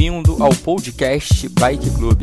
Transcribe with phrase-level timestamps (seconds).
[0.00, 2.22] Bem-vindo ao podcast Bike Club.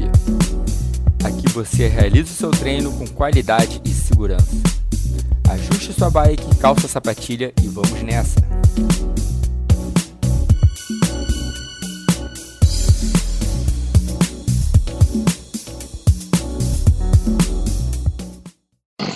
[1.24, 4.50] Aqui você realiza o seu treino com qualidade e segurança.
[5.48, 8.39] Ajuste sua bike, calça a sapatilha e vamos nessa.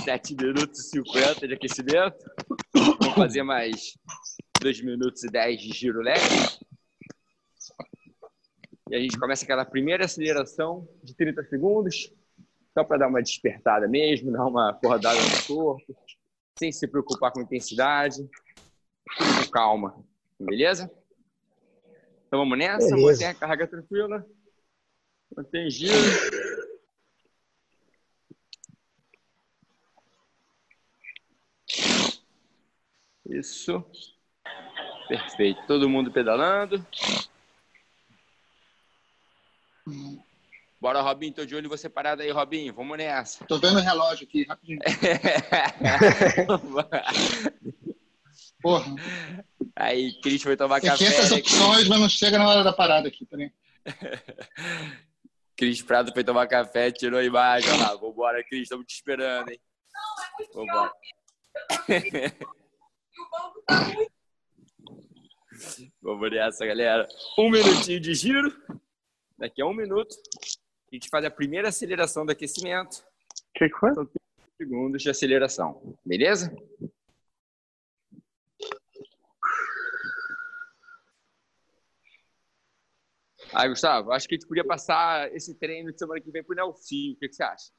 [0.06, 2.16] Sete minutos e 50 de aquecimento.
[2.76, 3.98] Vamos fazer mais
[4.62, 6.62] 2 minutos e 10 de giro leve.
[8.92, 12.14] E a gente começa aquela primeira aceleração de 30 segundos,
[12.74, 15.96] só para dar uma despertada mesmo, dar uma acordada no corpo,
[16.60, 18.18] sem se preocupar com intensidade,
[19.18, 20.06] tudo com calma,
[20.38, 20.92] beleza?
[22.28, 23.12] Então vamos nessa, beleza.
[23.12, 24.26] mantém a carga tranquila,
[25.38, 25.96] mantém giro.
[33.26, 33.86] Isso.
[35.08, 35.66] Perfeito.
[35.66, 36.86] Todo mundo pedalando.
[40.80, 42.74] Bora, Robinho, tô de olho você parado aí, Robinho.
[42.74, 43.46] Vamos nessa.
[43.46, 44.80] Tô vendo o relógio aqui, rapidinho.
[48.62, 48.96] Porra.
[49.76, 51.06] Aí, Cris foi tomar Tem café.
[51.06, 53.52] Essas opções, mas não chega na hora da parada aqui, peraí.
[55.56, 57.70] Cris Prado foi tomar café, tirou a imagem.
[57.72, 59.60] Olha lá, vambora, Cris, estamos te esperando, hein?
[60.54, 60.92] Vambora.
[66.02, 67.08] Vamos nessa, galera.
[67.38, 68.52] Um minutinho de giro.
[69.42, 72.98] Daqui a um minuto, a gente faz a primeira aceleração do aquecimento.
[73.00, 73.92] O que, que foi?
[73.96, 74.20] São 30
[74.56, 75.98] segundos de aceleração.
[76.06, 76.56] Beleza?
[83.52, 86.56] Aí, Gustavo, acho que a gente podia passar esse treino de semana que vem pro
[86.56, 87.14] Nelsinho.
[87.14, 87.72] O que, que você acha?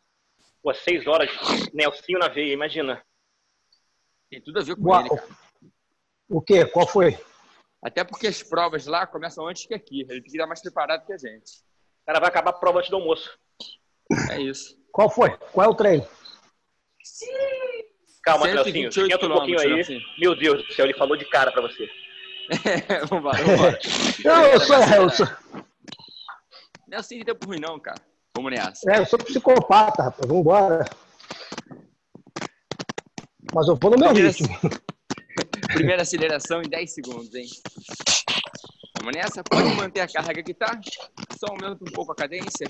[0.60, 1.30] Pô, seis horas,
[1.72, 3.00] Nelsinho na veia, imagina.
[4.28, 5.00] Tem tudo a ver com Uau.
[5.00, 5.28] ele, cara.
[6.28, 6.66] O quê?
[6.66, 7.16] Qual foi?
[7.82, 10.06] Até porque as provas lá começam antes que aqui.
[10.08, 11.50] Ele fica mais preparado que a gente.
[12.02, 13.36] O cara vai acabar a prova antes do almoço.
[14.30, 14.76] É isso.
[14.92, 15.36] Qual foi?
[15.52, 16.06] Qual é o treino?
[18.22, 18.88] Calma, Nelsinho.
[18.88, 19.80] Esquenta um pouquinho aí.
[19.80, 20.00] Assim.
[20.18, 21.88] Meu Deus do céu, ele falou de cara pra você.
[23.08, 23.78] vambora, vambora.
[24.24, 24.76] não, eu sou...
[24.76, 25.26] Eu sou...
[26.86, 28.00] Não é assim de tempo ruim não, cara.
[28.36, 28.90] Vamos nessa.
[28.92, 30.28] É, eu sou psicopata, rapaz.
[30.28, 30.84] Vambora.
[33.54, 34.48] Mas eu vou no meu ritmo.
[35.72, 37.46] Primeira aceleração em 10 segundos, hein?
[38.98, 39.42] Vamos nessa.
[39.42, 40.78] Pode manter a carga que tá.
[41.38, 42.68] Só aumenta um pouco a cadência.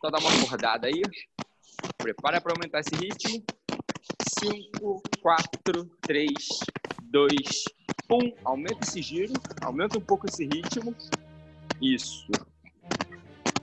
[0.00, 1.02] Só dá uma acordada aí.
[1.98, 3.42] Prepara para aumentar esse ritmo.
[4.38, 6.28] 5, 4, 3,
[7.02, 7.30] 2,
[8.10, 8.32] 1.
[8.44, 9.32] Aumenta esse giro.
[9.62, 10.94] Aumenta um pouco esse ritmo.
[11.80, 12.26] Isso.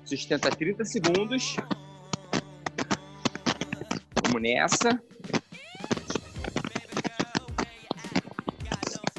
[0.04, 1.56] Sustenta 30 segundos.
[4.26, 5.02] Vamos nessa.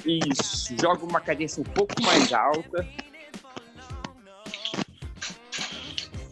[0.04, 2.86] Isso, joga uma cadência um pouco mais alta.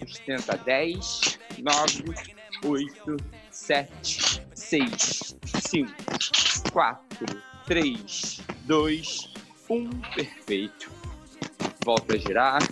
[0.06, 2.04] Sustenta 10, 9,
[2.64, 3.16] 8,
[3.50, 5.92] 7, 6, 5,
[6.70, 9.32] 4, 3, 2,
[9.70, 9.90] 1.
[10.14, 10.90] Perfeito.
[11.84, 12.62] Volta a girar.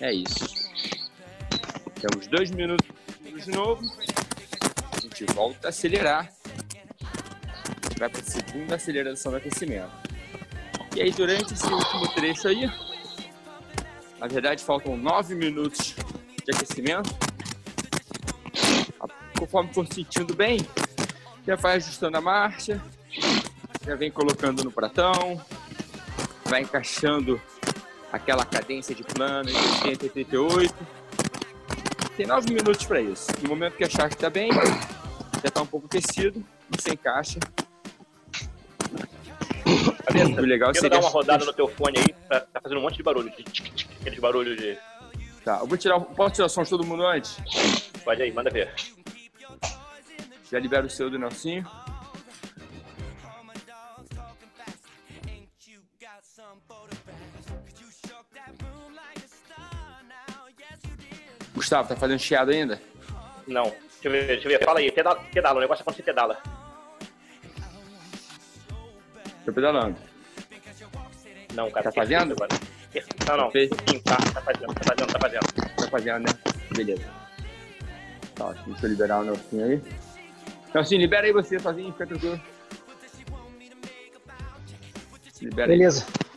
[0.00, 0.70] É isso.
[2.00, 2.88] Temos dois minutos
[3.44, 3.82] de novo.
[4.96, 6.39] A gente volta a acelerar
[8.00, 9.92] vai para a segunda aceleração do aquecimento.
[10.96, 12.66] E aí, durante esse último trecho aí,
[14.18, 15.94] na verdade, faltam nove minutos
[16.42, 17.14] de aquecimento.
[19.38, 20.60] Conforme for sentindo bem,
[21.46, 22.82] já vai ajustando a marcha,
[23.84, 25.38] já vem colocando no pratão,
[26.46, 27.40] vai encaixando
[28.10, 30.74] aquela cadência de plano entre 80 e 38.
[32.16, 33.26] Tem nove minutos para isso.
[33.42, 37.38] No momento que achar que está bem, já está um pouco aquecido, você encaixa
[40.10, 42.96] Cabeça, legal Tenta dar uma rodada no teu fone aí, tá, tá fazendo um monte
[42.96, 43.30] de barulho.
[43.30, 44.76] De tic, tic, aqueles barulhos de.
[45.44, 46.00] Tá, eu vou tirar.
[46.00, 47.36] Posso tirar o som de todo mundo antes?
[48.04, 48.74] Pode aí, manda ver.
[50.50, 51.64] Já libera o seu do Nelsinho.
[61.54, 62.82] Gustavo, tá fazendo chiado ainda?
[63.46, 63.64] Não.
[63.64, 64.64] Deixa eu ver, deixa eu ver.
[64.64, 65.58] Fala aí, pedala, pedala.
[65.58, 66.42] o negócio é quando você pedala.
[69.44, 70.09] Tô pedalando.
[71.54, 71.84] Não, cara.
[71.84, 72.32] Tá fazendo?
[72.32, 72.48] Agora.
[73.28, 73.50] Não, não.
[73.50, 75.76] Sim, tá, tá fazendo, tá fazendo, tá fazendo.
[75.76, 76.32] Tá fazendo, né?
[76.74, 77.04] Beleza.
[78.34, 79.82] Tá, deixa eu liberar o Nelson aí.
[80.74, 82.40] Nelson, libera aí você sozinho, fica tranquilo.
[85.40, 86.06] Libera Beleza.
[86.06, 86.30] Aí.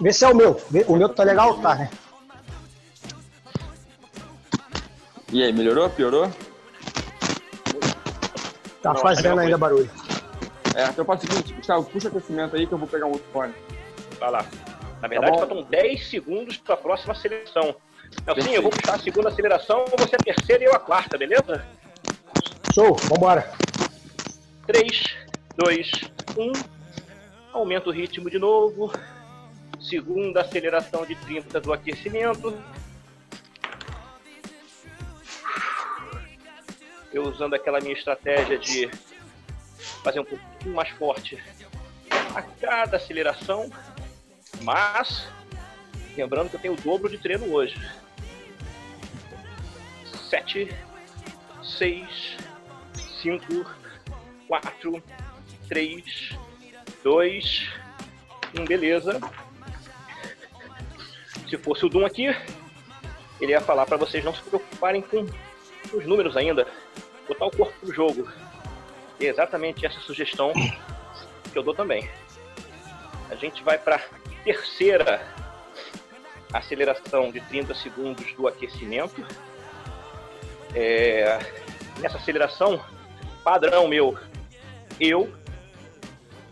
[0.00, 0.60] Vê se é o meu.
[0.86, 1.90] O meu tá legal, tá, né?
[5.32, 5.90] E aí, melhorou?
[5.90, 6.30] Piorou?
[8.82, 9.90] Tá não, fazendo ainda barulho.
[10.74, 13.26] É, então faz o seguinte, Gustavo, puxa aquecimento aí que eu vou pegar um outro
[13.32, 13.52] fone.
[14.18, 14.46] Vai lá.
[15.00, 17.76] Na verdade, tá faltam 10 segundos para a próxima aceleração.
[18.26, 21.64] Nelson, eu vou puxar a segunda aceleração, você a terceira e eu a quarta, beleza?
[22.74, 23.50] Show, vambora.
[24.66, 25.16] 3,
[25.56, 25.90] 2,
[26.36, 26.52] 1.
[27.52, 28.92] Aumenta o ritmo de novo.
[29.80, 32.56] Segunda aceleração de 30 do aquecimento.
[37.12, 38.90] Eu usando aquela minha estratégia de
[40.02, 41.38] fazer um pouquinho mais forte
[42.34, 43.70] a cada aceleração,
[44.62, 45.28] mas
[46.16, 47.76] lembrando que eu tenho o dobro de treino hoje.
[50.28, 50.74] 7,
[51.62, 52.36] 6,
[53.22, 53.66] 5,
[54.46, 55.02] 4,
[55.68, 56.38] 3,
[57.02, 57.68] 2,
[58.58, 59.20] 1, beleza.
[61.48, 62.26] Se fosse o Doom aqui,
[63.40, 65.26] ele ia falar para vocês não se preocuparem com
[65.94, 66.66] os números ainda,
[67.26, 68.28] botar o corpo no jogo.
[69.18, 70.52] E é exatamente essa sugestão
[71.50, 72.08] que eu dou também.
[73.30, 74.00] A gente vai para
[74.48, 75.20] terceira
[76.54, 79.22] aceleração de 30 segundos do aquecimento.
[80.74, 81.38] É,
[82.00, 82.82] nessa aceleração,
[83.44, 84.18] padrão meu,
[84.98, 85.30] eu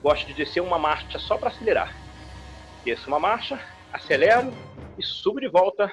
[0.03, 1.97] gosto de descer uma marcha só para acelerar.
[2.85, 3.59] Desço uma marcha,
[3.91, 4.53] acelero
[4.99, 5.91] e subo de volta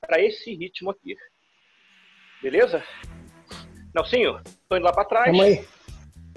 [0.00, 1.16] para esse ritmo aqui.
[2.40, 2.84] Beleza?
[3.92, 5.40] Nelsinho, tô indo lá para trás.
[5.40, 5.66] Aí.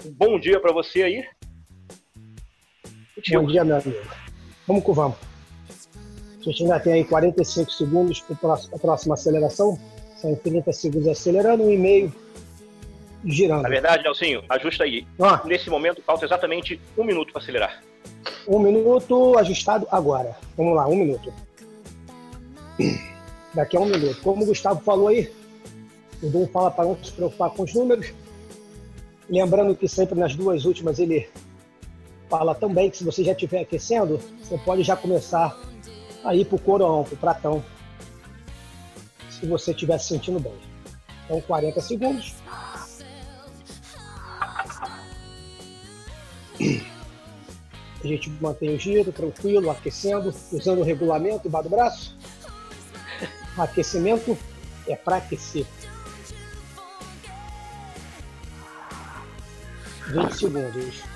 [0.04, 1.28] Um bom dia para você aí.
[3.30, 4.22] Bom dia, meu amigo.
[4.66, 5.16] Vamos que vamos.
[6.40, 9.78] A gente ainda tem aí 45 segundos para a próxima aceleração.
[10.16, 12.12] São 30 segundos acelerando, um e meio
[13.24, 13.62] girando.
[13.62, 15.06] Na verdade, Nelsinho, ajusta aí.
[15.20, 15.40] Ah.
[15.44, 17.82] Nesse momento, falta exatamente um minuto para acelerar.
[18.46, 20.36] Um minuto ajustado agora.
[20.56, 21.32] Vamos lá, um minuto.
[23.54, 24.20] Daqui a um minuto.
[24.22, 25.30] Como o Gustavo falou aí,
[26.22, 28.12] o Dum fala para não se preocupar com os números.
[29.28, 31.28] Lembrando que sempre nas duas últimas ele
[32.32, 35.54] fala também que se você já estiver aquecendo, você pode já começar
[36.24, 37.62] a ir para o coroão, para o pratão,
[39.28, 40.54] se você estiver se sentindo bem.
[41.26, 42.34] Então, 40 segundos.
[48.02, 52.18] A gente mantém o giro tranquilo, aquecendo, usando o regulamento embaixo do braço.
[53.58, 54.38] Aquecimento
[54.88, 55.66] é para aquecer.
[60.08, 61.12] 20 segundos.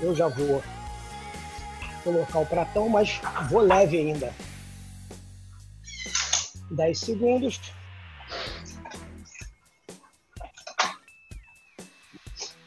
[0.00, 0.62] Eu já vou
[2.02, 3.20] colocar o pratão, mas
[3.50, 4.34] vou leve ainda.
[6.70, 7.60] 10 segundos.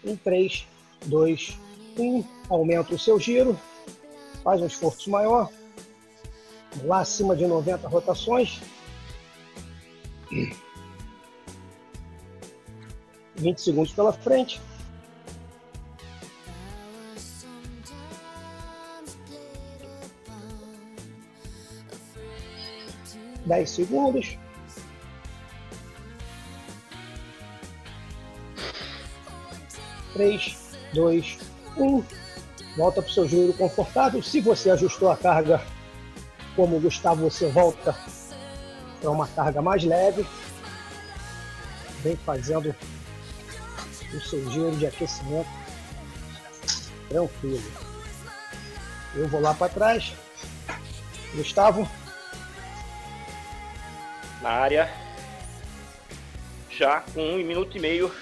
[0.03, 0.67] Em 3,
[1.05, 1.57] 2,
[1.97, 2.23] 1.
[2.49, 3.59] Aumenta o seu giro.
[4.43, 5.49] Faz um esforço maior.
[6.83, 8.61] Lá acima de 90 rotações.
[13.35, 14.61] 20 segundos pela frente.
[23.53, 24.35] Dez segundos.
[30.13, 30.57] Três,
[30.91, 31.37] dois,
[31.77, 32.03] um.
[32.75, 34.23] Volta para o seu giro confortável.
[34.23, 35.61] Se você ajustou a carga,
[36.55, 37.95] como o Gustavo, você volta
[38.99, 40.25] para uma carga mais leve.
[42.01, 42.75] Vem fazendo
[44.15, 45.49] o seu giro de aquecimento
[47.07, 47.71] tranquilo.
[49.13, 50.11] Eu vou lá para trás.
[51.35, 51.87] Gustavo.
[54.43, 54.89] Na área.
[56.69, 58.13] Já com um minuto e meio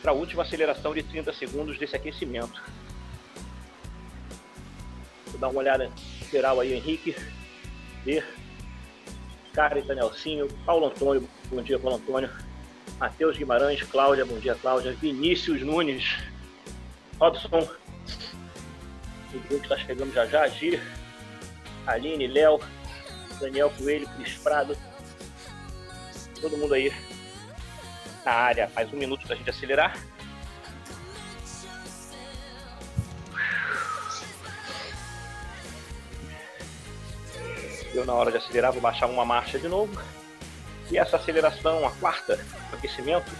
[0.00, 2.62] para a última aceleração de 30 segundos desse aquecimento.
[5.26, 5.90] Vou dar uma olhada
[6.30, 7.16] geral aí, Henrique.
[8.04, 8.24] Ver.
[9.52, 11.28] Carita Nelsinho, Paulo Antônio.
[11.50, 12.30] Bom dia, Paulo Antônio.
[13.00, 14.92] Matheus Guimarães, Cláudia, bom dia, Cláudia.
[14.92, 16.16] Vinícius Nunes,
[17.18, 17.68] Robson,
[19.34, 20.44] o grupo está chegando já já,
[21.86, 22.60] Aline, Léo,
[23.40, 24.76] Daniel Coelho, Cris Prado,
[26.42, 26.92] todo mundo aí
[28.24, 28.70] na área.
[28.74, 29.96] Mais um minuto para a gente acelerar.
[37.94, 39.92] Deu na hora de acelerar, vou baixar uma marcha de novo.
[40.90, 43.30] E essa aceleração, a quarta, o aquecimento,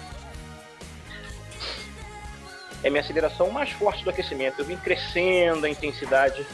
[2.84, 4.60] é minha aceleração mais forte do aquecimento.
[4.60, 6.46] Eu vim crescendo a intensidade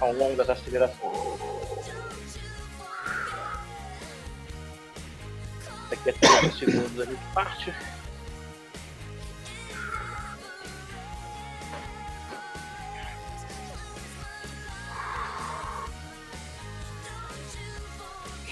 [0.00, 1.55] ao longo das acelerações.
[5.90, 7.74] Daqui a 30 segundos a gente parte.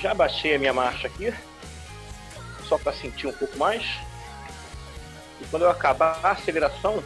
[0.00, 1.32] Já baixei a minha marcha aqui
[2.68, 3.82] só para sentir um pouco mais.
[5.40, 7.02] E quando eu acabar a aceleração,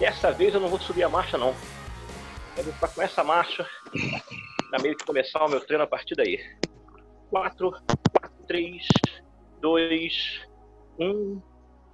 [0.00, 1.54] Dessa vez eu não vou subir a marcha, não.
[2.56, 3.68] Eu vou ficar com essa marcha
[4.70, 6.40] para meio que começar o meu treino a partir daí.
[7.28, 7.70] 4,
[8.50, 8.82] 3,
[9.60, 10.40] 2,
[10.98, 11.40] 1.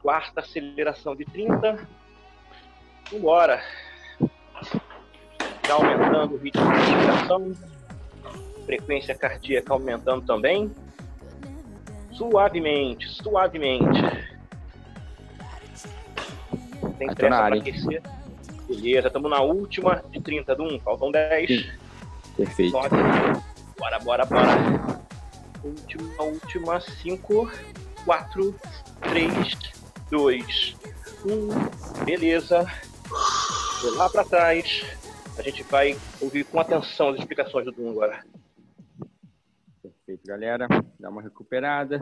[0.01, 1.87] Quarta aceleração de 30.
[3.13, 3.63] Vambora.
[5.67, 7.53] Já aumentando o ritmo de respiração.
[8.65, 10.75] Frequência cardíaca aumentando também.
[12.13, 14.01] Suavemente, suavemente.
[16.97, 18.03] Tem pressa para aquecer.
[18.67, 20.81] Beleza, estamos na última de 30 do 1.
[20.81, 21.49] Faltam 10.
[21.51, 21.71] Sim.
[22.35, 22.73] Perfeito.
[22.73, 25.06] Bora, bora, bora.
[25.67, 26.81] Última, última.
[26.81, 27.51] 5,
[28.05, 28.55] 4,
[29.01, 29.59] 3,
[30.11, 30.77] 2,
[31.25, 32.05] 1.
[32.05, 32.67] Beleza.
[33.83, 34.85] Vou lá para trás.
[35.39, 38.25] A gente vai ouvir com atenção as explicações do Dum agora.
[39.83, 40.69] Perfeito, galera.
[40.99, 42.01] Dá uma recuperada.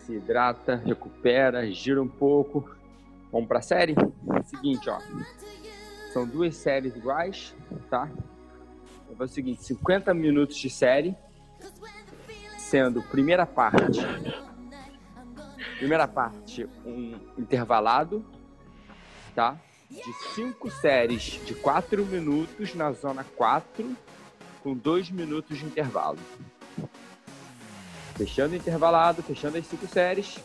[0.00, 2.70] Se hidrata, recupera, gira um pouco.
[3.30, 3.94] Vamos para a série?
[4.44, 5.00] Seguinte, ó.
[6.12, 7.54] São duas séries iguais,
[7.90, 8.08] tá?
[9.16, 11.14] Vou o seguinte, 50 minutos de série,
[12.58, 14.00] sendo primeira parte,
[15.78, 18.24] primeira parte um intervalado,
[19.34, 19.58] tá?
[19.90, 23.94] De cinco séries de 4 minutos na zona 4,
[24.62, 26.18] com 2 minutos de intervalo.
[28.14, 30.38] Fechando o intervalado, fechando as cinco séries,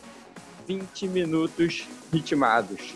[0.66, 2.94] 20 minutos ritmados,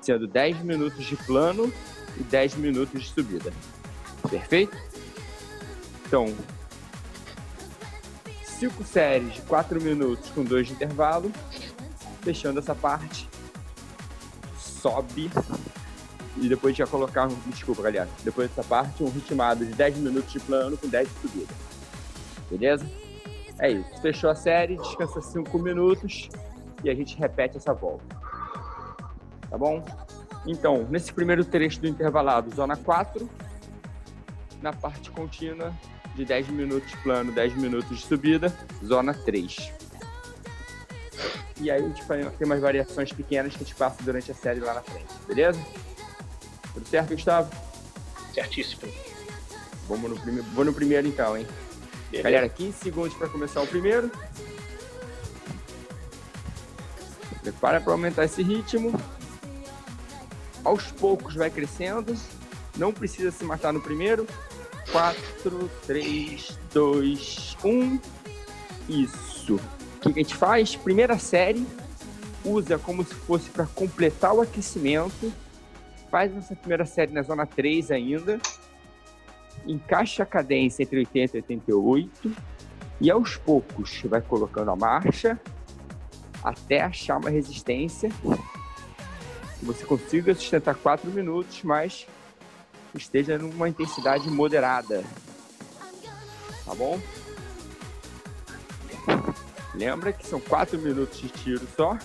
[0.00, 1.72] sendo 10 minutos de plano
[2.16, 3.52] e 10 minutos de subida.
[4.28, 4.89] Perfeito?
[6.10, 6.26] Então,
[8.42, 11.30] cinco séries de 4 minutos com 2 de intervalo.
[12.20, 13.28] Fechando essa parte,
[14.58, 15.30] sobe.
[16.36, 18.08] E depois já colocar, desculpa, galera.
[18.24, 21.54] Depois dessa parte, um ritmado de 10 minutos de plano com 10 de subida.
[22.50, 22.90] Beleza?
[23.60, 24.02] É isso.
[24.02, 26.28] Fechou a série, descansa 5 minutos
[26.82, 28.16] e a gente repete essa volta.
[29.48, 29.84] Tá bom?
[30.44, 33.30] Então, nesse primeiro trecho do intervalado, zona 4,
[34.60, 35.72] na parte contínua,
[36.20, 39.72] de 10 minutos plano, 10 minutos de subida, zona 3.
[41.60, 44.60] E aí a gente tem umas variações pequenas que a gente passa durante a série
[44.60, 45.60] lá na frente, beleza?
[46.74, 47.50] Tudo certo, Gustavo?
[48.34, 48.82] Certíssimo.
[49.88, 51.46] Vamos no primeiro, vou no primeiro então, hein?
[52.10, 52.30] Beleza.
[52.30, 54.10] Galera, 15 segundos para começar o primeiro.
[57.42, 58.92] Prepara para aumentar esse ritmo
[60.64, 62.14] aos poucos vai crescendo,
[62.76, 64.26] não precisa se matar no primeiro.
[64.92, 68.00] 4, 3, 2, 1.
[68.88, 69.54] Isso.
[69.54, 70.74] O que a gente faz?
[70.74, 71.64] Primeira série,
[72.44, 75.32] usa como se fosse para completar o aquecimento.
[76.10, 78.40] Faz essa primeira série na zona 3 ainda.
[79.66, 82.32] Encaixa a cadência entre 80 e 88.
[83.00, 85.38] E aos poucos vai colocando a marcha
[86.42, 88.10] até achar uma resistência
[89.58, 92.06] que você consiga sustentar 4 minutos, mas
[92.94, 95.04] esteja numa intensidade moderada.
[96.64, 97.00] Tá bom?
[99.74, 101.98] Lembra que são 4 minutos de tiro só,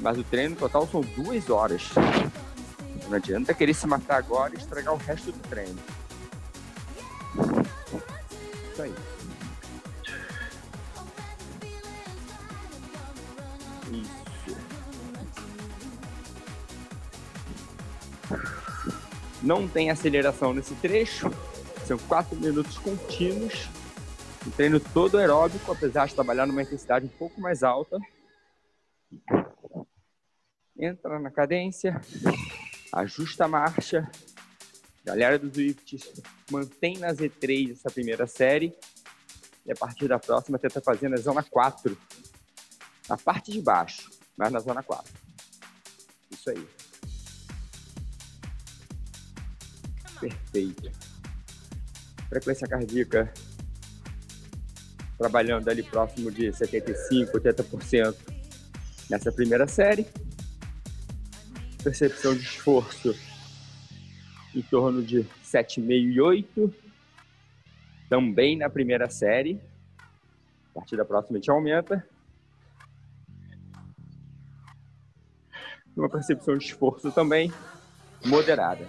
[0.00, 1.90] mas o treino total são 2 horas.
[3.08, 5.78] Não adianta querer se matar agora e estragar o resto do treino.
[8.72, 8.94] Isso aí.
[19.48, 21.30] Não tem aceleração nesse trecho.
[21.86, 23.66] São quatro minutos contínuos.
[24.46, 27.98] Um treino todo aeróbico, apesar de trabalhar numa intensidade um pouco mais alta.
[30.78, 31.98] Entra na cadência,
[32.92, 34.06] ajusta a marcha.
[35.02, 35.98] Galera do Zwift,
[36.50, 38.76] mantém na Z3 essa primeira série.
[39.64, 41.96] E a partir da próxima, tenta fazer na zona 4.
[43.08, 45.10] Na parte de baixo, mas na zona 4.
[46.30, 46.77] Isso aí.
[50.20, 50.90] Perfeito.
[52.28, 53.32] Frequência cardíaca
[55.18, 58.14] trabalhando ali próximo de 75%, 80%
[59.10, 60.06] nessa primeira série.
[61.82, 63.14] Percepção de esforço
[64.54, 66.74] em torno de 7,5 e 8.
[68.08, 69.60] Também na primeira série.
[70.70, 72.06] A partir da próxima a gente aumenta.
[75.96, 77.52] Uma percepção de esforço também
[78.24, 78.86] moderada.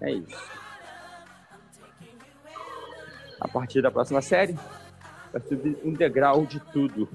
[0.00, 0.50] É isso.
[3.40, 4.54] A partir da próxima série,
[5.32, 7.08] vai subir um degrau de tudo.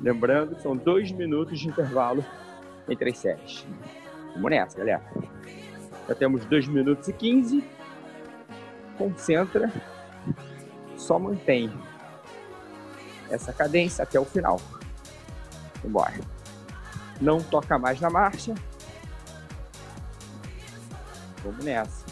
[0.00, 2.24] Lembrando que são dois minutos de intervalo
[2.88, 3.66] entre as séries.
[4.34, 5.02] Vamos nessa, galera.
[6.06, 7.64] Já temos dois minutos e quinze.
[8.96, 9.72] Concentra.
[10.96, 11.72] Só mantém.
[13.30, 14.60] essa cadência até o final.
[15.82, 16.20] Vambora.
[17.20, 18.54] Não toca mais na marcha.
[21.42, 22.05] Vamos nessa.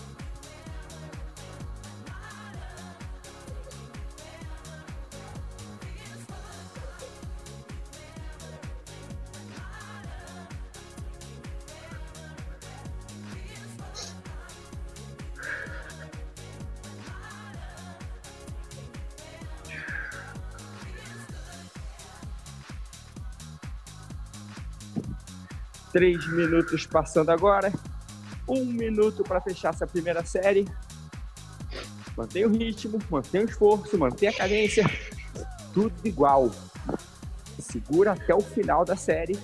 [25.94, 27.72] Três minutos passando agora.
[28.48, 30.66] Um minuto para fechar essa primeira série.
[32.16, 34.84] Mantenha o ritmo, mantenha o esforço, mantenha a cadência.
[35.72, 36.50] Tudo igual.
[37.60, 39.38] Segura até o final da série.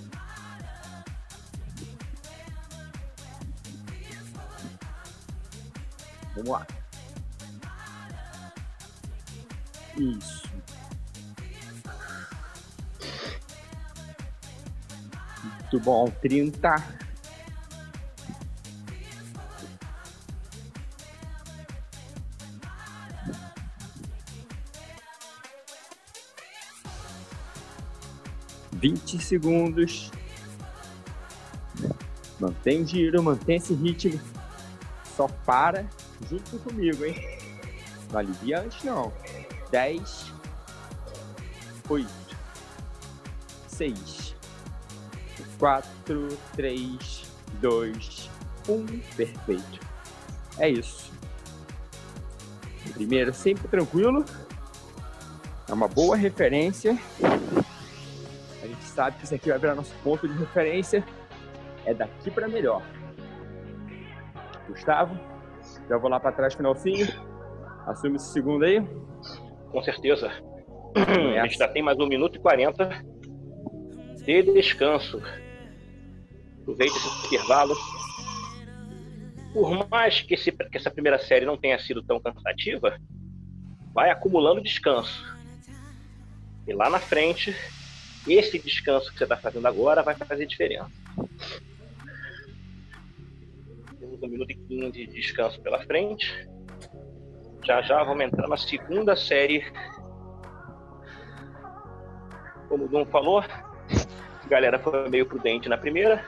[6.34, 6.66] Vamos lá.
[9.96, 10.39] Isso.
[15.72, 16.10] Muito bom.
[16.20, 16.74] 30.
[28.72, 30.10] Vinte segundos.
[32.40, 34.20] Mantém giro, mantém esse ritmo.
[35.16, 35.86] Só para
[36.28, 37.14] junto comigo, hein?
[38.10, 39.12] Não alivia antes, não.
[39.70, 40.32] Dez.
[41.88, 42.36] Oito.
[43.68, 44.29] Seis
[45.60, 48.30] 4, 3, 2,
[48.66, 48.86] 1.
[49.14, 49.80] Perfeito.
[50.58, 51.12] É isso.
[52.94, 54.24] Primeiro, sempre tranquilo.
[55.68, 56.98] É uma boa referência.
[57.22, 61.04] A gente sabe que isso aqui vai virar nosso ponto de referência.
[61.84, 62.82] É daqui para melhor.
[64.66, 65.18] Gustavo,
[65.88, 67.06] já vou lá para trás finalzinho.
[67.86, 68.80] Assume esse segundo aí.
[69.70, 70.30] Com certeza.
[71.38, 73.04] A gente já tem mais um minuto e 40
[74.24, 75.22] de descanso.
[76.62, 77.76] Aproveita esse intervalo.
[79.52, 83.00] Por mais que, esse, que essa primeira série não tenha sido tão cansativa,
[83.92, 85.24] vai acumulando descanso.
[86.66, 87.54] E lá na frente,
[88.28, 90.90] esse descanso que você está fazendo agora vai fazer diferença.
[93.98, 96.48] Temos um minuto e quinze de descanso pela frente.
[97.64, 99.64] Já já vamos entrar na segunda série.
[102.68, 106.24] Como o Dom falou, a galera foi meio prudente na primeira,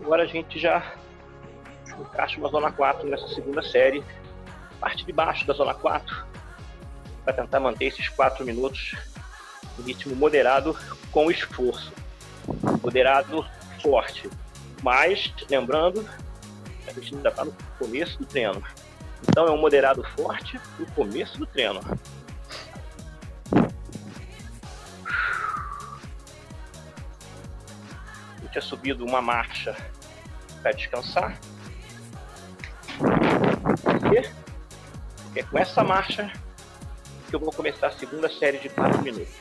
[0.00, 0.94] Agora a gente já
[2.00, 4.02] encaixa uma zona 4 nessa segunda série,
[4.80, 6.24] parte de baixo da zona 4,
[7.24, 8.94] para tentar manter esses 4 minutos
[9.78, 10.76] em ritmo moderado
[11.10, 11.92] com esforço.
[12.82, 13.44] Moderado
[13.82, 14.30] forte.
[14.82, 16.08] Mas, lembrando,
[16.86, 18.62] a gente ainda está no começo do treino.
[19.28, 21.80] Então é um moderado forte no começo do treino.
[28.48, 29.76] Tinha subido uma marcha
[30.62, 31.38] para descansar.
[33.82, 34.28] Porque
[35.36, 36.32] é com essa marcha
[37.28, 39.34] que eu vou começar a segunda série de 4 minutos.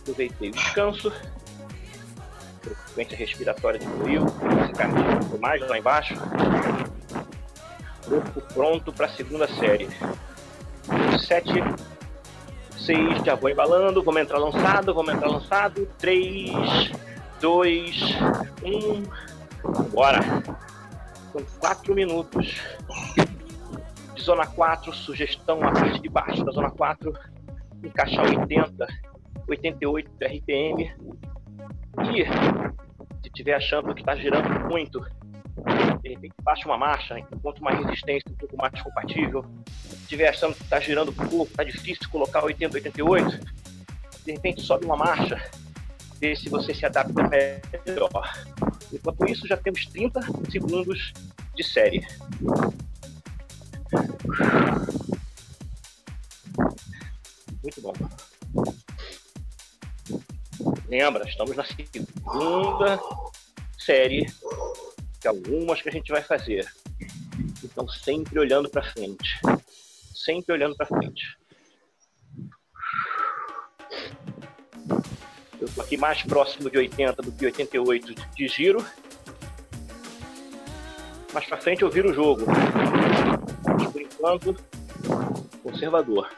[0.00, 1.12] Aproveitei o descanso.
[2.64, 4.26] A frequência respiratória diminuiu,
[4.64, 6.14] esse cardíaco mais lá embaixo.
[8.08, 9.88] Corpo pronto para a segunda série.
[11.26, 11.52] Sete
[12.82, 15.86] vocês já vou embalando, vamos entrar lançado, vamos entrar lançado.
[15.98, 16.90] 3,
[17.40, 18.00] 2,
[18.64, 19.90] 1.
[19.92, 20.18] Bora!
[21.30, 22.60] São 4 minutos.
[24.16, 27.12] De zona 4, sugestão na parte de baixo da zona 4.
[27.84, 28.88] Encaixar 80,
[29.48, 30.92] 88 RPM.
[32.02, 32.24] E
[33.22, 35.06] se estiver achando que está girando muito,
[36.02, 39.44] de repente baixa uma marcha, encontra uma resistência um pouco mais compatível.
[39.88, 43.40] Se estiver achando que está girando pouco, está difícil colocar 80, 88,
[44.24, 45.40] de repente sobe uma marcha,
[46.20, 47.28] vê se você se adapta
[47.86, 48.44] melhor.
[48.92, 50.20] Enquanto isso, já temos 30
[50.50, 51.12] segundos
[51.54, 52.06] de série.
[57.62, 57.92] Muito bom.
[60.88, 63.00] Lembra, estamos na segunda
[63.78, 64.26] série
[65.28, 66.66] algumas que a gente vai fazer.
[67.62, 69.40] Então, sempre olhando para frente.
[70.14, 71.36] Sempre olhando para frente.
[75.60, 78.84] Eu estou aqui mais próximo de 80 do que 88 de giro.
[81.32, 82.42] Mais para frente eu viro o jogo.
[83.64, 84.56] Mas, por enquanto,
[85.62, 86.28] conservador.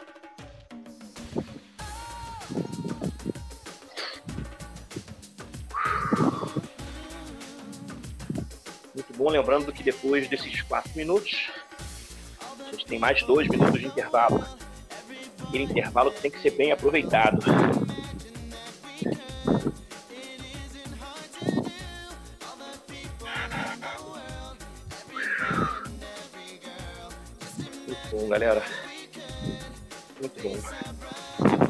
[9.17, 11.51] Bom, lembrando que depois desses quatro minutos,
[12.67, 14.45] A gente tem mais dois minutos de intervalo.
[15.47, 17.39] Aquele intervalo tem que ser bem aproveitado.
[27.87, 28.63] Muito bom, galera.
[30.21, 30.57] Muito bom.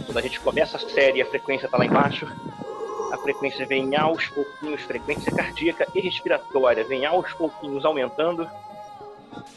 [0.07, 2.27] Quando a gente começa a série, a frequência está lá embaixo.
[3.14, 8.50] A frequência vem aos pouquinhos, frequência cardíaca e respiratória vem aos pouquinhos aumentando.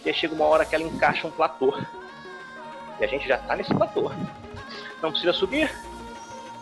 [0.05, 1.73] E aí chega uma hora que ela encaixa um platô.
[2.99, 4.11] E a gente já está nesse platô.
[5.01, 5.75] Não precisa subir,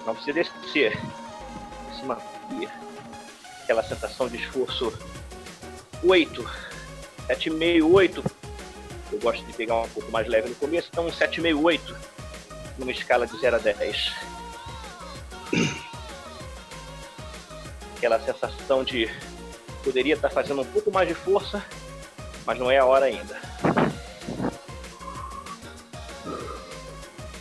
[0.05, 0.97] não precisa descer.
[1.99, 2.71] Se manter.
[3.63, 4.97] Aquela sensação de esforço
[6.01, 6.49] 8,
[7.27, 8.23] 7,5, 8.
[9.11, 11.97] Eu gosto de pegar um pouco mais leve no começo, então um 7,5, 8.
[12.77, 14.34] Numa escala de 0 a 10.
[17.97, 19.09] Aquela sensação de
[19.83, 21.63] poderia estar fazendo um pouco mais de força,
[22.45, 23.37] mas não é a hora ainda.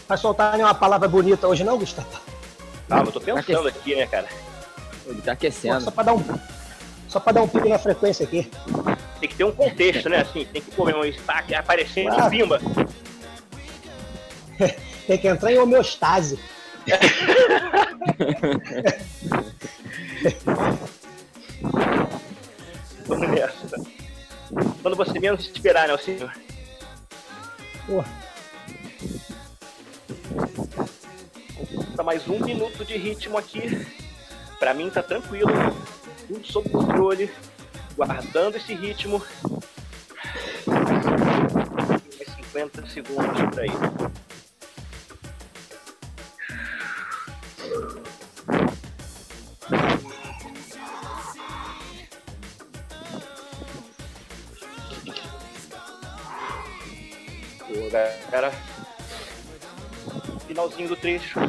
[0.07, 2.09] Vai soltar nenhuma palavra bonita hoje não, Gustavo?
[2.91, 4.29] Ah, eu tô pensando aqui, né, cara?
[5.07, 5.81] Ele tá aquecendo.
[5.83, 6.23] Só pra dar um,
[7.09, 8.51] só pra dar um pico na frequência aqui.
[9.21, 10.19] Tem que ter um contexto, né?
[10.19, 12.31] Assim, tem que pôr um destaque aparecendo Claro.
[12.31, 12.61] pimba.
[15.07, 16.39] Tem que entrar em homeostase.
[23.07, 23.77] Vamos nessa.
[24.83, 26.33] Quando você menos esperar, né, senhor?
[27.87, 28.03] Pô,
[31.97, 33.87] Tá mais um minuto de ritmo aqui.
[34.59, 35.53] Pra mim tá tranquilo.
[36.27, 37.31] Tudo sob controle.
[37.97, 39.23] Guardando esse ritmo.
[40.67, 43.71] Mais 50 segundos por aí.
[57.91, 58.53] Galera.
[60.47, 61.41] Finalzinho do trecho.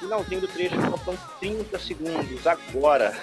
[0.00, 3.16] Finalzinho do trecho, faltam 30 segundos agora.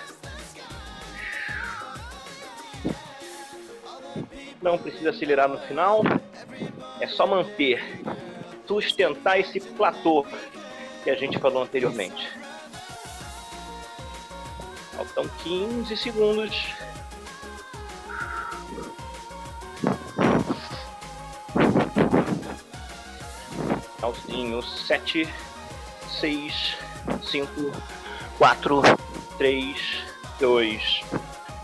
[4.62, 6.02] Não precisa acelerar no final.
[7.00, 7.84] É só manter,
[8.68, 10.26] sustentar esse platô
[11.04, 12.30] que a gente falou anteriormente.
[14.96, 16.74] Faltam 15 segundos.
[24.14, 25.28] Finalzinho, 7,
[26.20, 26.78] 6,
[27.24, 27.72] 5,
[28.38, 28.82] 4,
[29.38, 29.78] 3,
[30.40, 31.02] 2,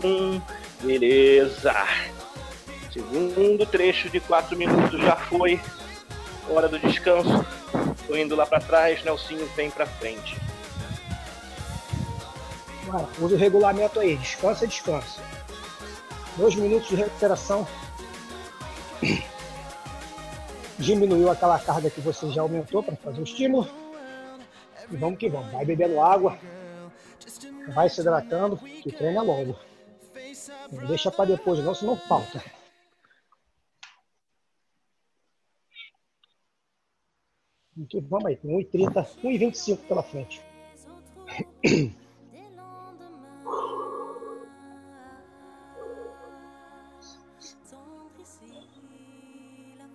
[0.02, 0.42] 1.
[0.82, 1.74] Beleza.
[2.92, 5.60] Segundo trecho de 4 minutos já foi.
[6.48, 7.44] Hora do descanso.
[8.06, 10.36] Tô indo lá para trás, Nelsinho vem para frente.
[13.20, 14.16] usa o regulamento aí.
[14.16, 15.22] Descansa, descansa.
[16.36, 17.66] Dois minutos de recuperação.
[20.82, 23.68] Diminuiu aquela carga que você já aumentou para fazer o estímulo.
[24.90, 25.52] E vamos que vamos.
[25.52, 26.36] Vai bebendo água.
[27.68, 29.56] Vai se hidratando, que o treino é longo.
[30.72, 32.42] Não deixa para depois, não, senão falta.
[38.08, 40.42] Vamos aí, com 1,30, 1,25 pela frente.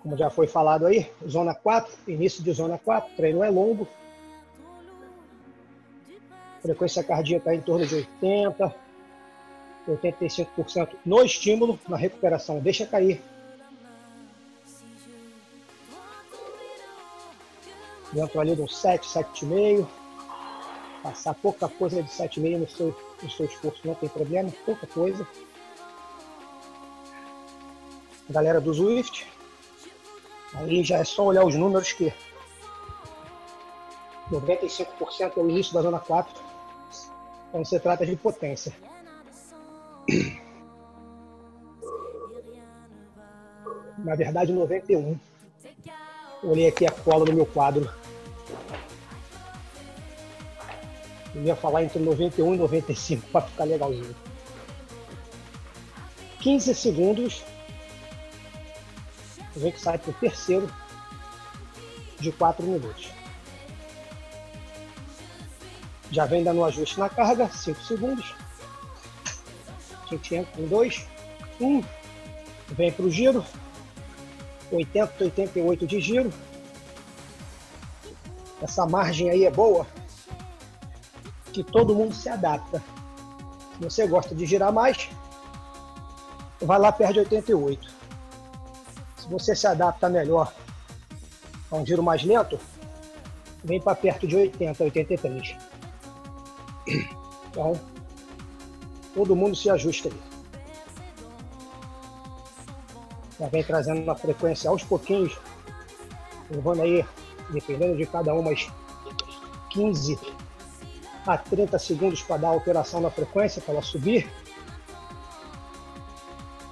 [0.08, 3.86] Como já foi falado aí, zona 4, início de zona 4, treino é longo.
[6.62, 8.76] Frequência cardíaca em torno de 80,
[9.86, 13.22] 85% no estímulo, na recuperação, deixa cair.
[18.14, 19.86] Dentro ali de um 7, 7,5.
[21.04, 25.28] Passar pouca coisa de 7,5 no seu, no seu esforço não tem problema, pouca coisa.
[28.30, 29.28] Galera do Zwift,
[30.54, 32.14] aí já é só olhar os números que
[34.32, 36.34] 95% é o início da zona 4,
[37.52, 38.74] quando se trata de potência.
[43.98, 45.18] Na verdade, 91.
[46.44, 47.92] Olhei aqui a cola no meu quadro.
[51.34, 54.16] Eu ia falar entre 91 e 95 para ficar legalzinho.
[56.40, 57.44] 15 segundos.
[59.58, 60.72] A gente sai para o terceiro
[62.20, 63.10] de 4 minutos.
[66.12, 68.36] Já vem dando um ajuste na carga, 5 segundos.
[70.04, 71.08] A gente entra em 2,
[71.60, 71.84] 1.
[72.70, 73.44] Vem para o giro.
[74.72, 76.32] 80, 88 de giro.
[78.62, 79.88] Essa margem aí é boa,
[81.52, 82.84] que todo mundo se adapta.
[83.74, 85.10] Se você gosta de girar mais,
[86.62, 87.97] vai lá perde 88.
[89.30, 90.54] Você se adapta melhor
[91.70, 92.60] a um giro mais lento,
[93.64, 95.56] vem para perto de 80, 83.
[97.50, 97.80] Então,
[99.14, 100.22] todo mundo se ajusta ali.
[103.40, 105.38] Já vem trazendo uma frequência aos pouquinhos,
[106.50, 107.06] levando aí,
[107.50, 108.68] dependendo de cada uma, umas
[109.70, 110.18] 15
[111.26, 114.32] a 30 segundos para dar alteração na frequência, para ela subir.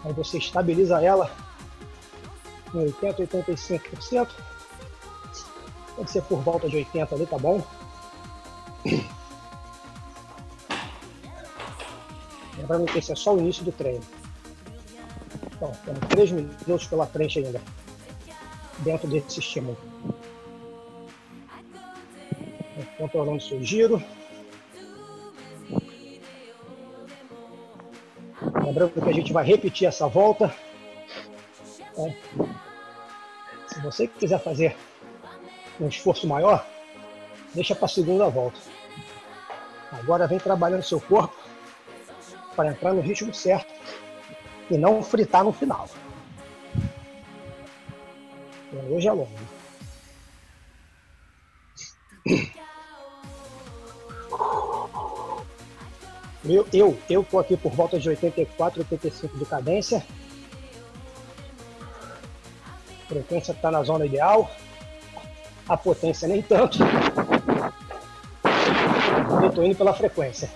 [0.04, 1.30] Aí você estabiliza ela
[2.82, 4.30] em 80, 85%.
[5.96, 7.66] Pode ser por volta de 80 ali, tá bom?
[12.58, 14.04] Lembrando que esse é só o início do treino.
[15.56, 17.62] Então, temos 3 minutos pela frente ainda,
[18.80, 19.78] dentro desse estímulo.
[22.98, 24.02] Controlando seu giro.
[28.42, 30.54] Lembrando que a gente vai repetir essa volta.
[31.92, 32.14] Então,
[33.86, 34.76] você quiser fazer
[35.80, 36.66] um esforço maior,
[37.54, 38.60] deixa para a segunda volta.
[39.92, 41.36] Agora vem trabalhando seu corpo
[42.56, 43.74] para entrar no ritmo certo
[44.70, 45.88] e não fritar no final.
[48.90, 49.30] Hoje é longo.
[56.44, 60.06] Eu, eu, eu tô aqui por volta de 84, 85 de cadência.
[63.16, 64.52] Frequência está na zona ideal.
[65.70, 66.80] A potência nem tanto.
[69.42, 70.50] Eu tô indo pela frequência.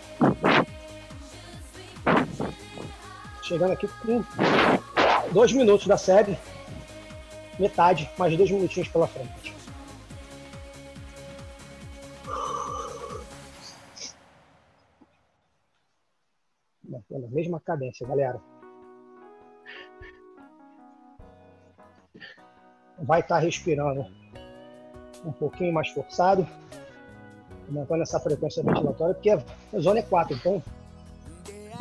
[3.42, 4.22] Chegando aqui com
[5.32, 6.38] dois minutos da série.
[7.58, 9.56] Metade, mais dois minutinhos pela frente.
[16.84, 18.42] Mantendo a mesma cadência, galera.
[23.02, 24.06] Vai estar tá respirando
[25.26, 26.48] um pouquinho mais forçado,
[27.68, 29.42] aumentando essa frequência ventilatória, porque a
[29.80, 30.64] zona é 4, então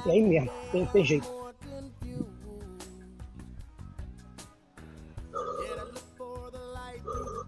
[0.06, 1.38] é aí mesmo, tem, tem jeito.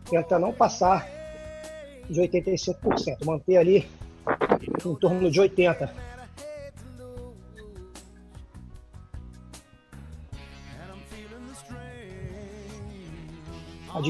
[0.09, 1.09] Tenta não passar
[2.09, 3.89] de 85%, manter ali
[4.85, 6.00] em torno de 80%.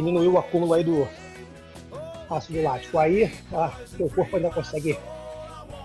[0.00, 1.06] Diminuir o acúmulo aí do
[2.30, 2.98] ácido lático.
[2.98, 3.30] Aí,
[3.98, 4.98] o corpo ainda consegue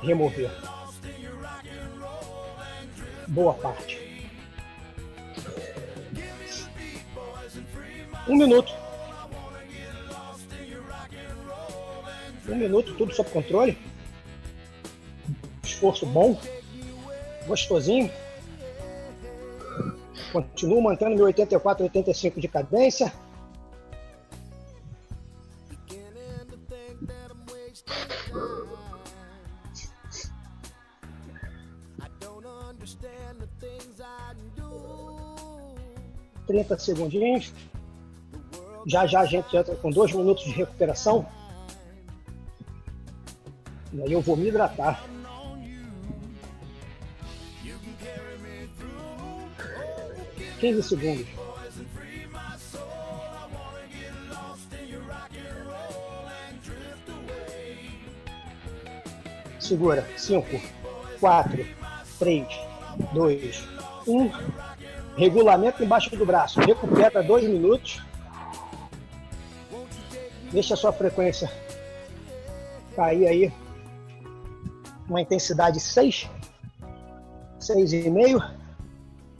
[0.02, 0.50] remover
[3.28, 4.00] boa parte.
[8.28, 8.74] Um minuto.
[12.48, 13.78] Um minuto, tudo sob controle.
[15.64, 16.40] Esforço bom,
[17.48, 18.10] gostosinho.
[20.32, 23.12] Continuo mantendo meu 84, 85 de cadência.
[36.66, 37.54] Trinta segundinhos.
[38.88, 41.28] Já já a gente entra com dois minutos de recuperação.
[43.94, 45.04] E aí eu vou me hidratar.
[50.60, 51.28] Quinze segundos.
[59.60, 60.08] Segura.
[60.18, 60.62] Cinco,
[61.20, 61.66] quatro,
[62.20, 62.48] três,
[63.14, 63.64] dois,
[64.08, 64.30] um.
[65.18, 66.60] Regulamento embaixo do braço.
[66.60, 68.02] Recupera dois minutos.
[70.52, 71.50] Deixa a sua frequência
[72.96, 73.54] cair aí
[75.08, 76.30] uma intensidade 6,
[77.60, 78.52] 6,5.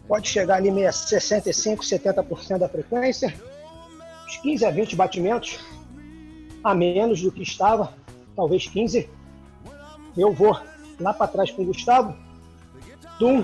[0.08, 3.34] Pode chegar ali meia 65, 70% da frequência.
[4.28, 5.60] Uns 15 a 20 batimentos
[6.64, 7.94] a menos do que estava,
[8.36, 9.10] talvez 15.
[10.18, 10.60] Eu vou
[11.00, 12.16] lá para trás com o Gustavo.
[13.18, 13.44] Tum.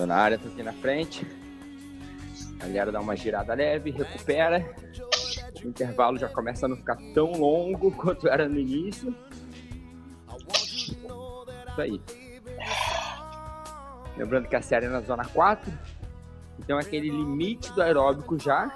[0.00, 1.26] Tô na área, tô aqui na frente.
[2.58, 4.74] A galera dá uma girada leve, recupera.
[5.62, 9.14] O intervalo já começa a não ficar tão longo quanto era no início.
[11.68, 12.00] Isso aí.
[14.16, 15.70] Lembrando que a série é na zona 4,
[16.58, 18.74] então é aquele limite do aeróbico já.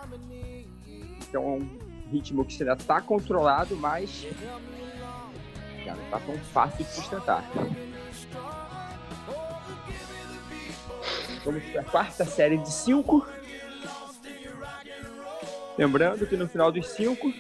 [1.27, 1.79] Então é um
[2.11, 4.27] ritmo que ainda está controlado, mas
[5.87, 7.43] já não está tão fácil de sustentar.
[11.45, 13.27] Vamos para a quarta série de 5.
[15.77, 17.33] Lembrando que no final dos 5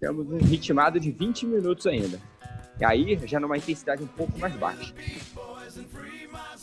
[0.00, 2.18] temos um ritmado de 20 minutos ainda.
[2.80, 4.94] E aí, já numa intensidade um pouco mais baixa.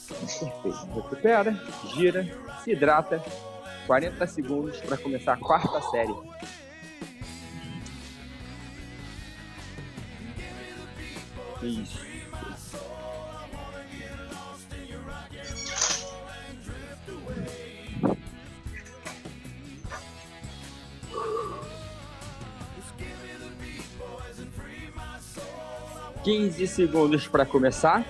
[0.07, 0.71] Perfeito.
[0.95, 1.61] Recupera,
[1.93, 2.25] gira,
[2.63, 3.21] se hidrata
[3.85, 6.15] 40 segundos para começar a quarta série.
[11.61, 12.14] Isso.
[26.25, 28.03] Quinze segundos para começar.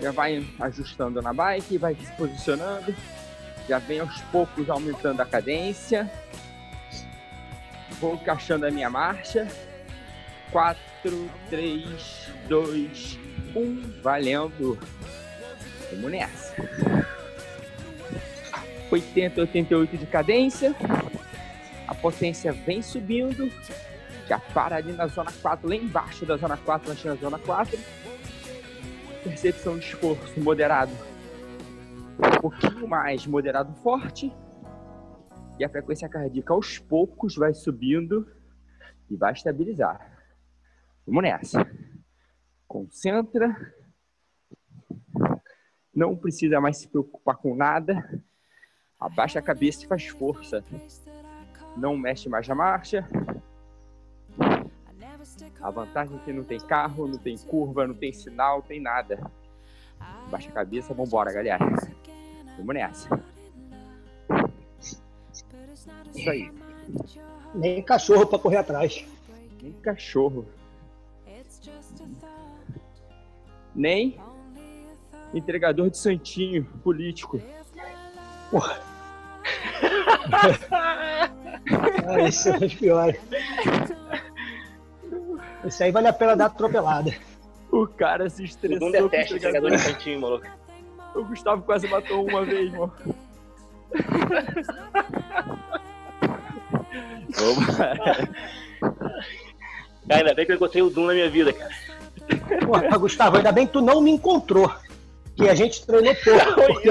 [0.00, 2.94] Já vai ajustando na bike, vai se posicionando.
[3.68, 6.10] Já vem aos poucos aumentando a cadência.
[8.00, 9.46] Vou encaixando a minha marcha.
[10.52, 10.80] 4,
[11.50, 13.18] 3, 2,
[13.54, 14.00] 1.
[14.02, 14.78] Valendo.
[15.90, 16.54] Vamos nessa.
[18.90, 20.74] 80, 88 de cadência.
[21.86, 23.52] A potência vem subindo.
[24.26, 27.78] Já para ali na zona 4, lá embaixo da zona 4, nós na zona 4.
[29.22, 30.92] Percepção de esforço moderado.
[32.18, 34.32] Um pouquinho mais moderado forte.
[35.58, 38.26] E a frequência cardíaca aos poucos vai subindo
[39.08, 40.12] e vai estabilizar.
[41.06, 41.64] Vamos nessa.
[42.66, 43.54] Concentra.
[45.94, 48.22] Não precisa mais se preocupar com nada.
[48.98, 50.64] Abaixa a cabeça e faz força.
[51.76, 53.08] Não mexe mais na marcha.
[55.60, 58.80] A vantagem é que não tem carro, não tem curva, não tem sinal, não tem
[58.80, 59.30] nada.
[59.98, 61.64] Abaixa a cabeça, vambora, galera.
[62.56, 63.08] Vamos nessa.
[66.14, 66.52] Isso aí.
[67.54, 69.04] Nem cachorro para correr atrás.
[69.62, 70.46] Nem cachorro.
[73.76, 74.18] nem
[75.34, 77.40] entregador de santinho político.
[78.50, 78.80] Porra.
[82.06, 83.20] ah, isso é os piores.
[85.66, 87.12] Isso aí vale a pena dar atropelada.
[87.70, 88.78] O cara se estressou.
[88.78, 90.46] Todo mundo detesta de santinho, maluco.
[91.14, 92.92] O Gustavo quase matou uma vez, mano.
[100.08, 101.70] Ainda bem que eu encontrei o Doom na minha vida, cara.
[102.64, 104.72] Porra, Gustavo, ainda bem que tu não me encontrou.
[105.34, 106.54] Que a gente treinou pouco.
[106.54, 106.88] Porque...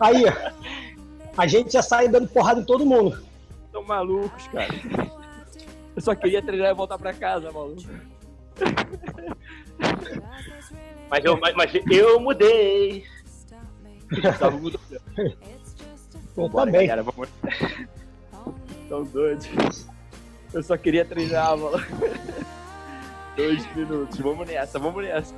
[0.00, 0.24] Aí,
[1.36, 3.22] a gente já sai dando porrada em todo mundo.
[3.66, 4.68] Estão malucos, cara.
[5.96, 7.82] Eu só queria treinar e voltar pra casa, maluco.
[11.08, 13.06] Mas eu, mas, mas eu mudei.
[14.10, 14.80] Gustavo mudou.
[16.36, 16.86] Eu também.
[16.86, 17.28] Cara, vamos...
[18.90, 19.88] Tão doidos.
[20.52, 21.78] Eu só queria treinar, maluco.
[23.34, 24.18] Dois minutos.
[24.18, 25.34] Vamos nessa, vamos nessa.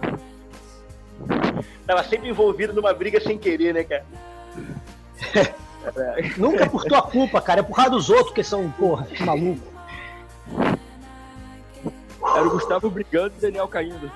[1.87, 4.05] Tava sempre envolvido numa briga sem querer, né, cara?
[6.37, 7.61] Nunca é por tua culpa, cara.
[7.61, 9.78] É por causa dos outros que são, porra, maluco.
[12.35, 14.11] Era o Gustavo brigando e o Daniel caindo.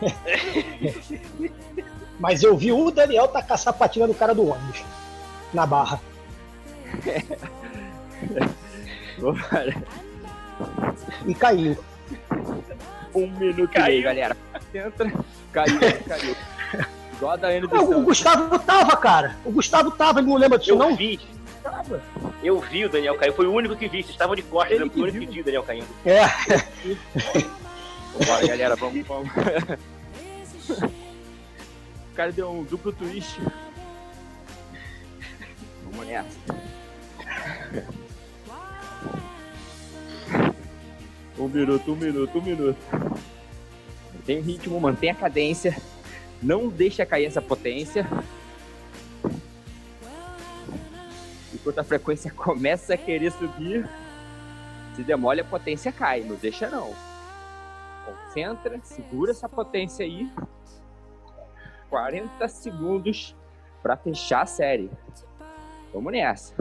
[2.18, 4.82] Mas eu vi o Daniel tacar a sapatinha do cara do ônibus.
[5.52, 6.00] Na barra.
[11.26, 11.76] e caiu.
[13.14, 13.86] Um minuto caiu.
[13.86, 14.36] e meio, galera.
[14.74, 15.12] Entra,
[15.52, 16.36] caiu, caiu.
[17.14, 19.36] Igual a Daiane do O Gustavo tava, cara.
[19.44, 20.94] O Gustavo tava, ele não lembra disso, eu não?
[20.94, 21.18] vi.
[21.70, 22.02] Tava.
[22.42, 24.02] Eu vi o Daniel cair, foi o único que vi.
[24.02, 25.86] Vocês estavam de costas, ele eu fui o único que vi o Daniel caindo.
[26.04, 26.24] É.
[28.18, 29.30] Vambora, galera, vamos, vamos.
[32.10, 33.38] O cara deu um duplo twist.
[35.84, 36.38] Vamos nessa.
[41.38, 42.78] Um minuto, um minuto, um minuto.
[44.14, 45.76] Mantém o ritmo, mantém a cadência.
[46.42, 48.06] Não deixa cair essa potência.
[51.80, 53.88] A frequência começa a querer subir,
[54.94, 56.22] se demole a potência cai.
[56.22, 56.94] Não deixa não.
[58.04, 60.30] Concentra, segura essa potência aí.
[61.90, 63.34] 40 segundos
[63.82, 64.90] para fechar a série.
[65.92, 66.54] Vamos nessa.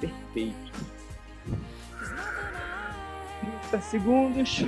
[0.00, 0.72] Perfeito.
[3.70, 4.64] 30 segundos.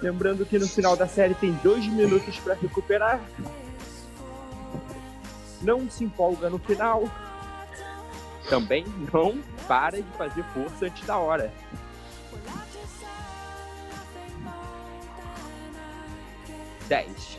[0.00, 3.20] Lembrando que no final da série tem dois minutos para recuperar.
[5.60, 7.02] Não se empolga no final.
[8.48, 11.52] Também não para de fazer força antes da hora.
[16.88, 17.38] Dez,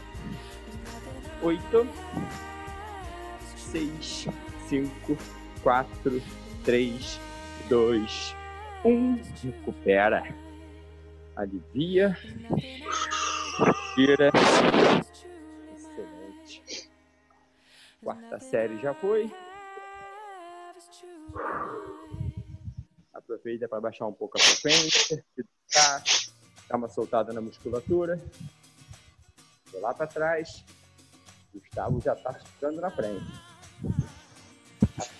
[1.42, 1.88] oito,
[3.56, 4.28] seis,
[4.68, 5.18] cinco,
[5.64, 6.22] quatro,
[6.64, 7.20] três,
[7.68, 8.36] dois,
[8.86, 9.20] um.
[9.42, 10.49] Recupera.
[11.40, 12.18] Alivia.
[13.96, 14.30] Tira.
[15.74, 16.90] Excelente.
[18.04, 19.32] Quarta série já foi.
[23.14, 25.24] Aproveita para baixar um pouco a frequência,
[26.68, 28.22] dar uma soltada na musculatura.
[29.72, 30.66] Tô lá para trás.
[31.54, 33.32] Gustavo já está ficando na frente.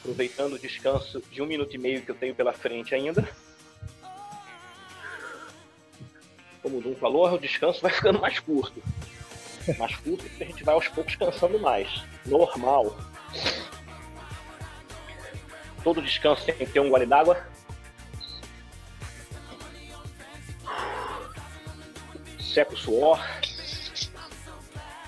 [0.02, 3.26] Aproveitando o descanso de um minuto e meio que eu tenho pela frente ainda.
[6.70, 8.82] Como o Dum falou, o descanso vai ficando mais curto.
[9.80, 12.04] Mais curto porque a gente vai aos poucos cansando mais.
[12.28, 12.96] Normal.
[15.84, 17.44] Todo descanso tem que ter um gole d'água.
[22.40, 23.20] Seca o suor.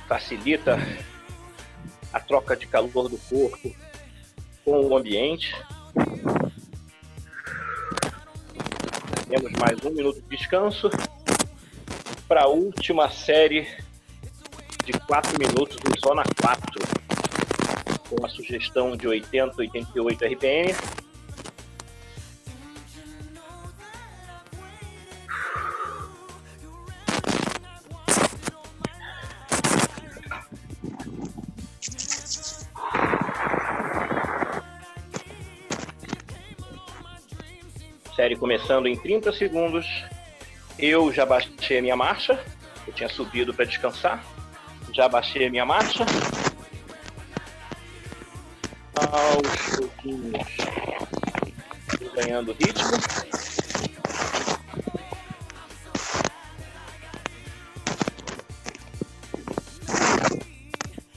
[0.08, 0.80] Facilita
[2.12, 3.76] a troca de calor do corpo
[4.66, 5.56] com o ambiente.
[9.30, 10.90] Temos mais um minuto de descanso
[12.32, 13.68] para a última série
[14.86, 16.64] de 4 minutos em zona 4,
[18.10, 20.74] com a sugestão de 80, 88 RPM.
[38.16, 39.86] Série começando em 30 segundos.
[40.82, 42.44] Eu já baixei a minha marcha.
[42.88, 44.26] Eu tinha subido para descansar.
[44.92, 46.04] Já baixei a minha marcha.
[48.96, 50.48] Aos pouquinhos.
[52.16, 52.90] Ganhando ritmo.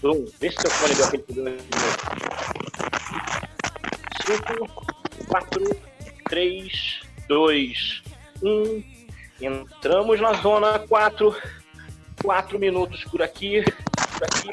[0.02, 1.96] Brum, vê se seu fone deu aquele problema de novo.
[4.26, 5.76] 5, 4,
[6.28, 8.02] 3, 2,
[8.42, 8.93] 1.
[9.40, 11.34] Entramos na zona 4.
[12.22, 13.62] 4 minutos por aqui.
[14.12, 14.50] Por aqui.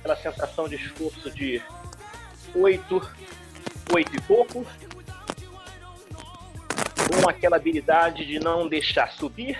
[0.00, 1.62] Aquela sensação de esforço de
[2.54, 3.10] 8,
[3.92, 4.66] 8 e pouco.
[7.08, 9.58] Com aquela habilidade de não deixar subir,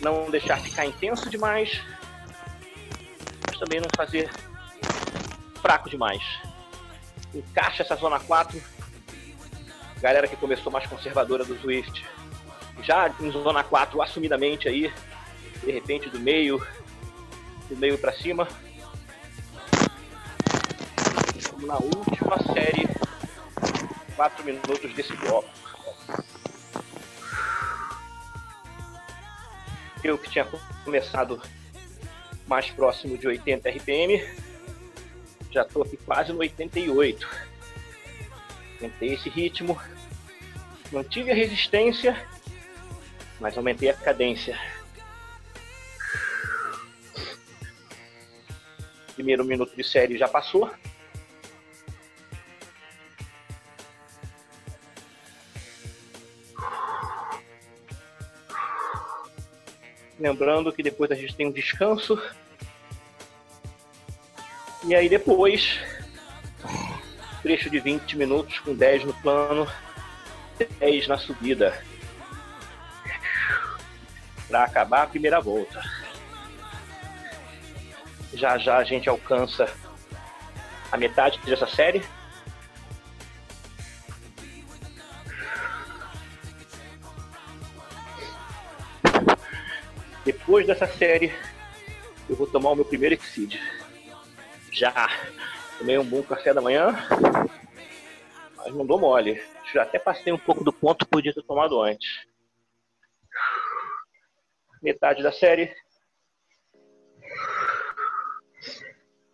[0.00, 1.80] não deixar ficar intenso demais,
[3.46, 4.30] mas também não fazer
[5.62, 6.22] fraco demais
[7.38, 8.60] encaixa essa zona 4.
[10.04, 12.04] Galera que começou mais conservadora do Swift,
[12.82, 14.92] já em zona 4, assumidamente aí,
[15.64, 16.58] de repente do meio,
[17.70, 18.46] do meio para cima.
[21.34, 22.86] Estamos na última série,
[24.14, 25.48] 4 minutos desse bloco.
[30.02, 30.46] Eu que tinha
[30.84, 31.40] começado
[32.46, 34.22] mais próximo de 80 RPM,
[35.50, 37.54] já estou aqui quase no 88.
[38.78, 39.80] Tentei esse ritmo,
[40.92, 42.16] mantive a resistência,
[43.40, 44.58] mas aumentei a cadência.
[49.14, 50.70] Primeiro minuto de série já passou.
[60.18, 62.18] Lembrando que depois a gente tem um descanso
[64.86, 65.80] e aí depois,
[67.42, 69.66] trecho de 20 minutos com 10 no plano,
[70.58, 71.82] 10 na subida.
[74.48, 75.82] Para acabar a primeira volta.
[78.32, 79.72] Já já a gente alcança
[80.90, 82.02] a metade dessa série.
[90.24, 91.34] Depois dessa série,
[92.28, 93.60] eu vou tomar o meu primeiro Exceed.
[94.72, 95.10] Já
[95.78, 96.96] tomei um bom café da manhã,
[98.64, 99.42] mas não dou mole.
[99.72, 102.26] Já até passei um pouco do ponto que podia ter tomado antes.
[104.82, 105.74] Metade da série.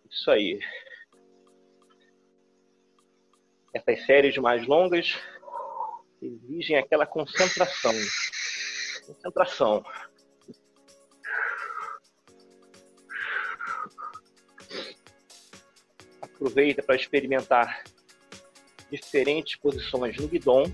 [0.09, 0.59] Isso aí.
[3.73, 5.17] Essas séries mais longas
[6.21, 7.93] exigem aquela concentração.
[9.07, 9.83] Concentração.
[16.41, 17.83] aproveita para experimentar
[18.91, 20.71] diferentes posições no guidon.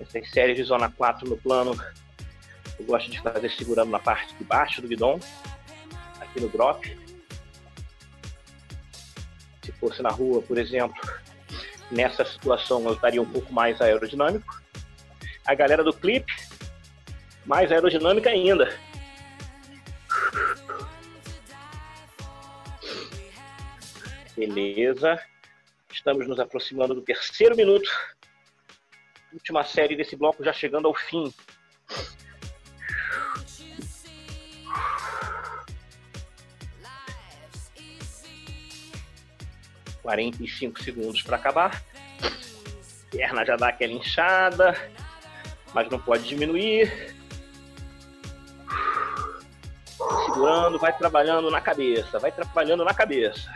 [0.00, 1.74] Essas séries de zona 4 no plano,
[2.78, 5.18] eu gosto de fazer segurando na parte de baixo do guidon,
[6.20, 6.98] aqui no drop.
[9.62, 11.00] Se fosse na rua, por exemplo,
[11.90, 14.62] nessa situação eu estaria um pouco mais aerodinâmico.
[15.46, 16.32] A galera do clipe,
[17.46, 18.74] mais aerodinâmica ainda
[24.46, 25.18] Beleza.
[25.90, 27.90] Estamos nos aproximando do terceiro minuto.
[29.32, 31.32] Última série desse bloco já chegando ao fim.
[40.02, 41.82] Quarenta e cinco segundos para acabar.
[43.10, 44.74] Perna já dá aquela inchada.
[45.72, 47.16] mas não pode diminuir.
[50.26, 53.50] Segurando, vai trabalhando na cabeça, vai trabalhando na cabeça.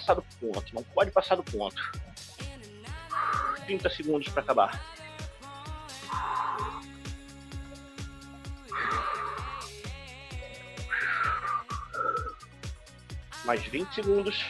[0.00, 1.92] Passar do ponto, não pode passar do ponto.
[3.66, 4.80] 30 segundos para acabar.
[13.44, 14.42] Mais 20 segundos.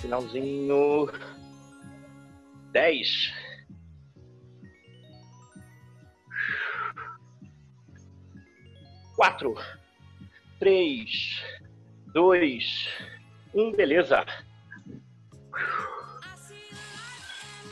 [0.00, 1.12] Finalzinho.
[2.72, 3.45] 10.
[9.16, 9.56] Quatro,
[10.58, 11.42] três,
[12.12, 12.88] dois,
[13.54, 14.24] um, beleza.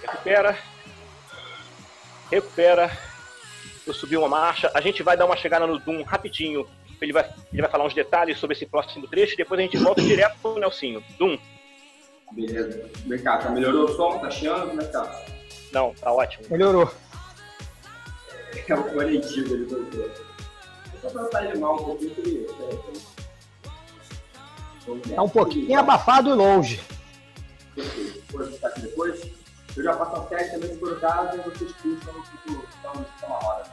[0.00, 0.58] Recupera.
[2.30, 2.90] Recupera.
[3.86, 4.70] Eu subi uma marcha.
[4.74, 6.66] A gente vai dar uma chegada no Doom rapidinho.
[6.98, 9.76] Ele vai, ele vai falar uns detalhes sobre esse próximo trecho e depois a gente
[9.76, 11.04] volta direto pro Nelsinho.
[11.18, 11.36] Doom.
[12.32, 12.90] Beleza.
[13.06, 14.18] Vem cá, tá melhorou o som?
[14.18, 14.68] Tá chiando?
[14.68, 15.24] Como é que tá?
[15.72, 16.46] Não, tá ótimo.
[16.50, 16.90] Melhorou.
[18.66, 20.33] É o fone antigo ele voltou.
[21.12, 22.46] Só ele mal um pouquinho.
[25.14, 26.80] Tá um pouquinho abafado e longe.
[27.76, 29.22] Depois, tá aqui depois.
[29.76, 33.26] Eu já faço a teste também o caso, e vocês puxam tipo, dá um- dá
[33.26, 33.64] uma hora.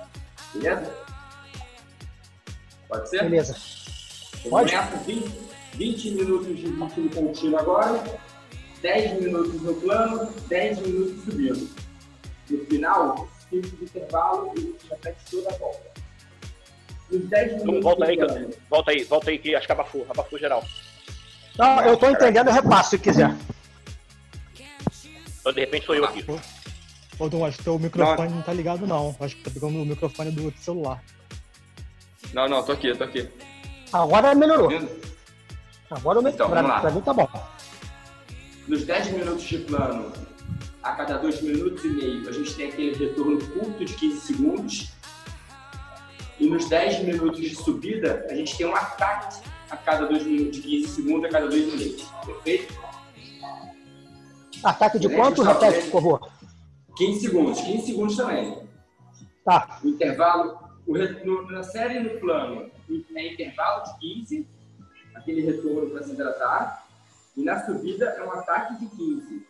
[0.54, 0.98] Beleza?
[2.88, 3.24] Pode ser?
[3.24, 3.54] Beleza.
[4.46, 4.74] Vamos Pode.
[4.76, 5.32] nessa, 20,
[5.76, 8.04] 20 minutos de ritmo contínuo agora,
[8.82, 11.70] 10 minutos no plano, 10 minutos subindo.
[12.50, 15.91] No final, 5 de intervalo e repete toda a volta.
[17.12, 20.06] Nos 10 minutos Então, volta aí, eu- volta aí, volta aí que acho que abafou,
[20.10, 20.64] abafou geral.
[21.58, 23.36] Não, eu tô entendendo, eu repasso se quiser.
[25.40, 26.24] Então, de repente sou eu aqui.
[27.20, 28.42] Ô, Dom, acho que teu microfone não.
[28.42, 29.16] tá ligado, não.
[29.20, 31.04] Acho que tá pegando o microfone do outro celular.
[32.34, 33.28] Não, não, tô aqui, tô aqui.
[33.92, 34.70] Agora melhorou.
[35.90, 36.32] Agora eu me...
[36.32, 37.28] Então, pra, pra mim tá bom.
[38.68, 40.14] Nos 10 minutos de plano,
[40.82, 44.90] a cada 2 minutos e meio, a gente tem aquele retorno curto de 15 segundos.
[46.42, 50.56] E nos 10 minutos de subida, a gente tem um ataque a cada 2 minutos,
[50.60, 52.04] de 15 segundos a cada 2 minutos.
[52.26, 52.74] Perfeito?
[54.64, 55.44] Ataque de quanto?
[55.44, 56.32] Repete, por favor.
[56.98, 58.58] 15 segundos, 15 segundos também.
[59.46, 59.80] Tá.
[59.84, 62.72] O intervalo, o no- na série no plano,
[63.16, 64.48] é intervalo de 15,
[65.14, 66.88] aquele retorno para se hidratar.
[67.38, 69.46] E na subida é um ataque de 15.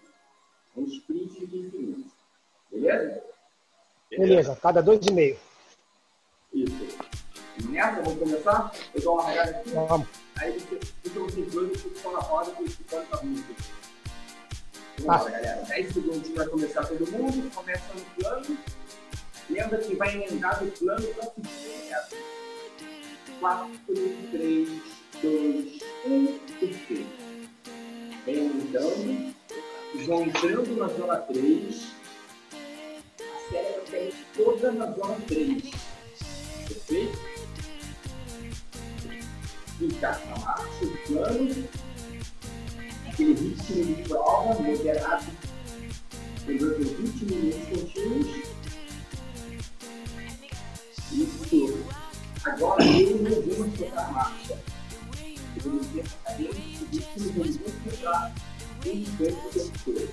[0.76, 2.06] Um sprint de 15 segundos.
[2.70, 3.22] Beleza?
[4.10, 4.60] Beleza.
[4.62, 5.38] Cada dois e meio.
[6.54, 6.98] Isso.
[7.70, 8.72] Nessa, vamos começar?
[8.94, 10.08] Eu dou uma regada aqui, Vamos.
[10.38, 13.54] aí você fica vocês dois e ficam na roda e ficam na música.
[15.00, 15.22] Vamos Tá.
[15.24, 15.62] lá, galera.
[15.68, 17.52] 10 segundos para começar todo mundo.
[17.54, 18.58] Começa no plano.
[19.50, 21.50] Lembra que vai emendar no plano para subir
[21.84, 22.16] direto.
[23.40, 23.80] 4,
[24.32, 24.70] 3,
[25.22, 27.22] 2, 1, perfeito.
[28.26, 29.36] Vem andando.
[30.06, 31.82] Vão entrando na zona 3.
[33.20, 35.72] Acelera o tempo toda na zona 3.
[36.72, 37.20] Perfeito?
[39.78, 41.70] Fica a marcha, o plano.
[43.08, 45.26] Aquele ritmo de prova moderado.
[46.46, 48.28] Durante 20 minutos contínuos.
[51.12, 51.86] Isso.
[52.46, 54.58] Agora eu não vou tocar a marcha.
[55.64, 58.34] Eu vou ter a cadência de ritmo, vamos concentrar
[58.86, 60.10] em tempo o tempo todo.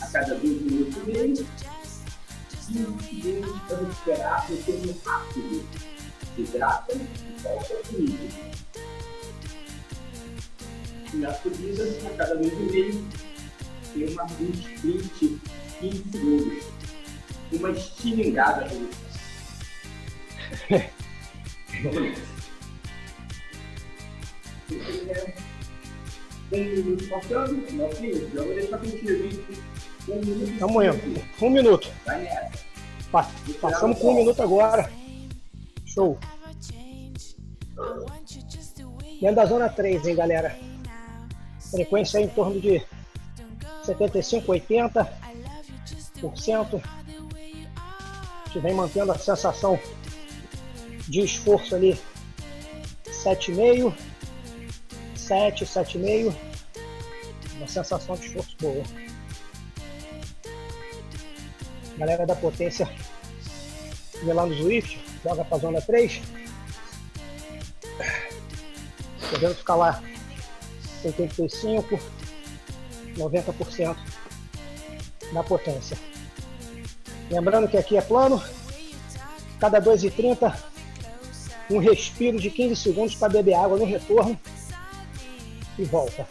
[0.00, 1.73] A cada dois minutos e
[2.66, 5.68] 15 segundos para recuperar no tempo rápido.
[6.36, 8.30] Hidrata e volta ao nível.
[11.12, 13.04] E na subida, a cada dois e meio,
[13.92, 15.40] tem uma um sprint
[15.80, 16.64] 15 segundos.
[17.52, 18.68] Uma estilingada
[26.54, 29.40] tiver um minuto passando, não filho, já vou deixar contigo, hein?
[30.08, 31.22] Indo.
[31.40, 31.90] Um minuto.
[33.60, 34.90] Passamos com um minuto agora.
[35.86, 36.18] Show.
[39.20, 40.56] Dentro da zona 3, hein, galera?
[41.70, 42.82] Frequência em torno de
[43.84, 45.08] 75, 80%.
[47.76, 49.78] A gente vem mantendo a sensação
[51.08, 51.98] de esforço ali
[53.06, 53.94] 7,5,
[55.16, 56.34] 7, 7,5.
[57.56, 58.84] Uma sensação de esforço boa.
[61.96, 62.88] Galera da potência
[64.22, 66.20] vê lá no Swift, joga pra zona 3.
[69.30, 70.02] Podendo ficar lá
[71.04, 71.98] 85,
[73.16, 73.96] 90%
[75.32, 75.96] da potência.
[77.30, 78.42] Lembrando que aqui é plano,
[79.58, 80.54] cada 2,30,
[81.70, 84.38] um respiro de 15 segundos para beber água no retorno
[85.78, 86.26] e volta.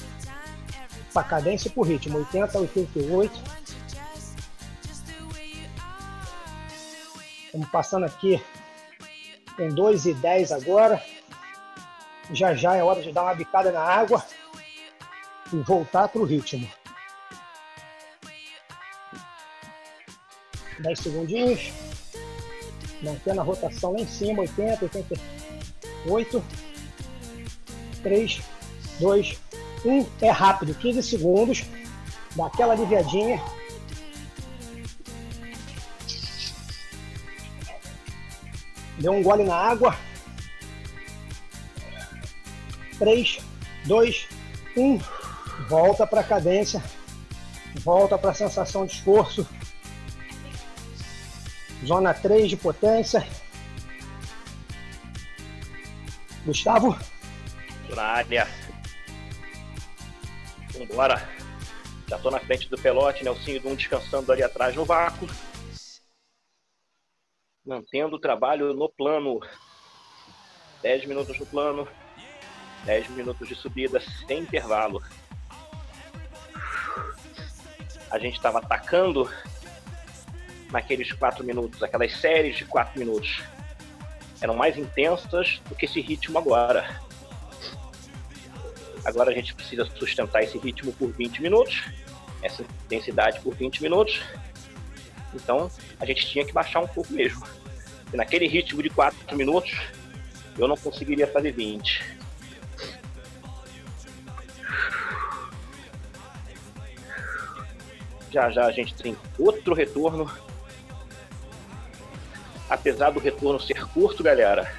[1.13, 3.52] para cadência e por ritmo, 80 a 88.
[7.53, 8.41] Estamos passando aqui
[9.59, 10.99] em 2 e 10 agora.
[12.31, 14.25] Já já é hora de dar uma bicada na água
[15.53, 16.67] e voltar para o ritmo.
[20.79, 21.71] 10 segundinhos.
[23.03, 26.43] Mantendo a rotação lá em cima, 80, 88.
[28.01, 28.41] 3,
[28.99, 29.41] 2,
[29.85, 30.07] 1.
[30.21, 31.63] É rápido, 15 segundos.
[32.35, 33.39] Dá aquela aliviadinha.
[39.03, 39.97] Deu um gole na água.
[42.97, 43.41] 3,
[43.83, 44.27] 2,
[44.77, 44.97] 1.
[45.67, 46.81] Volta para a cadência.
[47.83, 49.45] Volta para a sensação de esforço.
[51.85, 53.27] Zona 3 de potência.
[56.45, 56.97] Gustavo?
[57.93, 58.47] Na área.
[60.71, 61.29] Vambora.
[62.07, 65.27] Já tô na frente do pelote, Nelsinho Dum descansando ali atrás no vácuo.
[67.65, 69.39] Mantendo o trabalho no plano.
[70.81, 71.87] 10 minutos no plano.
[72.83, 75.01] 10 minutos de subida sem intervalo.
[78.11, 79.29] A gente estava atacando
[80.71, 83.41] naqueles 4 minutos, aquelas séries de 4 minutos.
[84.41, 86.99] Eram mais intensas do que esse ritmo agora.
[89.05, 91.83] Agora a gente precisa sustentar esse ritmo por 20 minutos,
[92.41, 94.21] essa intensidade por 20 minutos.
[95.33, 95.69] Então
[95.99, 97.45] a gente tinha que baixar um pouco mesmo.
[98.13, 99.75] E naquele ritmo de 4 minutos,
[100.57, 102.13] eu não conseguiria fazer 20.
[108.31, 110.31] Já já a gente tem outro retorno.
[112.69, 114.73] Apesar do retorno ser curto, galera,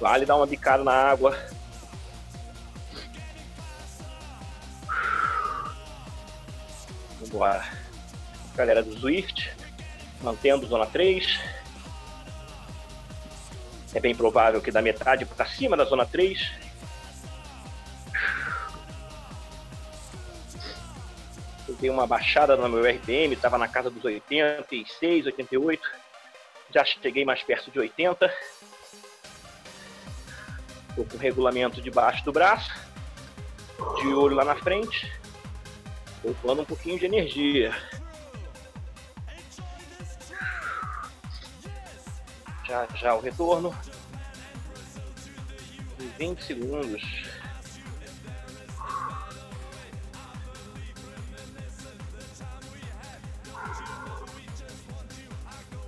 [0.00, 1.38] vale dar uma bicada na água.
[7.20, 7.64] Vambora.
[8.56, 9.52] Galera do Zwift,
[10.24, 11.38] mantendo zona 3.
[13.94, 16.50] É bem provável que da metade para cima da zona 3.
[21.68, 25.90] Eu dei uma baixada no meu RPM, estava na casa dos 86, 88.
[26.74, 28.32] Já cheguei mais perto de 80.
[30.88, 32.72] Estou com o regulamento debaixo do braço,
[34.00, 35.12] de olho lá na frente,
[36.22, 37.74] poupando um pouquinho de energia.
[42.66, 43.74] Já já o retorno.
[46.00, 47.02] Em 20 segundos.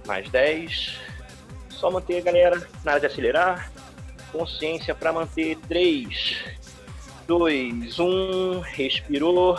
[0.07, 0.99] Mais 10.
[1.71, 3.71] Só manter, galera, na hora de acelerar.
[4.31, 5.57] Consciência para manter.
[5.69, 6.45] 3,
[7.27, 8.61] 2, 1.
[8.61, 9.59] Respirou.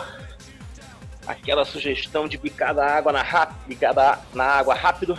[1.26, 5.18] Aquela sugestão de picada água na rápido, picada na água rápido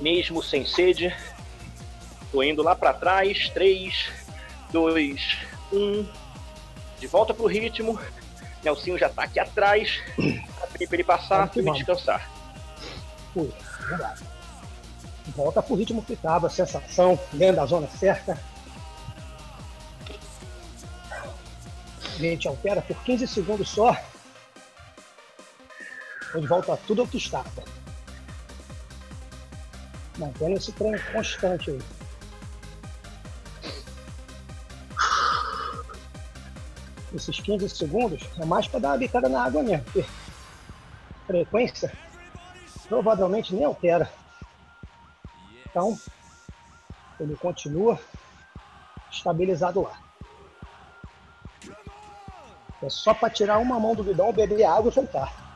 [0.00, 1.14] mesmo sem sede.
[2.32, 3.48] Tô indo lá para trás.
[3.50, 4.08] 3,
[4.72, 5.38] 2,
[5.72, 6.08] 1.
[6.98, 7.98] De volta pro ritmo.
[8.62, 10.00] Nelsinho já tá aqui atrás.
[10.62, 12.30] Abri para ele passar e me descansar.
[13.32, 13.52] Fui,
[13.88, 14.22] verdade.
[15.36, 18.38] Volta pro ritmo que tava, sensação, dentro da zona certa.
[22.02, 23.96] A gente altera por 15 segundos só.
[26.34, 27.62] Onde volta tudo ao que estava.
[30.20, 31.82] Mantendo esse trem constante aí.
[37.14, 40.04] Esses 15 segundos é mais para dar uma bicada na água mesmo, porque
[41.26, 41.90] frequência
[42.86, 44.12] provavelmente nem altera.
[45.66, 45.98] Então,
[47.18, 47.98] ele continua
[49.10, 49.98] estabilizado lá.
[52.82, 55.49] É só para tirar uma mão do bidão, beber água e soltar.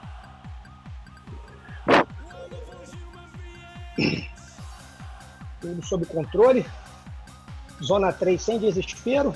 [5.83, 6.65] Sob controle.
[7.83, 9.35] Zona 3 sem desespero.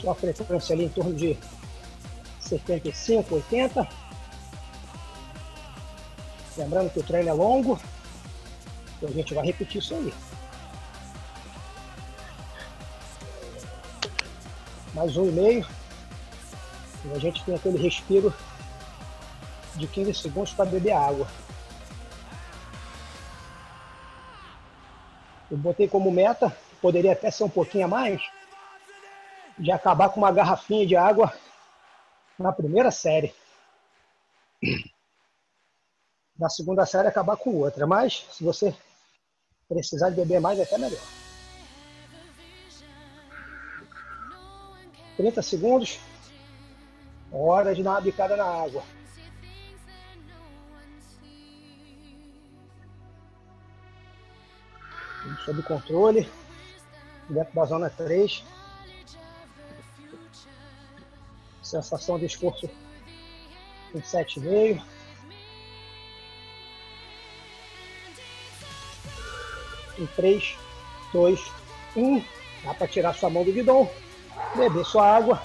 [0.00, 1.36] Sua frequência ali em torno de
[2.40, 3.88] 75, 80.
[6.56, 7.78] Lembrando que o treino é longo.
[8.96, 10.12] Então a gente vai repetir isso aí.
[14.94, 15.66] Mais um e meio.
[17.04, 18.34] E a gente tem aquele respiro
[19.80, 21.26] de 15 segundos para beber água.
[25.50, 28.22] Eu botei como meta, poderia até ser um pouquinho a mais,
[29.58, 31.32] de acabar com uma garrafinha de água
[32.38, 33.34] na primeira série.
[36.38, 38.74] Na segunda série acabar com outra, mas se você
[39.68, 41.00] precisar de beber mais, é até melhor.
[45.16, 45.98] 30 segundos.
[47.32, 48.82] Hora de dar uma bicada na água.
[55.44, 56.28] Sob controle.
[57.28, 58.44] Dentro da zona 3.
[61.62, 62.68] Sensação de esforço
[63.94, 64.82] 27,5.
[69.98, 70.56] Em 3,
[71.12, 71.52] 2,
[71.96, 72.24] 1.
[72.64, 73.90] Dá para tirar sua mão do guidão,
[74.54, 75.42] beber sua água.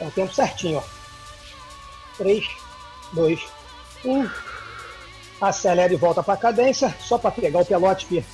[0.00, 0.84] É o tempo certinho, ó.
[2.18, 2.63] 3,
[3.14, 3.40] 2,
[4.04, 4.30] 1.
[5.40, 8.24] Acelera e volta para a cadência, só para pegar o pelote que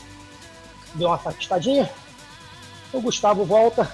[0.94, 1.90] deu uma afastadinha.
[2.92, 3.90] O Gustavo volta,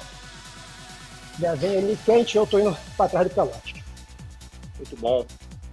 [1.39, 3.85] desenha ele quente, eu estou indo para trás do pelote.
[4.77, 5.27] Muito bom.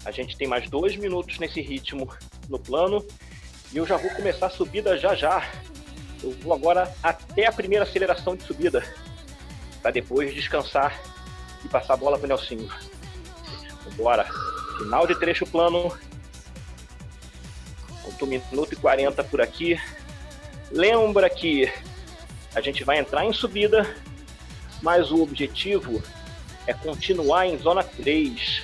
[0.05, 2.09] A gente tem mais dois minutos nesse ritmo
[2.49, 3.05] no plano
[3.71, 5.49] e eu já vou começar a subida já já.
[6.21, 8.83] Eu vou agora até a primeira aceleração de subida
[9.81, 10.99] para depois descansar
[11.63, 12.69] e passar a bola para o Nelsinho.
[13.95, 14.25] Bora.
[14.83, 15.97] Final de trecho plano.
[18.21, 19.79] Um minuto e 40 por aqui.
[20.71, 21.71] Lembra que
[22.53, 23.95] a gente vai entrar em subida,
[24.81, 26.03] mas o objetivo
[26.67, 28.61] é continuar em zona 3.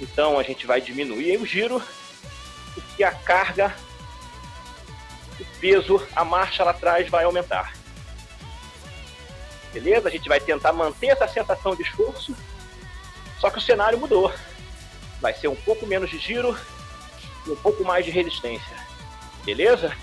[0.00, 1.80] Então a gente vai diminuir o giro,
[2.74, 3.74] porque a carga,
[5.40, 7.74] o peso, a marcha lá atrás vai aumentar.
[9.72, 10.08] Beleza?
[10.08, 12.36] A gente vai tentar manter essa sensação de esforço,
[13.40, 14.32] só que o cenário mudou.
[15.20, 16.56] Vai ser um pouco menos de giro
[17.46, 18.76] e um pouco mais de resistência.
[19.44, 19.96] Beleza?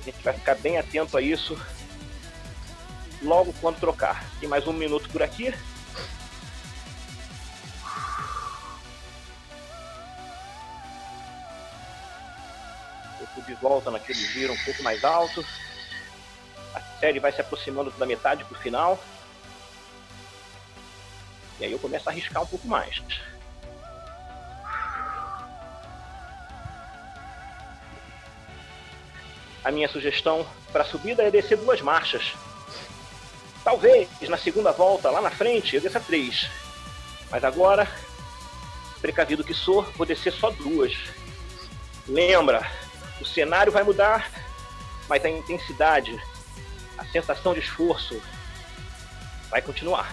[0.00, 1.58] A gente vai ficar bem atento a isso
[3.22, 4.24] logo quando trocar.
[4.40, 5.54] Tem mais um minuto por aqui.
[13.36, 15.44] Eu de volta naquele giro um pouco mais alto.
[16.74, 19.02] A série vai se aproximando da metade para o final.
[21.60, 23.02] E aí eu começo a arriscar um pouco mais.
[29.64, 32.32] A minha sugestão para a subida é descer duas marchas.
[33.64, 36.48] Talvez na segunda volta, lá na frente, eu desça três.
[37.30, 37.86] Mas agora,
[39.00, 40.96] precavido que sou, vou descer só duas.
[42.06, 42.70] Lembra,
[43.20, 44.30] o cenário vai mudar,
[45.08, 46.18] mas a intensidade,
[46.96, 48.22] a sensação de esforço
[49.50, 50.10] vai continuar.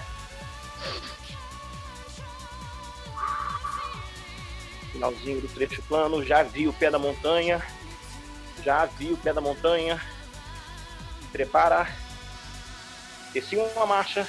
[4.96, 7.62] Finalzinho do trecho plano, já vi o pé da montanha,
[8.64, 10.02] já vi o pé da montanha.
[11.34, 11.86] Prepara.
[13.34, 14.26] Desci uma marcha,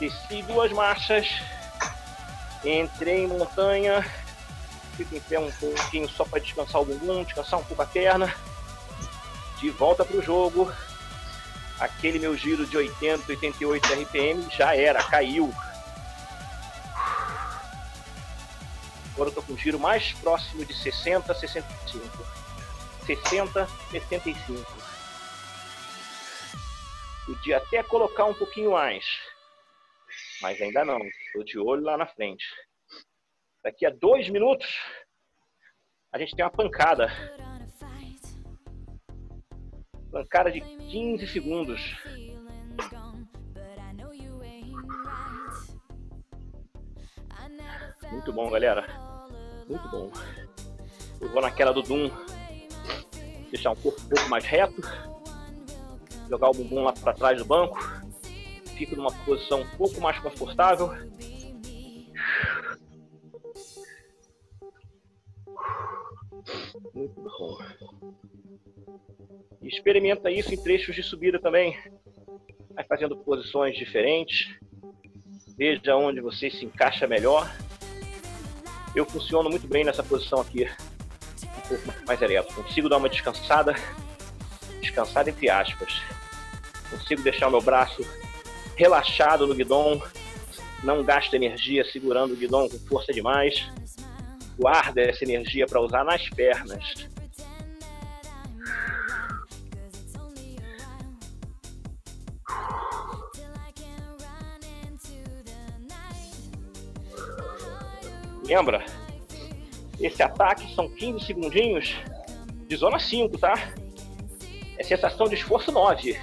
[0.00, 1.28] desci duas marchas,
[2.64, 4.04] entrei em montanha,
[4.96, 8.34] fico em pé um pouquinho só para descansar o bumbum, descansar um pouco a perna.
[9.60, 10.72] De volta para o jogo.
[11.78, 15.54] Aquele meu giro de 80, 88 RPM já era, caiu.
[19.14, 22.04] Agora eu tô com um giro mais próximo de 60, 65.
[23.06, 24.84] 60, 65.
[27.24, 29.04] Podia até colocar um pouquinho mais.
[30.42, 30.98] Mas ainda não.
[30.98, 32.44] Estou de olho lá na frente.
[33.62, 34.68] Daqui a dois minutos,
[36.12, 37.08] a gente tem uma pancada.
[40.10, 41.80] Pancada de 15 segundos.
[48.14, 48.86] Muito bom, galera.
[49.68, 50.08] Muito bom.
[51.20, 52.08] Eu vou naquela do Doom.
[53.50, 54.80] Deixar um corpo um pouco mais reto.
[56.30, 57.76] Jogar o bumbum lá para trás do banco.
[58.76, 60.90] Fico numa posição um pouco mais confortável.
[66.94, 67.58] Muito bom.
[69.60, 71.76] Experimenta isso em trechos de subida também.
[72.74, 74.56] Vai fazendo posições diferentes.
[75.58, 77.50] Veja onde você se encaixa melhor.
[78.94, 80.68] Eu funciono muito bem nessa posição aqui.
[81.44, 82.54] Um pouco mais ereto.
[82.54, 83.74] Consigo dar uma descansada.
[84.80, 86.02] Descansada entre aspas.
[86.90, 88.04] Consigo deixar o meu braço
[88.76, 90.02] relaxado no guidão.
[90.82, 93.66] Não gasto energia segurando o guidão com força demais
[94.58, 97.08] guarda essa energia para usar nas pernas.
[108.44, 108.84] Lembra?
[109.98, 111.94] Esse ataque são 15 segundinhos
[112.68, 113.54] de zona 5, tá?
[114.78, 116.18] É sensação de esforço 9.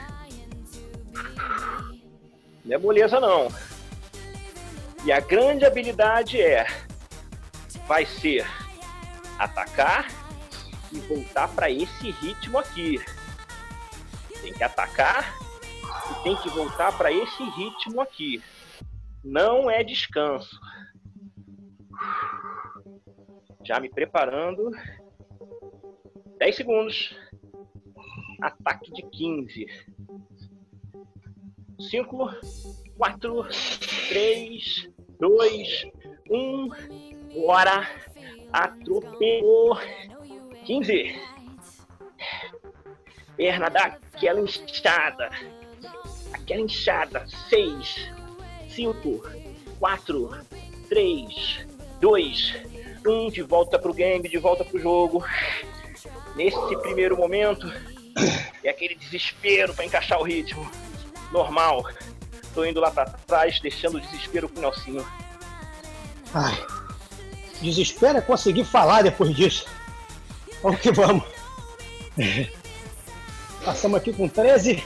[2.66, 3.48] Não é moleza não.
[5.04, 6.68] E a grande habilidade é
[7.88, 8.46] vai ser
[9.40, 10.08] atacar
[10.92, 13.02] e voltar para esse ritmo aqui.
[14.42, 15.36] Tem que atacar
[16.12, 18.44] e tem que voltar para esse ritmo aqui.
[19.24, 20.60] Não é descanso.
[23.64, 24.72] Já me preparando.
[26.38, 27.16] 10 segundos.
[28.42, 29.68] Ataque de 15.
[31.90, 32.30] 5,
[32.98, 33.48] 4,
[34.10, 34.90] 3,
[35.20, 35.92] 2,
[36.30, 36.70] 1.
[37.34, 37.88] Bora!
[38.52, 39.78] Atropelou!
[40.66, 41.16] 15.
[43.38, 45.30] Perna daquela inchada.
[46.34, 47.28] Aquela inchada.
[47.50, 48.12] 6,
[48.70, 49.22] 5,
[49.80, 50.30] 4,
[50.90, 51.68] 3,
[52.02, 52.56] 2,
[53.06, 53.30] 1.
[53.30, 55.24] De volta pro game, de volta pro jogo.
[56.36, 57.72] Nesse primeiro momento,
[58.64, 60.70] é aquele desespero para encaixar o ritmo.
[61.32, 61.86] Normal.
[62.54, 65.06] Tô indo lá para trás, deixando o desespero pro Nelsinho.
[66.34, 66.66] Ai,
[67.62, 69.66] desespero é conseguir falar depois disso.
[70.62, 71.24] Vamos que vamos.
[73.64, 74.84] Passamos aqui com 13.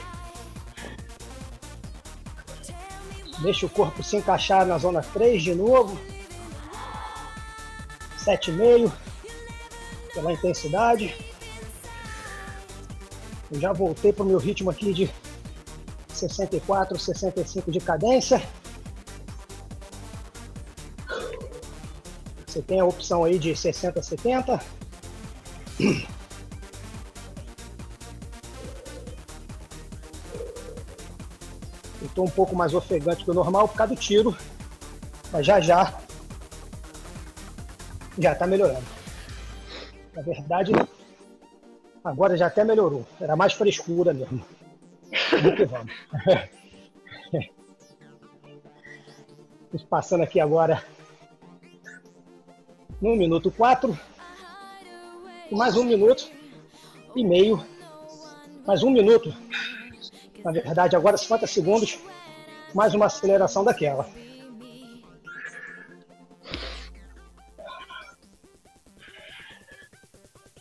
[3.38, 5.98] Deixa o corpo se encaixar na zona 3 de novo.
[8.26, 8.92] 7,5
[10.12, 11.14] pela intensidade.
[13.50, 15.08] Eu já voltei para o meu ritmo aqui de
[16.08, 18.42] 64, 65 de cadência.
[22.44, 24.60] Você tem a opção aí de 60, 70.
[32.00, 34.36] Eu estou um pouco mais ofegante do normal por causa do tiro,
[35.30, 36.05] mas já já
[38.18, 38.86] já está melhorando.
[40.14, 40.72] Na verdade,
[42.04, 43.06] agora já até melhorou.
[43.20, 44.44] Era mais frescura mesmo.
[45.30, 45.92] Vamos que vamos.
[49.90, 50.82] Passando aqui agora
[53.00, 53.96] no minuto 4
[55.50, 56.28] mais um minuto
[57.14, 57.64] e meio,
[58.66, 59.32] mais um minuto,
[60.44, 61.98] na verdade, agora 50 segundos,
[62.74, 64.08] mais uma aceleração daquela.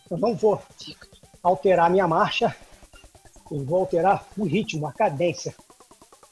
[0.10, 0.62] Eu não vou
[1.42, 2.56] alterar a minha marcha,
[3.52, 5.56] eu vou alterar o ritmo, a cadência,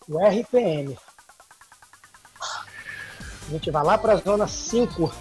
[0.07, 0.97] o RPM.
[3.47, 5.11] A gente vai lá para a zona 5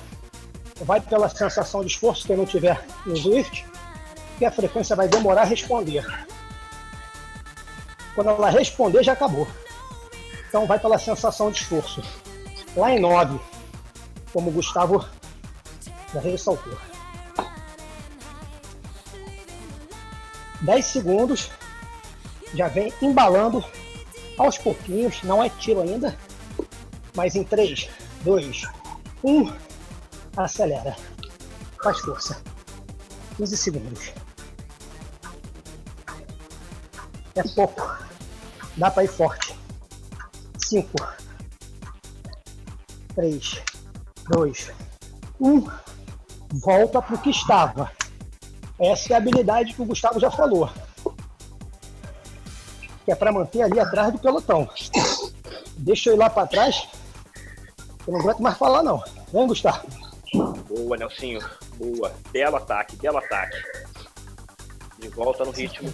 [0.84, 3.66] vai pela sensação de esforço, quem não tiver no Swift,
[4.38, 6.04] que a frequência vai demorar a responder.
[8.14, 9.46] Quando ela responder, já acabou.
[10.48, 12.02] Então vai pela sensação de esforço.
[12.76, 13.38] Lá em 9,
[14.32, 15.06] como o Gustavo
[16.12, 16.91] já ressaltou.
[20.62, 21.50] 10 segundos,
[22.54, 23.64] já vem embalando
[24.38, 26.16] aos pouquinhos, não é tiro ainda,
[27.14, 27.88] mas em 3,
[28.22, 28.62] 2,
[29.22, 29.52] 1
[30.36, 30.96] acelera.
[31.82, 32.40] Faz força.
[33.36, 34.12] 15 segundos.
[37.34, 37.82] É pouco.
[38.76, 39.54] Dá para ir forte.
[40.58, 40.88] 5,
[43.14, 43.62] 3,
[44.28, 44.70] 2,
[45.40, 45.70] 1.
[46.54, 47.90] Volta para o que estava.
[48.78, 50.70] Essa é a habilidade que o Gustavo já falou.
[53.04, 54.68] Que é para manter ali atrás do pelotão.
[55.78, 56.88] Deixa eu ir lá para trás.
[58.06, 59.02] Eu não aguento mais falar, não.
[59.32, 59.86] Vem, Gustavo.
[60.68, 61.40] Boa, Nelsinho.
[61.76, 62.14] Boa.
[62.32, 63.56] Belo ataque, belo ataque.
[64.98, 65.92] De volta no ritmo.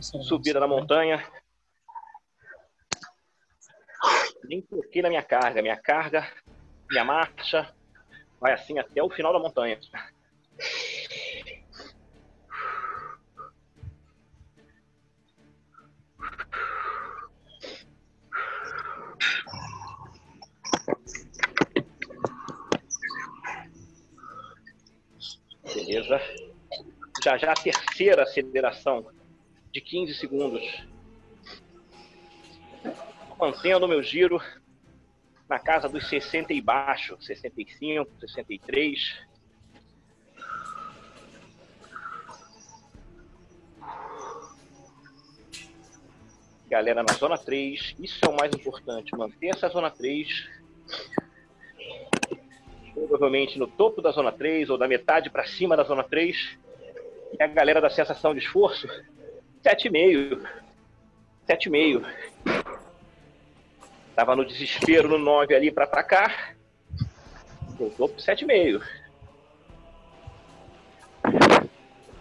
[0.00, 1.24] Subida na montanha.
[4.44, 5.62] Nem toquei na minha carga.
[5.62, 6.26] Minha carga,
[6.90, 7.72] minha marcha
[8.40, 9.78] vai assim até o final da montanha.
[25.92, 26.18] Beleza.
[27.22, 29.12] Já já a terceira aceleração
[29.70, 30.62] de 15 segundos.
[33.38, 34.40] Mantendo o meu giro
[35.46, 39.22] na casa dos 60 e baixo, 65, 63.
[46.70, 50.48] Galera na zona 3, isso é o mais importante, manter essa zona 3
[52.94, 56.58] provavelmente no topo da zona 3 ou da metade para cima da zona 3.
[57.38, 58.86] E a galera da sensação de esforço,
[59.64, 60.46] 7,5.
[61.48, 62.04] 7,5.
[64.14, 66.54] Tava no desespero no 9 ali para atacar.
[67.78, 68.82] Voltou pro 7,5.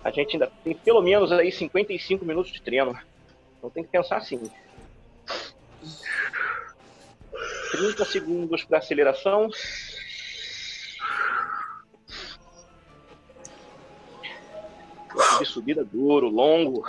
[0.03, 2.97] A gente ainda tem pelo menos aí 55 minutos de treino.
[3.57, 4.41] Então tem que pensar assim.
[7.71, 9.49] 30 segundos para aceleração,
[15.41, 16.87] de subida duro, longo.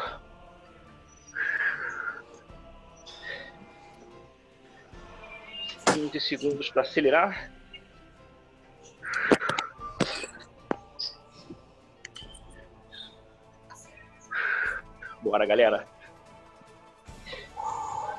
[5.93, 7.51] Quinze segundos para acelerar.
[15.23, 15.87] Bora, galera.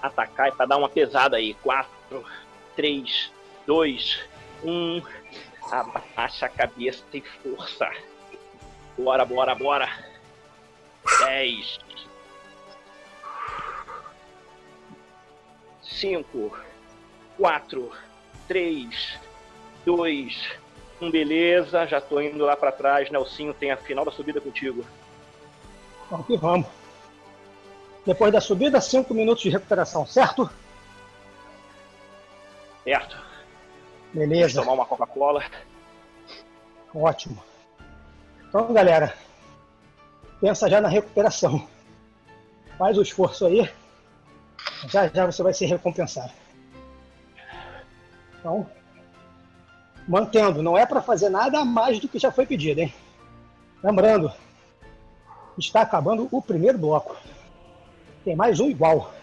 [0.01, 1.53] Atacar é para dar uma pesada aí.
[1.55, 2.25] 4,
[2.75, 3.31] 3,
[3.67, 4.19] 2,
[4.63, 5.01] 1.
[5.71, 7.89] Abaixa a cabeça, tem força.
[8.97, 10.12] Bora, bora, bora.
[11.19, 11.79] 10.
[15.81, 16.57] 5,
[17.37, 17.91] 4,
[18.47, 19.19] 3,
[19.85, 20.51] 2,
[21.01, 21.11] 1.
[21.11, 23.09] Beleza, já tô indo lá para trás.
[23.09, 24.85] Nelsinho tem a final da subida contigo.
[26.09, 26.67] Vamos que vamos.
[28.05, 30.49] Depois da subida, 5 minutos de recuperação, certo?
[32.83, 33.17] Certo.
[34.13, 34.61] Beleza.
[34.61, 35.43] Tomar uma Coca-Cola.
[36.93, 37.41] Ótimo.
[38.49, 39.15] Então, galera,
[40.43, 41.65] pensa já na recuperação.
[42.77, 43.69] Faz o esforço aí.
[44.89, 46.33] Já já você vai ser recompensado.
[48.37, 48.67] Então,
[50.05, 52.93] mantendo, não é para fazer nada a mais do que já foi pedido, hein?
[53.81, 54.33] Lembrando,
[55.57, 57.15] está acabando o primeiro bloco.
[58.25, 59.13] Tem mais um igual.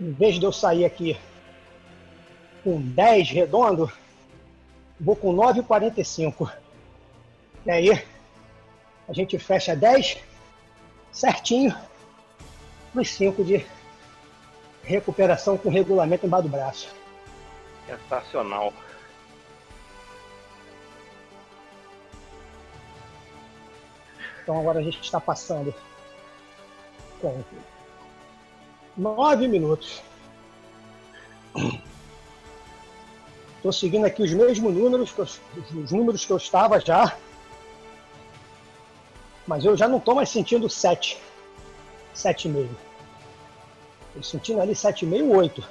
[0.00, 1.16] Em vez de eu sair aqui
[2.62, 3.90] com 10 redondo,
[4.98, 6.52] vou com 9,45.
[7.66, 8.04] E aí,
[9.08, 10.18] a gente fecha 10
[11.12, 11.74] certinho
[12.94, 13.66] nos 5 de
[14.82, 16.94] recuperação com regulamento embaixo do braço.
[17.86, 18.72] Sensacional.
[24.42, 25.74] Então agora a gente está passando
[27.20, 27.42] com
[28.96, 30.02] nove minutos.
[33.60, 37.14] Estou seguindo aqui os mesmos números, os números que eu estava já.
[39.46, 41.20] Mas eu já não estou mais sentindo 7.
[42.16, 42.70] 7,5.
[44.08, 45.68] Estou sentindo ali 7,5, 8.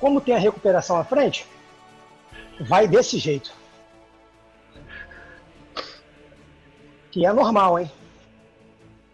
[0.00, 1.46] Como tem a recuperação à frente,
[2.58, 3.52] vai desse jeito.
[7.10, 7.92] Que é normal, hein?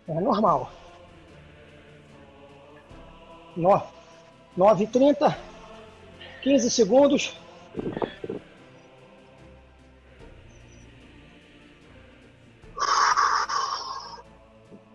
[0.07, 0.71] É normal.
[4.57, 5.37] 9h30,
[6.41, 7.40] 15 segundos.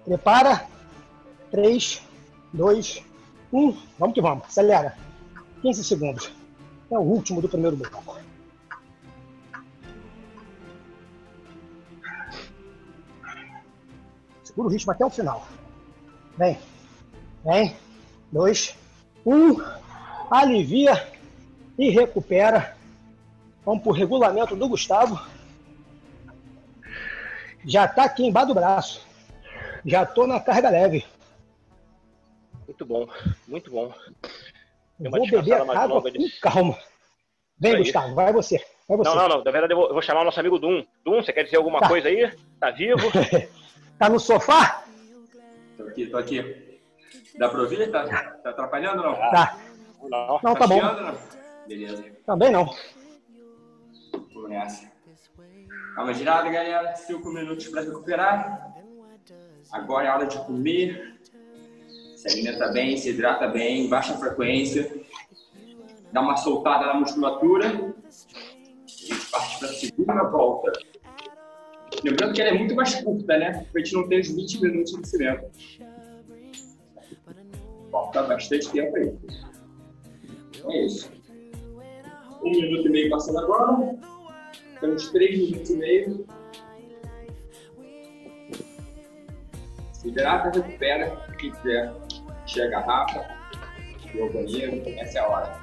[0.05, 0.67] Prepara.
[1.51, 2.01] 3,
[2.53, 3.03] 2,
[3.51, 3.77] 1.
[3.97, 4.45] Vamos que vamos.
[4.45, 4.97] Acelera.
[5.61, 6.31] 15 segundos.
[6.91, 8.17] É o último do primeiro bloco.
[14.43, 15.47] Segura o ritmo até o final.
[16.37, 16.57] Vem.
[17.43, 17.75] Vem.
[18.31, 18.75] Dois.
[19.25, 19.55] Um.
[20.29, 21.14] Alivia
[21.77, 22.75] e recupera.
[23.65, 25.19] Vamos para o regulamento do Gustavo.
[27.65, 29.05] Já está aqui embaixo do braço.
[29.85, 31.05] Já estou na carga leve.
[32.67, 33.07] Muito bom,
[33.47, 33.93] muito bom.
[34.99, 36.11] Vou beber a água com
[36.41, 36.77] calma.
[37.57, 38.63] Vem, Gustavo, vai você.
[38.87, 39.09] vai você.
[39.09, 39.43] Não, não, não.
[39.43, 40.85] Na verdade, eu vou, eu vou, chamar o nosso amigo Dum.
[41.03, 41.87] Dum, você quer dizer alguma Tá.
[41.87, 42.31] coisa aí?
[42.59, 43.01] Tá vivo?
[43.97, 44.83] tá no sofá?
[45.77, 46.79] Tô aqui, tô aqui.
[47.37, 47.91] Dá pra ouvir?
[47.91, 48.05] Tá,
[48.43, 49.15] tá atrapalhando ou não?
[49.15, 49.57] Tá.
[50.03, 50.39] Não.
[50.43, 50.79] Não, tá bom.
[50.79, 51.44] chiando, não?
[51.67, 52.05] Beleza.
[52.25, 52.73] Também não.
[54.33, 54.91] Vamos nessa.
[55.95, 56.95] Calma girada, galera.
[56.95, 58.75] Cinco minutos para recuperar.
[59.71, 61.19] Agora é hora de comer.
[62.15, 64.91] Se alimenta bem, se hidrata bem, baixa frequência.
[66.11, 67.67] Dá uma soltada na musculatura.
[67.67, 70.71] A gente parte para a segunda volta.
[72.03, 73.65] Lembrando que ela é muito mais curta, né?
[73.73, 75.45] A gente não tem os 20 minutos de cimento.
[77.91, 79.17] Falta bastante tempo aí.
[80.67, 81.11] É isso.
[82.45, 83.97] Um minuto e meio passando agora.
[84.79, 86.27] Temos três minutos e meio.
[89.91, 91.17] Se hidrata, recupera.
[91.39, 91.91] Quem quiser,
[92.43, 93.25] encher a garrafa,
[94.13, 95.59] ir ao banheiro, essa é a hora.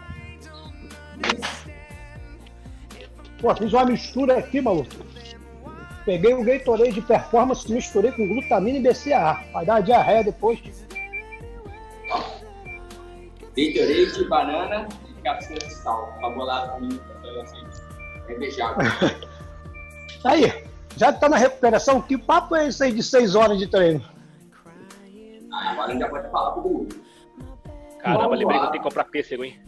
[3.41, 4.91] Pô, fiz uma mistura aqui, maluco.
[6.05, 9.45] Peguei um Gatorade de performance e misturei com glutamina e BCAA.
[9.53, 10.59] Vai dar uma diarreia depois.
[13.55, 14.89] Gatorade, banana
[15.71, 16.15] sal.
[16.19, 16.79] Uma bolada
[17.43, 17.67] assim,
[18.29, 18.85] é beijável.
[20.25, 20.65] Aí,
[20.97, 24.05] já que tá na recuperação, que papo é esse aí de seis horas de treino?
[25.53, 26.95] Ah, agora já pode falar pro mundo.
[27.99, 29.61] Caramba, Vamos lembrei que eu tenho que comprar pêssego, hein?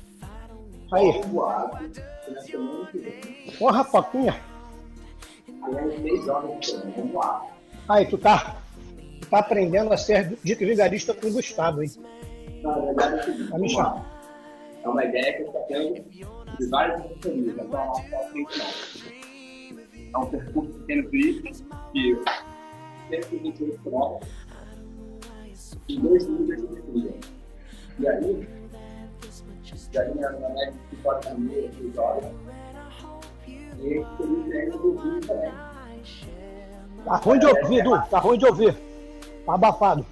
[0.93, 1.21] Aí,
[3.59, 4.41] porra, papinha.
[7.13, 7.43] Lá.
[7.89, 8.57] Aí, tu tá,
[9.21, 11.91] tu tá aprendendo a ser dito vigarista com o Gustavo, hein?
[12.63, 14.14] Verdade, é seguinte, Vai me chamar.
[14.85, 16.11] É uma ideia que eu estou tendo
[16.59, 20.21] de vários companhias, então é frente não.
[20.21, 21.53] É um percurso pequeno trip
[21.93, 22.19] que
[23.09, 24.31] 128 quilômetros
[25.89, 27.15] em dois níveis de trilha.
[27.99, 28.49] E aí,
[29.91, 32.25] já vinha na média de 4 e meia, 6 horas,
[33.47, 35.53] e esse período treino do vinho também.
[37.05, 38.03] Tá ruim de ouvir, Du.
[38.11, 38.77] Tá ruim de ouvir.
[39.47, 40.05] Tá abafado.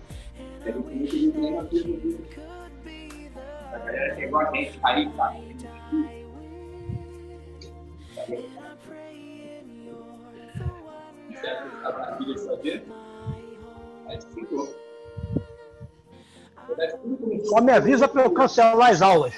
[0.65, 2.19] Teve um período de treino aqui
[3.83, 3.91] do vinho.
[3.91, 5.35] A galera chegou a gente aí, tá?
[11.85, 12.85] A maravilha.
[14.09, 14.75] Aí ficou.
[17.45, 19.35] Só me avisa para eu cancelar as aulas.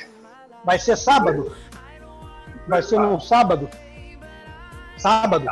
[0.65, 1.55] Vai ser sábado?
[2.69, 3.69] Vai ser no sábado?
[4.99, 5.45] Sábado?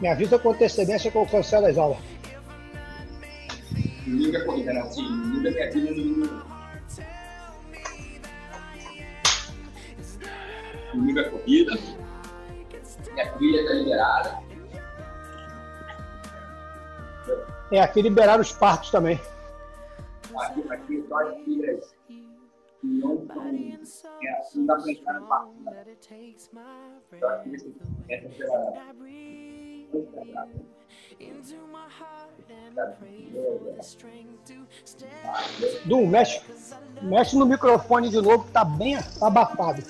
[0.00, 1.98] Me avisa com antecedência que eu cancelo as aulas.
[4.04, 4.82] Domingo é corrida, né?
[4.90, 6.55] Sim, domingo é minha vida no
[10.92, 11.20] domingo.
[11.20, 11.72] É corrida.
[13.12, 14.46] Minha filha tá liberada.
[17.72, 19.20] É, aqui liberaram os partos também.
[20.38, 22.24] Aqui, aqui só as filhas que
[22.82, 23.26] não
[23.84, 24.10] são.
[24.22, 25.28] É, não dá pra entrar no.
[25.64, 25.84] Né?
[27.42, 28.76] Filhas que entram pela.
[35.86, 36.42] Du, mexe,
[37.02, 39.82] mexe no microfone de novo, que tá bem tá abafado.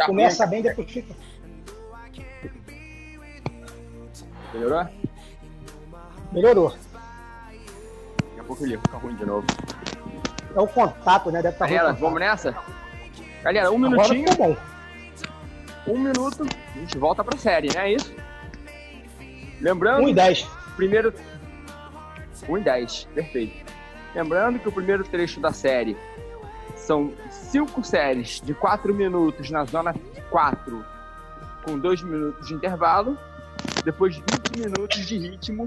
[0.00, 1.14] Tá Começa bem, depois fica.
[4.54, 4.88] Melhorou?
[6.32, 6.70] Melhorou.
[6.70, 9.46] Daqui a pouco ele fica ruim de novo.
[10.56, 11.42] É o contato, né?
[11.42, 11.76] Deve estar tá ruim.
[11.76, 12.00] Galera, contato.
[12.00, 12.56] vamos nessa?
[13.42, 14.56] Galera, um Agora minutinho, ficou bom.
[15.86, 18.14] um minuto, a gente volta pra série, não é isso?
[19.60, 20.48] Lembrando, 1 e 10.
[20.76, 21.12] primeiro.
[22.48, 23.70] 1 e 10, perfeito.
[24.14, 25.94] Lembrando que o primeiro trecho da série
[26.80, 29.94] são cinco séries de 4 minutos na zona
[30.30, 30.84] 4,
[31.64, 33.16] com 2 minutos de intervalo.
[33.84, 35.66] Depois 20 minutos de ritmo,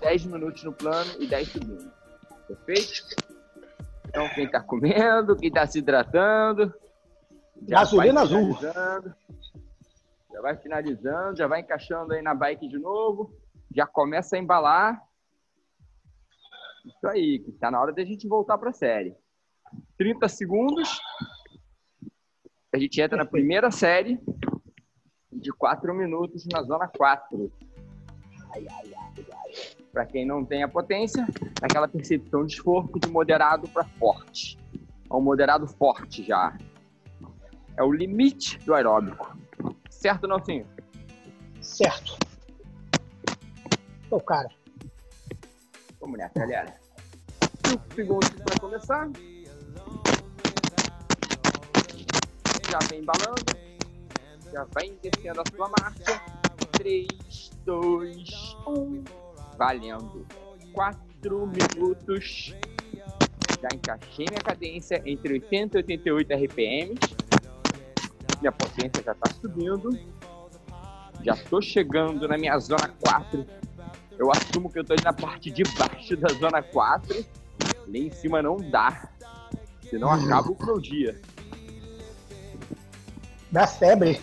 [0.00, 1.86] 10 minutos no plano e 10 segundos.
[2.48, 3.02] Perfeito?
[4.08, 6.72] Então, quem tá comendo, quem tá se hidratando.
[7.68, 8.54] já Gasolina vai azul.
[8.56, 9.14] finalizando,
[10.32, 13.34] Já vai finalizando, já vai encaixando aí na bike de novo.
[13.74, 15.00] Já começa a embalar.
[16.84, 19.16] Isso aí, que tá na hora da gente voltar pra série.
[19.98, 21.00] 30 segundos.
[22.74, 24.18] A gente entra na primeira série
[25.30, 27.52] de 4 minutos na zona 4.
[29.92, 31.26] Para quem não tem a potência,
[31.60, 34.58] aquela percepção de esforço de moderado para forte.
[35.10, 36.56] É um moderado forte já.
[37.76, 39.36] É o limite do aeróbico.
[39.90, 40.66] Certo, Nelsinho?
[41.60, 42.18] Certo.
[44.10, 44.48] Ô, cara.
[46.00, 46.74] Vamos nessa, galera.
[47.66, 49.08] 5 segundos para começar.
[52.72, 53.44] Já vem embalando.
[54.50, 56.22] Já vai descendo a sua marcha.
[56.72, 59.04] 3, 2, 1.
[59.58, 60.26] Valendo.
[60.72, 62.54] 4 minutos.
[63.60, 66.98] Já encaixei minha cadência entre 80 e 88 RPMs.
[68.40, 69.90] Minha potência já está subindo.
[71.22, 73.46] Já estou chegando na minha zona 4.
[74.18, 77.22] Eu assumo que eu estou na parte de baixo da zona 4.
[77.86, 79.10] Lá em cima não dá.
[79.90, 81.20] Senão acaba o meu dia.
[83.52, 84.20] Dá febre.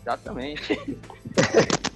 [0.00, 0.78] Exatamente.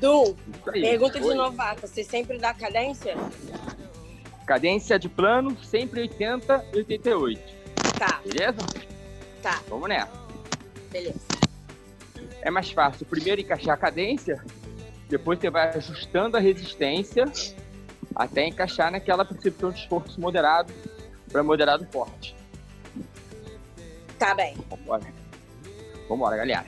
[0.00, 0.36] Du,
[0.74, 0.82] aí.
[0.82, 1.34] pergunta de Oi.
[1.34, 1.80] novato.
[1.86, 3.16] Você sempre dá cadência?
[4.46, 7.40] Cadência de plano, sempre 80 e 88.
[7.98, 8.58] Tá, Beleza?
[9.42, 10.12] tá, Vamos nessa.
[10.90, 11.18] beleza.
[12.42, 14.44] É mais fácil primeiro encaixar a cadência,
[15.08, 17.24] depois você vai ajustando a resistência
[18.14, 20.72] até encaixar naquela percepção de esforço moderado
[21.32, 22.36] para moderado forte.
[24.18, 24.56] Tá bem.
[24.70, 25.04] Vambora.
[26.08, 26.66] Vambora, galera.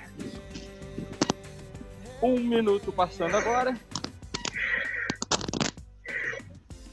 [2.22, 3.74] Um minuto passando agora.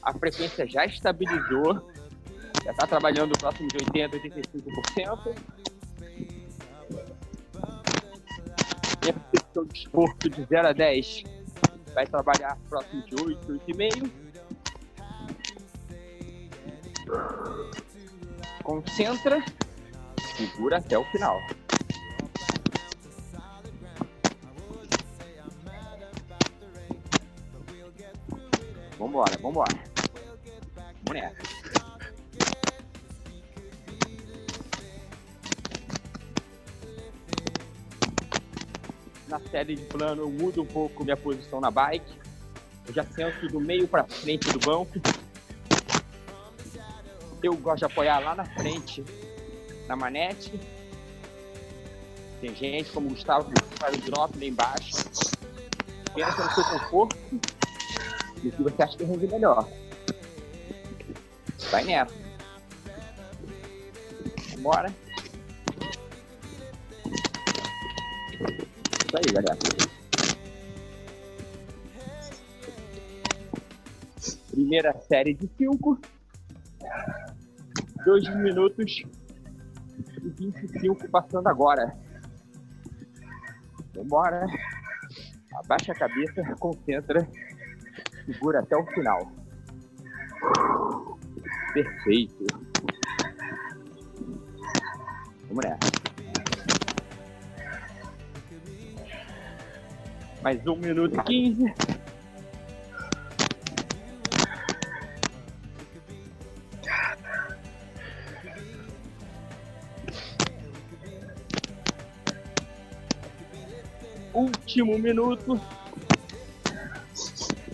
[0.02, 1.92] A frequência já estabilizou.
[2.64, 5.36] Já está trabalhando próximo de 80%, 85%.
[9.04, 11.24] E a percepção de esforço de 0 a 10
[11.94, 14.10] vai trabalhar próximo de 8, 8,5.
[18.62, 19.44] Concentra
[20.36, 21.40] segura até o final.
[28.98, 29.74] Vambora, vambora.
[31.12, 31.36] Nessa.
[39.28, 42.18] Na série de plano eu mudo um pouco minha posição na bike.
[42.86, 44.92] Eu já sento do meio para frente do banco.
[47.42, 49.04] Eu gosto de apoiar lá na frente,
[49.88, 50.52] na manete.
[52.40, 54.92] Tem gente como o Gustavo que faz o drop lá embaixo.
[56.14, 57.16] Pensa no seu conforto
[58.42, 59.68] e o que você acha que rende melhor.
[61.70, 62.14] Vai nessa.
[64.54, 64.94] Vambora.
[69.04, 69.58] Isso aí, galera.
[74.50, 75.98] Primeira série de cinco.
[78.04, 79.02] Dois minutos
[80.26, 81.96] e 25 passando agora.
[83.94, 84.46] Vambora.
[85.54, 87.26] Abaixa a cabeça, concentra,
[88.26, 89.30] segura até o final.
[91.72, 92.46] Perfeito.
[95.48, 95.96] Vamos nessa.
[100.42, 101.95] Mais um minuto e quinze.
[114.76, 115.58] Último minuto.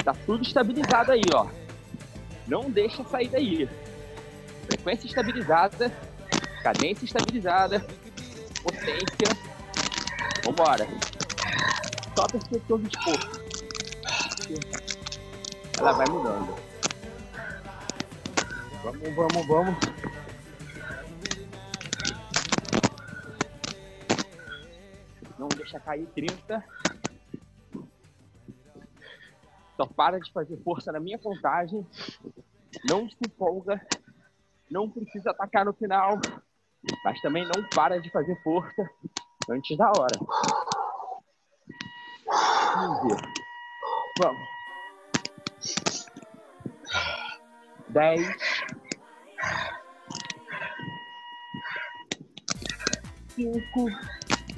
[0.05, 1.49] Tá tudo estabilizado aí, ó.
[2.47, 3.69] Não deixa sair daí.
[4.69, 5.91] Frequência estabilizada,
[6.63, 7.85] cadência estabilizada,
[8.63, 9.37] potência.
[10.45, 10.87] Vambora.
[12.15, 13.43] Só percepção do esforço.
[15.77, 16.55] Ela vai mudando.
[18.85, 19.77] Vamos, vamos, vamos.
[25.37, 26.82] Não deixa cair 30.
[29.83, 31.85] Só para de fazer força na minha contagem.
[32.89, 33.85] Não se empolga.
[34.71, 36.21] Não precisa atacar no final.
[37.05, 38.89] Mas também não para de fazer força
[39.51, 40.17] antes da hora.
[43.09, 43.23] 15.
[44.21, 44.49] Vamos.
[47.89, 48.37] 10.
[53.35, 53.87] 5,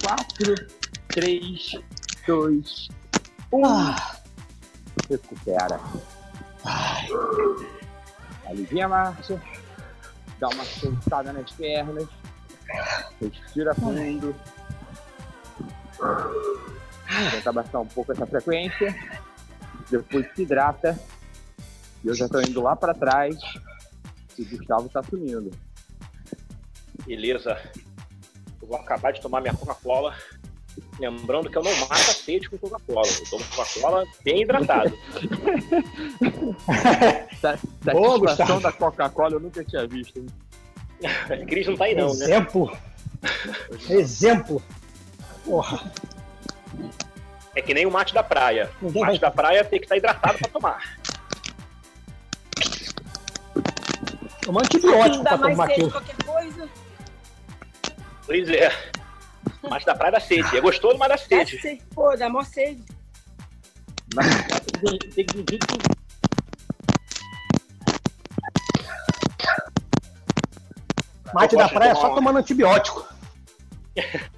[0.03, 0.55] 4,
[1.07, 1.71] 3,
[2.27, 2.89] 2,
[3.51, 4.14] 1.
[5.09, 5.79] Recupera.
[8.47, 9.41] Alivia a marcha.
[10.39, 12.07] Dá uma sentada nas pernas.
[13.21, 14.35] Respira fundo.
[17.31, 18.95] Tenta baixar um pouco essa frequência.
[19.89, 20.99] Depois se hidrata.
[22.03, 23.37] E eu já estou indo lá para trás.
[24.37, 25.51] E o Gustavo está sumindo.
[27.05, 27.57] Beleza.
[28.61, 30.15] Eu vou acabar de tomar minha Coca-Cola.
[30.99, 33.05] Lembrando que eu não mato a sede com Coca-Cola.
[33.07, 34.97] Eu tomo Coca-Cola bem hidratado.
[37.41, 37.57] Sa-
[37.91, 38.21] Boa, Satisfação
[38.55, 38.59] Gustavo.
[38.61, 40.17] da Coca-Cola eu nunca tinha visto.
[40.19, 40.25] hein?
[41.47, 42.25] Cris não tá aí não, né?
[42.25, 42.77] Exemplo.
[43.89, 44.61] Exemplo.
[45.43, 45.91] Porra.
[47.55, 48.69] É que nem o mate da praia.
[48.81, 50.97] O mate da praia tem que estar hidratado para tomar.
[54.41, 55.91] Tomar antibiótico mais tomar aquilo.
[55.91, 56.69] qualquer coisa.
[58.25, 58.71] Pois é.
[59.69, 60.55] Mate da praia dá sede.
[60.57, 61.59] É gostoso, mas dá Dá sede.
[61.61, 61.81] sede.
[61.93, 62.83] Pô, dá mó sede.
[64.13, 64.27] Mas
[65.15, 65.77] tem, que dizer que
[71.33, 73.05] Mate da praia é só uma- tomando antibiótico.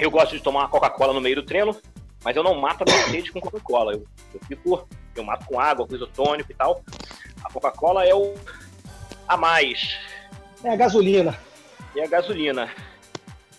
[0.00, 1.76] Eu gosto de tomar uma Coca-Cola no meio do treino,
[2.24, 3.92] mas eu não mato a minha sede com Coca-Cola.
[3.92, 4.04] Eu,
[4.34, 6.82] eu fico, eu mato com água, com isotônico e tal.
[7.44, 8.34] A Coca-Cola é o
[9.28, 9.96] a mais,
[10.64, 11.38] É a gasolina.
[11.94, 12.68] é a gasolina.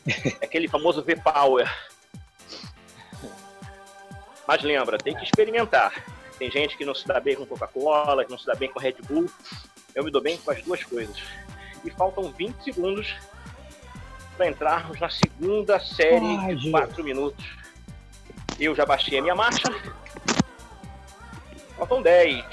[0.07, 1.69] É aquele famoso V-Power.
[4.47, 5.93] Mas lembra, tem que experimentar.
[6.39, 8.79] Tem gente que não se dá bem com Coca-Cola, que não se dá bem com
[8.79, 9.29] Red Bull.
[9.93, 11.17] Eu me dou bem com as duas coisas.
[11.83, 13.15] E faltam 20 segundos
[14.37, 16.71] para entrarmos na segunda série Ai, de gente.
[16.71, 17.45] 4 minutos.
[18.59, 19.67] Eu já baixei a minha marcha.
[21.75, 22.45] Faltam 10.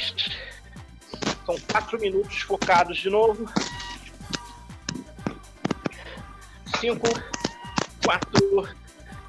[1.46, 3.46] São 4 minutos focados de novo.
[6.80, 7.06] 5,
[8.04, 8.68] 4,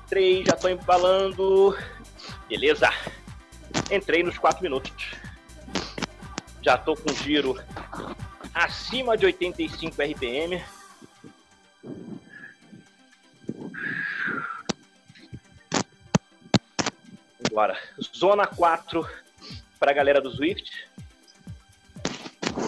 [0.08, 1.78] 3, já estou embalando.
[2.48, 2.90] Beleza.
[3.92, 5.12] Entrei nos 4 minutos.
[6.62, 7.58] Já estou com giro
[8.54, 10.64] acima de 85 RPM.
[17.52, 17.78] Bora.
[18.14, 19.08] Zona 4
[19.80, 20.90] para a galera do Swift.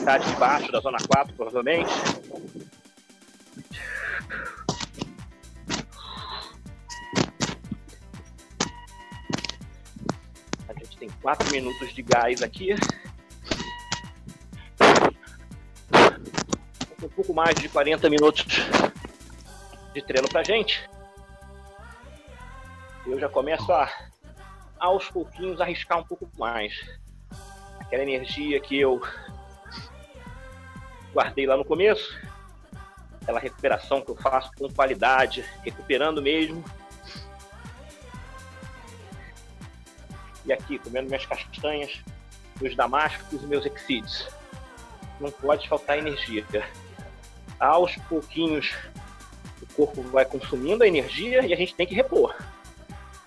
[0.05, 1.91] Tá debaixo da zona 4, provavelmente.
[11.21, 12.75] 4 minutos de gás aqui.
[17.03, 18.45] Um pouco mais de 40 minutos
[19.93, 20.87] de treino pra gente.
[23.05, 23.89] Eu já começo a,
[24.79, 26.73] aos pouquinhos, arriscar um pouco mais.
[27.79, 29.01] Aquela energia que eu
[31.13, 32.19] guardei lá no começo.
[33.21, 36.63] Aquela recuperação que eu faço com qualidade, recuperando mesmo.
[40.47, 42.01] E aqui, comendo minhas castanhas,
[42.61, 44.27] meus damascos e meus exílios.
[45.19, 46.45] Não pode faltar energia.
[47.59, 48.73] Aos pouquinhos,
[49.61, 52.33] o corpo vai consumindo a energia e a gente tem que repor.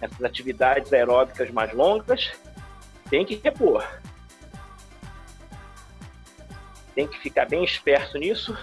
[0.01, 2.32] Essas atividades aeróbicas mais longas,
[3.10, 3.86] tem que repor.
[6.94, 8.56] Tem que ficar bem esperto nisso,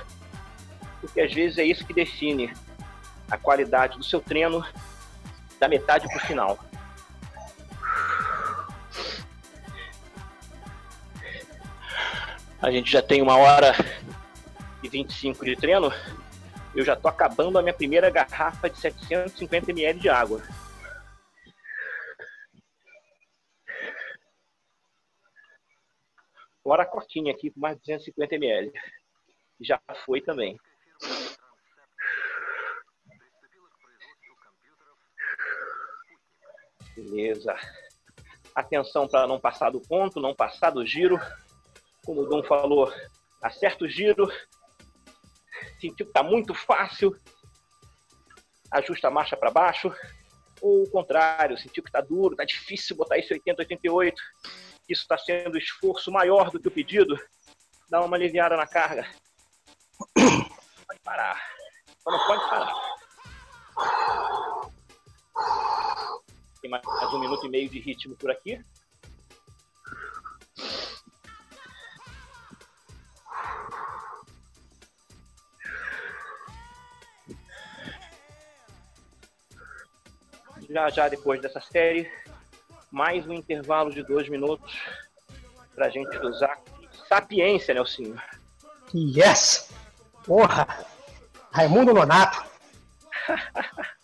[1.00, 2.52] porque às vezes é isso que define
[3.30, 4.66] a qualidade do seu treino
[5.60, 6.67] da metade para o final.
[12.60, 13.74] A gente já tem uma hora
[14.82, 15.92] e 25 de treino.
[16.76, 20.42] Eu já tô acabando a minha primeira garrafa de 750 ml de água.
[26.64, 28.74] Fora a coquinha aqui com mais de 250 ml.
[29.62, 30.60] Já foi também.
[36.96, 37.56] Beleza.
[38.56, 41.20] Atenção para não passar do ponto, não passar do giro.
[42.08, 42.90] Como o Dom falou,
[43.42, 44.32] acerta o giro.
[45.78, 47.14] Sentiu que está muito fácil.
[48.72, 49.94] Ajusta a marcha para baixo.
[50.62, 54.22] Ou o contrário, sentiu que está duro, está difícil botar esse 80, 88.
[54.88, 57.20] Isso está sendo esforço maior do que o pedido.
[57.90, 59.06] Dá uma aliviada na carga.
[60.16, 61.46] Pode parar.
[62.00, 62.74] Só não pode parar.
[66.62, 68.64] Tem mais um minuto e meio de ritmo por aqui.
[80.70, 82.12] Já já depois dessa série,
[82.92, 84.78] mais um intervalo de dois minutos
[85.74, 86.60] para a gente usar
[87.08, 88.22] sapiência, Nelsinho.
[88.94, 89.70] Yes!
[90.26, 90.86] Porra!
[91.52, 92.46] Raimundo Nonato.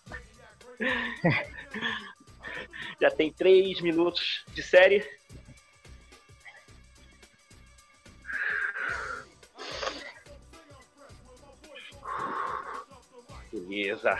[3.01, 5.05] Já tem três minutos de série.
[13.53, 14.17] Beleza.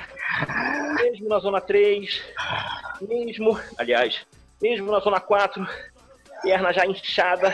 [1.01, 2.23] Mesmo na zona 3,
[3.01, 4.27] mesmo, aliás,
[4.61, 5.68] mesmo na zona 4,
[6.43, 7.49] perna já inchada.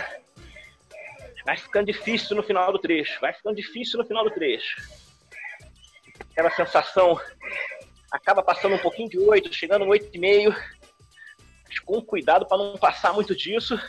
[1.45, 3.19] Vai ficando difícil no final do trecho.
[3.21, 4.75] Vai ficando difícil no final do trecho.
[6.31, 7.17] Aquela sensação
[8.11, 10.53] acaba passando um pouquinho de 8, chegando no 8,5.
[11.65, 13.79] Mas com cuidado para não passar muito disso,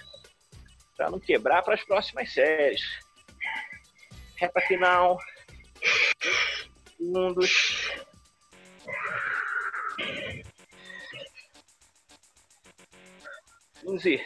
[0.96, 2.82] para não quebrar para as próximas séries.
[4.36, 5.18] Reta final.
[7.00, 7.52] Segundos.
[13.80, 14.20] Quinze.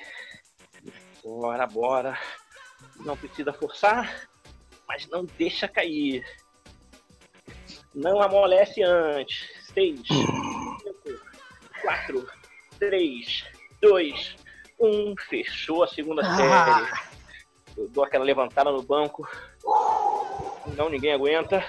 [1.23, 2.19] Bora, bora.
[3.01, 4.29] Não precisa forçar,
[4.87, 6.25] mas não deixa cair.
[7.95, 9.49] Não amolece antes.
[9.73, 11.21] Seis, cinco,
[11.83, 12.29] quatro,
[12.79, 13.45] três,
[13.81, 14.37] dois,
[14.79, 15.15] um.
[15.29, 16.37] Fechou a segunda Ah.
[16.37, 17.05] série.
[17.77, 19.29] Eu dou aquela levantada no banco.
[20.77, 21.65] Não, ninguém aguenta.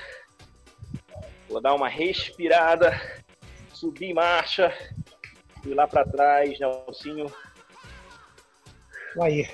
[1.55, 2.91] Vou dar uma respirada.
[3.71, 4.77] Subir em marcha.
[5.65, 7.33] E lá para trás, Nelsinho.
[9.21, 9.49] Aí.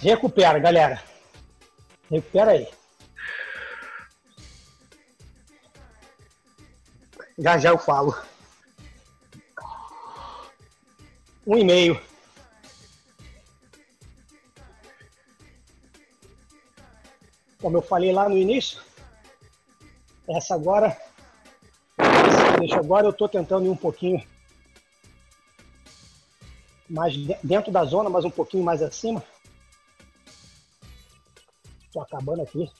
[0.00, 1.04] Recupera, galera.
[2.10, 2.66] Recupera aí.
[7.38, 8.18] Já já eu falo.
[11.46, 12.00] Um e meio.
[17.60, 18.87] Como eu falei lá no início,
[20.28, 20.96] essa agora,
[22.58, 24.22] deixa agora eu estou tentando ir um pouquinho
[26.88, 29.22] mais de- dentro da zona, mas um pouquinho mais acima.
[31.92, 32.70] Tô acabando aqui.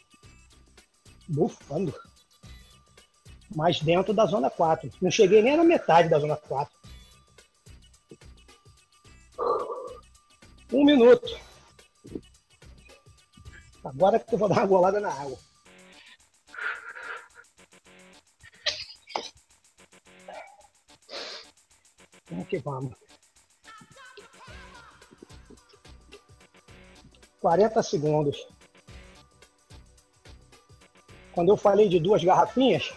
[1.29, 1.95] Bufando.
[3.55, 4.91] Mais dentro da zona 4.
[5.01, 6.75] Não cheguei nem na metade da zona 4.
[10.73, 11.39] Um minuto.
[13.83, 15.39] Agora que eu vou dar uma golada na água.
[22.31, 22.95] Vamos que vamos.
[27.41, 28.47] 40 segundos.
[31.33, 32.93] Quando eu falei de duas garrafinhas,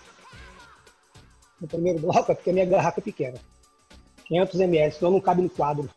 [1.60, 3.40] no primeiro bloco, é porque a minha garrafa é pequena.
[4.26, 5.90] 500 ml, senão não cabe no quadro.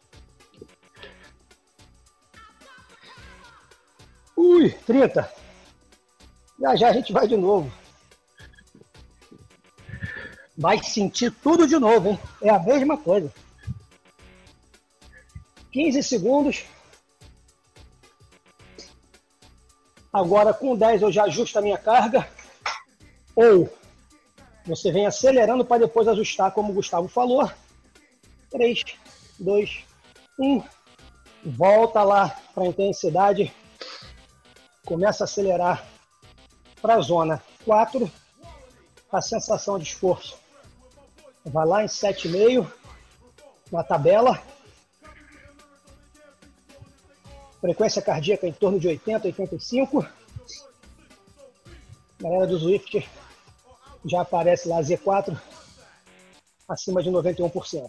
[4.37, 5.33] Ui, 30.
[6.61, 7.73] Já já a gente vai de novo.
[10.57, 12.21] Vai sentir tudo de novo, hein?
[12.41, 13.33] É a mesma coisa.
[15.73, 16.65] 15 segundos.
[20.13, 22.29] Agora com 10 eu já ajusto a minha carga.
[23.35, 23.69] Ou
[24.65, 27.51] você vem acelerando para depois ajustar, como o Gustavo falou.
[28.53, 28.85] 3,
[29.41, 29.85] 2,
[30.39, 30.63] 1.
[31.45, 33.53] Volta lá para a intensidade.
[34.87, 35.85] Começa a acelerar
[36.81, 38.09] para a zona 4.
[39.11, 40.44] A sensação de esforço
[41.45, 42.71] vai lá em 7,5
[43.71, 44.43] na tabela.
[47.61, 50.07] Frequência cardíaca em torno de 80, 85.
[52.21, 53.09] Galera do Zwift
[54.05, 55.39] já aparece lá Z4
[56.69, 57.89] acima de 91%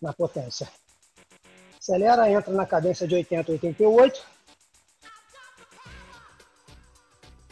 [0.00, 0.68] na potência.
[1.78, 4.26] Acelera, entra na cadência de 80, 88.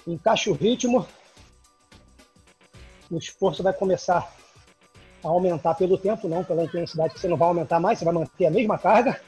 [0.06, 1.06] Encaixa o ritmo.
[3.10, 4.39] O esforço vai começar
[5.22, 8.14] a aumentar pelo tempo, não pela intensidade, que você não vai aumentar mais, você vai
[8.14, 9.20] manter a mesma carga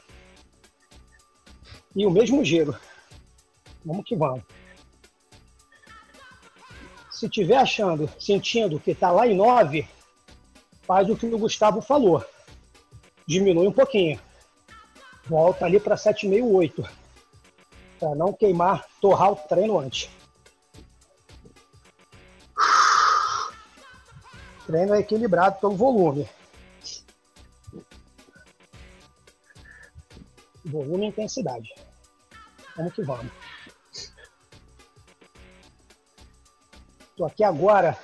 [1.95, 2.75] e o mesmo giro.
[3.85, 4.43] Vamos que vamos.
[7.11, 9.87] Se tiver achando, sentindo que está lá em 9,
[10.81, 12.23] faz o que o Gustavo falou.
[13.25, 14.19] Diminui um pouquinho.
[15.25, 16.89] Volta ali para 7,5, 8.
[17.99, 20.09] Para não queimar, torrar o treino antes.
[24.73, 26.27] Treino é equilibrado pelo volume.
[30.65, 31.71] Volume e intensidade.
[32.75, 33.31] Vamos que vamos.
[37.11, 37.95] Estou aqui agora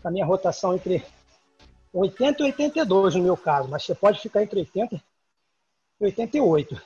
[0.00, 1.04] com a minha rotação entre
[1.92, 6.80] 80 e 82 no meu caso, mas você pode ficar entre 80 e 88.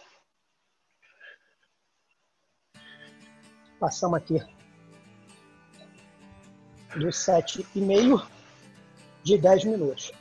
[3.78, 4.38] Passamos aqui
[6.96, 8.37] dos 7,5
[9.22, 10.12] de 10 minutos.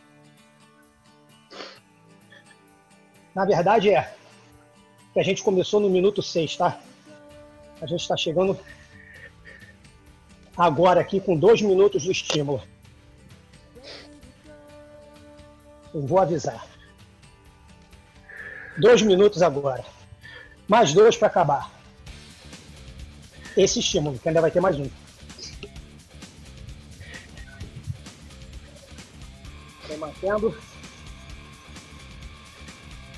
[3.33, 4.13] Na verdade é
[5.13, 6.79] que a gente começou no minuto 6, tá?
[7.81, 8.57] A gente está chegando
[10.55, 12.61] agora aqui com dois minutos do estímulo.
[15.93, 16.65] Eu vou avisar.
[18.77, 19.85] Dois minutos agora.
[20.67, 21.71] Mais dois para acabar.
[23.55, 24.89] Esse estímulo, que ainda vai ter mais um.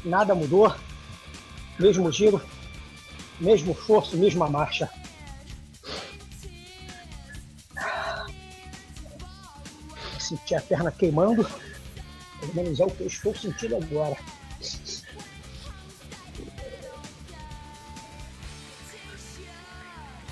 [0.04, 0.74] Nada mudou.
[1.80, 2.42] Mesmo giro,
[3.40, 4.90] mesmo esforço, mesma marcha.
[10.20, 11.50] Sentir a perna queimando.
[12.40, 14.18] Pelo menos é o que eu estou sentindo agora.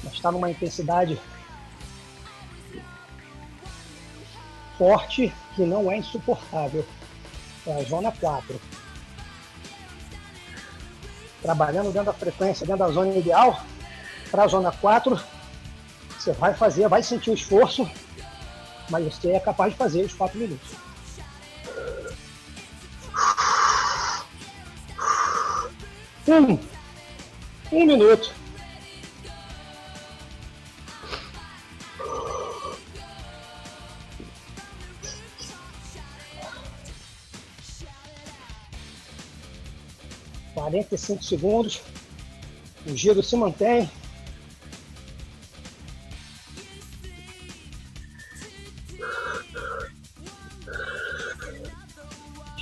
[0.03, 1.19] Mas está numa intensidade
[4.77, 6.85] forte que não é insuportável.
[7.65, 8.61] É a zona 4.
[11.41, 13.59] Trabalhando dentro da frequência, dentro da zona ideal,
[14.29, 15.19] para a zona 4,
[16.17, 17.89] você vai fazer, vai sentir o esforço,
[18.89, 20.69] mas você é capaz de fazer os 4 minutos.
[26.27, 26.59] Um.
[27.71, 28.31] Um minuto.
[40.77, 41.81] Quarenta e cinco segundos.
[42.85, 43.89] O giro se mantém.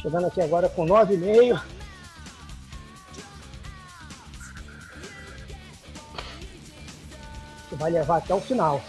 [0.02, 1.62] Chegando aqui agora com nove e meio.
[7.68, 8.82] Que vai levar até o final.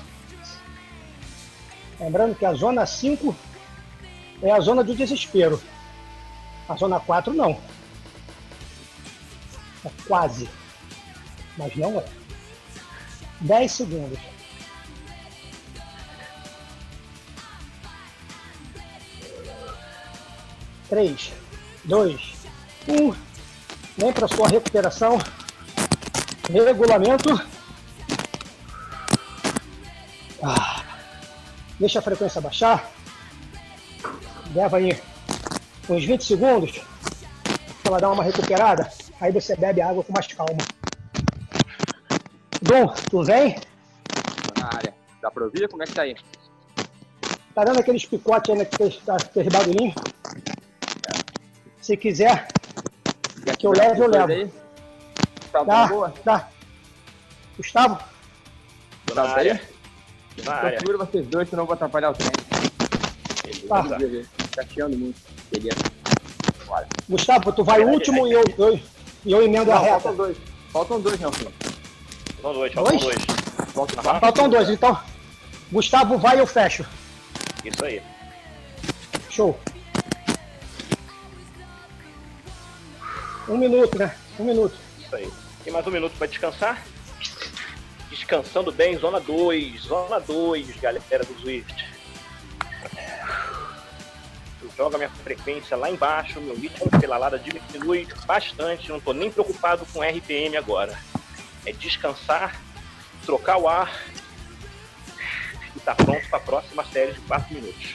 [1.99, 3.35] Lembrando que a zona 5
[4.41, 5.61] é a zona do desespero.
[6.69, 7.59] A zona 4 não.
[10.07, 10.49] Quase.
[11.57, 12.05] Mas não é.
[13.41, 14.19] 10 segundos.
[20.89, 21.33] Três,
[21.85, 22.35] dois,
[22.89, 23.13] um.
[23.99, 25.19] Vem para sua recuperação.
[26.49, 27.29] Regulamento.
[30.43, 30.85] Ah.
[31.81, 32.89] Deixa a frequência baixar.
[34.55, 35.01] Leva aí
[35.89, 36.81] uns 20 segundos.
[37.85, 38.89] Ela dar uma recuperada.
[39.21, 40.59] Aí você bebe água com mais calma.
[42.63, 43.55] Dom, tu vem?
[43.55, 44.95] Tô na área.
[45.23, 45.69] Dá pra ouvir?
[45.69, 46.17] Como é que tá aí?
[47.55, 49.95] Tá dando aqueles picotes aí naqueles, naqueles bagulhinhos?
[51.81, 52.49] Se quiser,
[53.45, 54.33] Quer Que eu levo, eu levo.
[54.33, 54.51] aí?
[55.53, 56.13] Tá dá, boa?
[56.25, 56.49] dá.
[57.57, 57.99] Gustavo,
[59.07, 59.55] Tô na Tá área.
[59.55, 60.45] bem?
[60.45, 60.79] Na área.
[60.79, 62.33] Procura vocês dois, senão eu vou atrapalhar o trem.
[63.69, 63.85] Tá.
[64.55, 65.19] Tá chiando muito.
[65.51, 65.77] Beleza.
[66.67, 66.87] Bora.
[67.09, 68.81] Gustavo, tu vai vai, último e eu, eu,
[69.27, 69.95] e eu emendo a Não, reta.
[70.01, 70.37] faltam dois.
[70.73, 71.53] Faltam dois, Nelson.
[72.41, 73.03] Faltam dois, faltam Dois?
[73.03, 73.27] dois.
[74.21, 74.99] Faltam dois, então.
[75.73, 76.87] Gustavo vai e eu fecho.
[77.65, 78.01] Isso aí.
[79.29, 79.59] Show.
[83.49, 84.15] Um minuto, né?
[84.39, 84.75] Um minuto.
[85.01, 85.29] Isso aí.
[85.65, 86.83] Tem mais um minuto para descansar.
[88.09, 91.75] Descansando bem, zona 2, zona 2, galera do Swift.
[94.77, 99.15] Eu jogo a minha frequência lá embaixo, meu ritmo de pedalada diminui bastante, não estou
[99.15, 100.99] nem preocupado com RPM agora.
[101.65, 102.61] É descansar,
[103.25, 103.91] trocar o ar
[105.75, 107.95] e tá pronto para a próxima série de 4 minutos.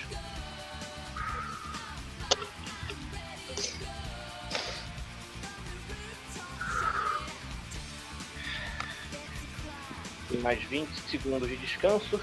[10.29, 12.19] Tem mais 20 segundos de descanso.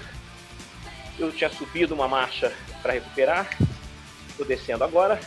[1.17, 3.49] Eu tinha subido uma marcha para recuperar.
[4.39, 5.19] Estou descendo agora.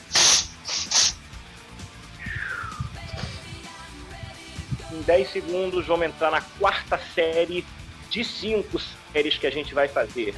[4.91, 7.63] Em 10 segundos vamos entrar na quarta série
[8.09, 8.81] de 5
[9.13, 10.35] séries que a gente vai fazer.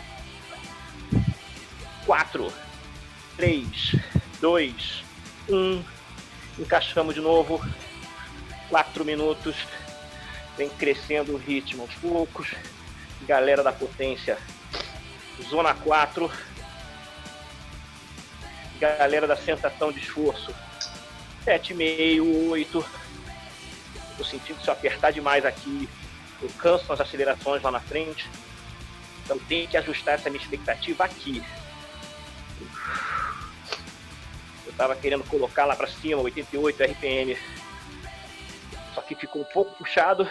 [2.04, 2.52] 4,
[3.36, 3.94] 3,
[4.40, 5.04] 2,
[5.48, 5.84] 1.
[6.58, 7.64] Encaixamos de novo.
[8.70, 9.54] 4 minutos
[10.56, 12.52] vem crescendo o ritmo aos poucos.
[13.22, 14.36] Galera da potência,
[15.48, 16.28] zona 4.
[18.78, 20.52] Galera da sensação de esforço,
[21.44, 22.86] 7,5, 8.
[24.16, 25.88] Tô sentindo que se eu apertar demais aqui,
[26.42, 28.28] eu canso as acelerações lá na frente.
[29.24, 31.42] Então tenho que ajustar essa minha expectativa aqui.
[34.66, 37.38] Eu tava querendo colocar lá para cima 88 RPM.
[38.94, 40.28] Só que ficou um pouco puxado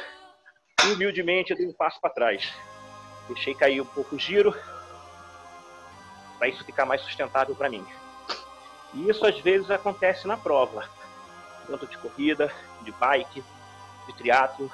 [0.86, 2.54] e humildemente eu dei um passo para trás.
[3.28, 4.54] Deixei cair um pouco o giro
[6.38, 7.86] para isso ficar mais sustentável para mim.
[8.94, 10.88] E isso às vezes acontece na prova,
[11.68, 12.52] tanto de corrida,
[12.82, 13.44] de bike,
[14.08, 14.72] de triatlo.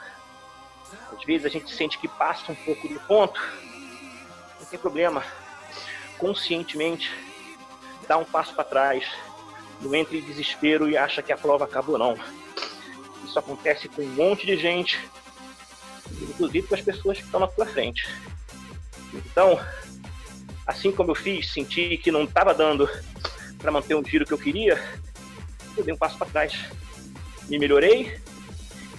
[1.15, 3.39] Às vezes a gente sente que passa um pouco do ponto,
[4.59, 5.23] não tem problema.
[6.17, 7.11] Conscientemente
[8.07, 9.07] dá um passo para trás,
[9.79, 12.17] não entre em desespero e acha que a prova acabou não.
[13.23, 14.99] Isso acontece com um monte de gente,
[16.21, 18.09] inclusive com as pessoas que estão na sua frente.
[19.13, 19.59] Então,
[20.65, 22.89] assim como eu fiz, senti que não estava dando
[23.59, 24.81] para manter um giro que eu queria,
[25.77, 26.69] eu dei um passo para trás.
[27.47, 28.19] Me melhorei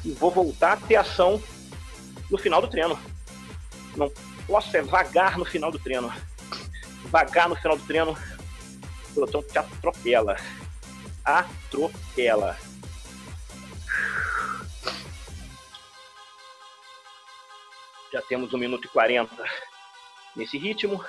[0.04, 1.42] e vou voltar a ter ação
[2.30, 2.98] no final do treino.
[3.96, 4.12] Não
[4.46, 6.12] posso é vagar no final do treino.
[7.06, 10.36] Vagar no final do treino, o pelotão te atropela.
[11.24, 12.56] Atropela.
[18.12, 19.44] Já temos 1 minuto e 40
[20.36, 21.04] nesse ritmo.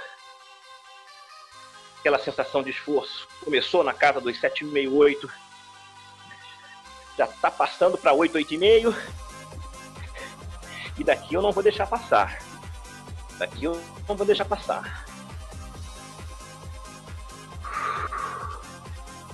[2.02, 5.30] Aquela sensação de esforço começou na casa dos 7,68.
[7.16, 8.96] Já está passando para 8, 8,5.
[10.98, 12.42] E daqui eu não vou deixar passar.
[13.38, 13.80] Daqui eu
[14.10, 15.06] não vou deixar passar.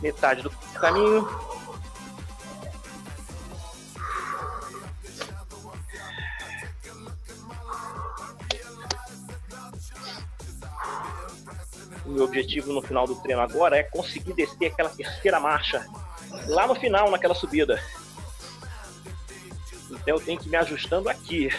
[0.01, 1.56] Metade do caminho.
[12.07, 15.85] O meu objetivo no final do treino agora é conseguir descer aquela terceira marcha
[16.47, 17.83] lá no final, naquela subida.
[19.91, 21.49] Então eu tenho que ir me ajustando aqui.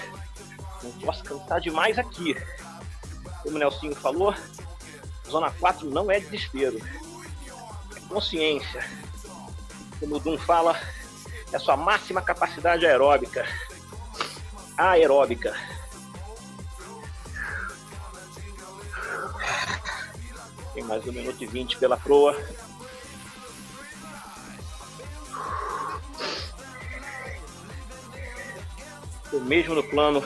[0.82, 2.34] Não posso cansar demais aqui.
[3.42, 4.34] Como o Nelsinho falou,
[5.28, 6.80] zona 4 não é desespero.
[7.94, 8.84] É consciência.
[10.00, 10.80] Como o Dum fala,
[11.52, 13.46] é a sua máxima capacidade aeróbica.
[14.76, 15.54] Aeróbica.
[20.78, 22.40] Tem mais um minuto e vinte pela proa.
[29.32, 30.22] Eu mesmo no plano,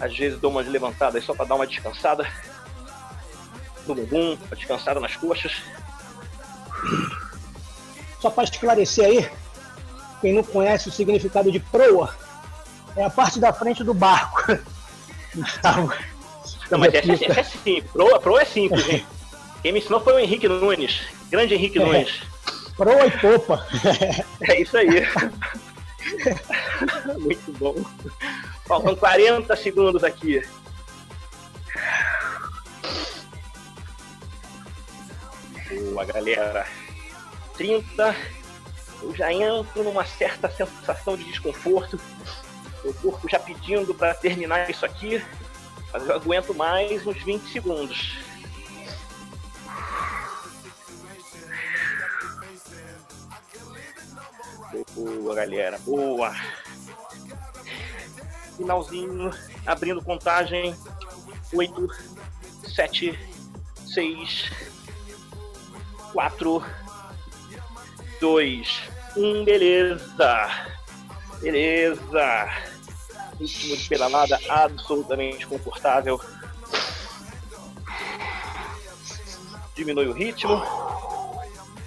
[0.00, 2.26] às vezes dou umas levantadas só para dar uma descansada
[3.86, 5.52] no bumbum, uma descansada nas coxas.
[8.22, 9.30] Só para esclarecer aí,
[10.22, 12.16] quem não conhece o significado de proa,
[12.96, 14.58] é a parte da frente do barco.
[15.34, 15.92] Gustavo.
[16.70, 17.92] Não, mas essa, essa é simples.
[17.92, 19.06] Proa, proa é simples, hein?
[19.62, 21.02] Quem me ensinou foi o Henrique Nunes.
[21.30, 21.84] Grande Henrique É.
[21.84, 22.20] Nunes.
[22.76, 23.66] Proa e popa.
[24.48, 24.88] É isso aí.
[27.18, 27.74] Muito bom.
[28.66, 30.42] Faltam 40 segundos aqui.
[35.70, 36.66] Boa, galera.
[37.56, 38.16] 30.
[39.02, 41.98] Eu já entro numa certa sensação de desconforto.
[42.84, 45.22] O corpo já pedindo para terminar isso aqui.
[45.92, 48.18] Mas eu aguento mais uns 20 segundos.
[54.94, 55.78] Boa, galera.
[55.78, 56.34] Boa.
[58.56, 59.30] finalzinho,
[59.66, 60.74] abrindo contagem.
[61.52, 61.88] 8,
[62.74, 63.18] 7,
[63.86, 64.50] 6,
[66.12, 66.64] 4,
[68.20, 68.82] 2,
[69.16, 69.44] 1.
[69.44, 70.66] Beleza.
[71.40, 72.48] Beleza.
[73.38, 76.20] Ritmo de pedalada absolutamente confortável.
[79.74, 80.62] Diminui o ritmo.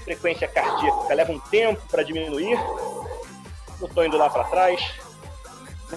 [0.06, 2.58] Frequência cardíaca leva um tempo para diminuir.
[3.82, 4.80] Eu tô indo lá para trás.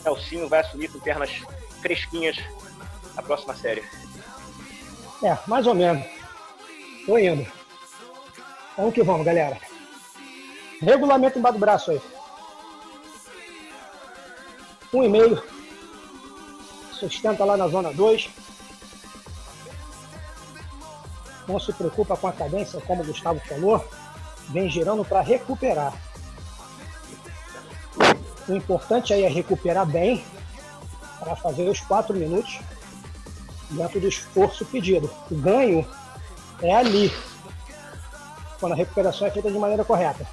[0.05, 1.31] Nelsinho vai assumir com pernas
[1.83, 2.37] fresquinhas
[3.17, 3.85] a próxima série.
[5.23, 6.05] É, mais ou menos.
[7.05, 7.47] Tô indo.
[8.77, 9.59] Vamos que vamos, galera.
[10.81, 12.01] Regulamento embaixo do braço aí.
[14.95, 15.43] Um e meio.
[16.93, 18.31] Sustenta lá na zona 2.
[21.47, 23.85] Não se preocupa com a cadência, como o Gustavo falou.
[24.49, 25.93] Vem girando para recuperar.
[28.49, 30.25] O importante aí é recuperar bem
[31.21, 32.59] para fazer os 4 minutos
[33.71, 35.11] dentro do esforço pedido.
[35.31, 35.87] O ganho
[36.63, 37.13] é ali,
[38.59, 40.27] quando a recuperação é feita de maneira correta.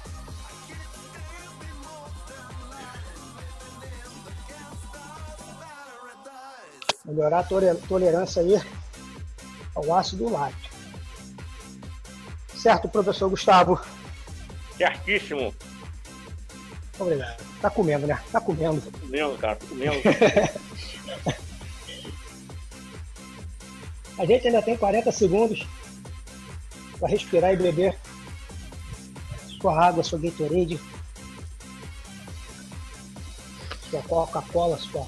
[7.04, 8.60] Melhorar a tolerância aí
[9.74, 10.74] ao ácido lático.
[12.56, 13.78] Certo, professor Gustavo?
[14.76, 15.54] Certíssimo.
[16.98, 17.44] Obrigado.
[17.60, 18.18] Tá comendo, né?
[18.32, 18.80] Tá comendo.
[18.80, 19.56] Tô comendo, cara.
[19.56, 19.96] Tô comendo.
[24.18, 25.66] A gente ainda tem 40 segundos
[26.98, 27.98] para respirar e beber
[29.60, 30.80] sua água, sua Gatorade,
[33.90, 35.06] sua Coca-Cola, sua.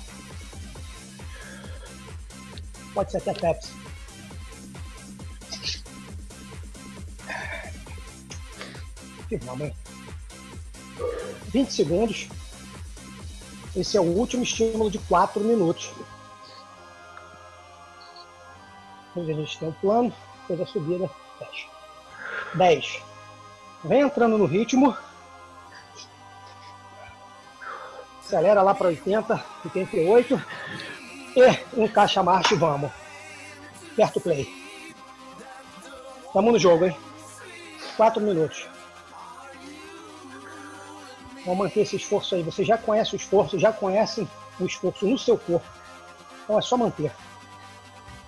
[2.92, 3.77] Pode ser até Pepsi.
[9.28, 9.74] Que mamãe.
[11.48, 12.28] 20 segundos.
[13.76, 15.90] Esse é o último estímulo de 4 minutos.
[19.08, 21.10] Depois a gente tem o plano, depois a subida,
[21.40, 21.66] 10.
[22.54, 23.02] 10.
[23.84, 24.96] Vem entrando no ritmo.
[28.20, 30.42] Acelera lá para 80, 88.
[31.36, 32.90] E encaixa a marcha e vamos.
[33.92, 34.48] Aperta o play.
[36.26, 36.96] Estamos no jogo, hein?
[37.96, 38.77] 4 minutos.
[41.48, 42.42] Então, manter esse esforço aí.
[42.42, 44.28] Você já conhece o esforço, já conhecem
[44.60, 45.66] o esforço no seu corpo.
[46.44, 47.10] Então, é só manter.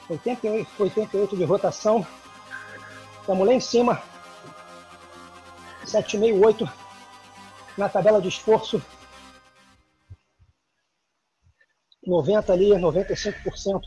[0.09, 2.07] 88, 88 de rotação.
[3.21, 4.03] Estamos lá em cima.
[5.85, 6.73] 7,68
[7.77, 8.83] na tabela de esforço.
[12.07, 13.83] 90 ali, 95%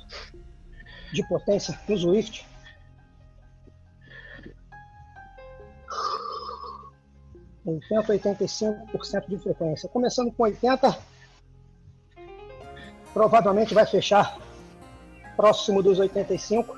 [1.12, 2.46] de potência no Swift.
[7.66, 9.90] 80, 85% de frequência.
[9.90, 10.98] Começando com 80,
[13.14, 14.38] provavelmente vai fechar
[15.36, 16.78] próximo dos 85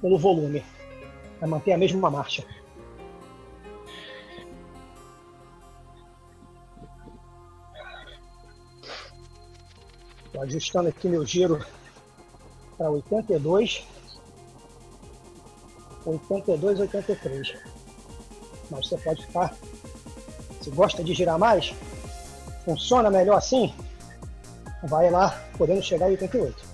[0.00, 0.64] pelo volume.
[1.40, 2.44] Vai manter a mesma marcha.
[10.26, 11.64] Estou ajustando aqui meu giro
[12.78, 13.86] para 82,
[16.06, 17.71] 82, 83.
[18.72, 19.54] Mas você pode ficar,
[20.62, 21.74] se gosta de girar mais,
[22.64, 23.74] funciona melhor assim,
[24.84, 26.64] vai lá podendo chegar em 88.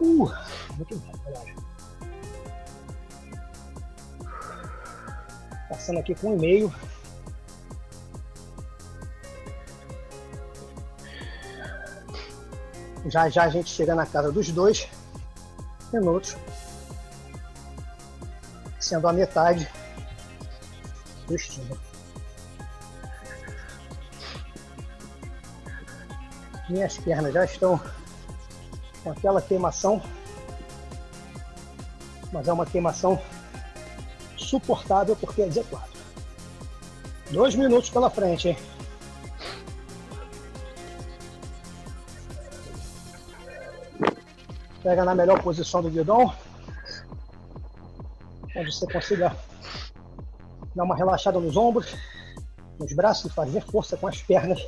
[0.00, 0.32] Uh,
[0.76, 1.54] muito bom, galera.
[5.68, 6.74] Passando aqui com um e-mail.
[13.06, 14.88] Já já a gente chega na casa dos dois
[15.92, 16.36] minutos,
[18.80, 19.68] sendo a metade
[21.26, 21.80] do estímulo.
[26.68, 27.80] Minhas pernas já estão
[29.02, 30.02] com aquela queimação,
[32.32, 33.20] mas é uma queimação
[34.36, 35.80] suportável porque é Z4.
[37.30, 38.58] Dois minutos pela frente, hein?
[44.82, 46.34] Pega na melhor posição do guidão,
[48.56, 49.36] onde você consiga
[50.74, 51.94] dar uma relaxada nos ombros,
[52.78, 54.66] nos braços e fazer força com as pernas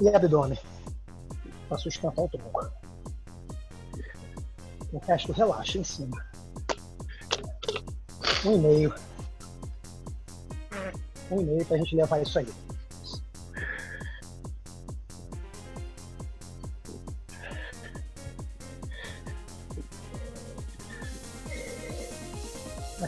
[0.00, 0.58] e abdômen
[1.68, 2.70] para sustentar o tronco.
[4.92, 6.24] O resto relaxa em cima.
[8.44, 8.94] Um e meio.
[11.30, 12.65] Um e meio para a gente levar isso aí.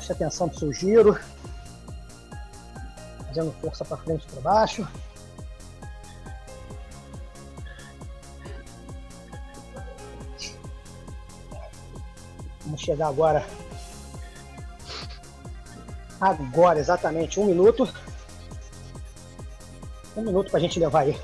[0.09, 1.21] Preste atenção no seu giro.
[3.27, 4.89] Fazendo força para frente e para baixo.
[12.65, 13.47] Vamos chegar agora.
[16.19, 17.87] Agora, exatamente, um minuto.
[20.17, 21.21] Um minuto para a gente levar aí.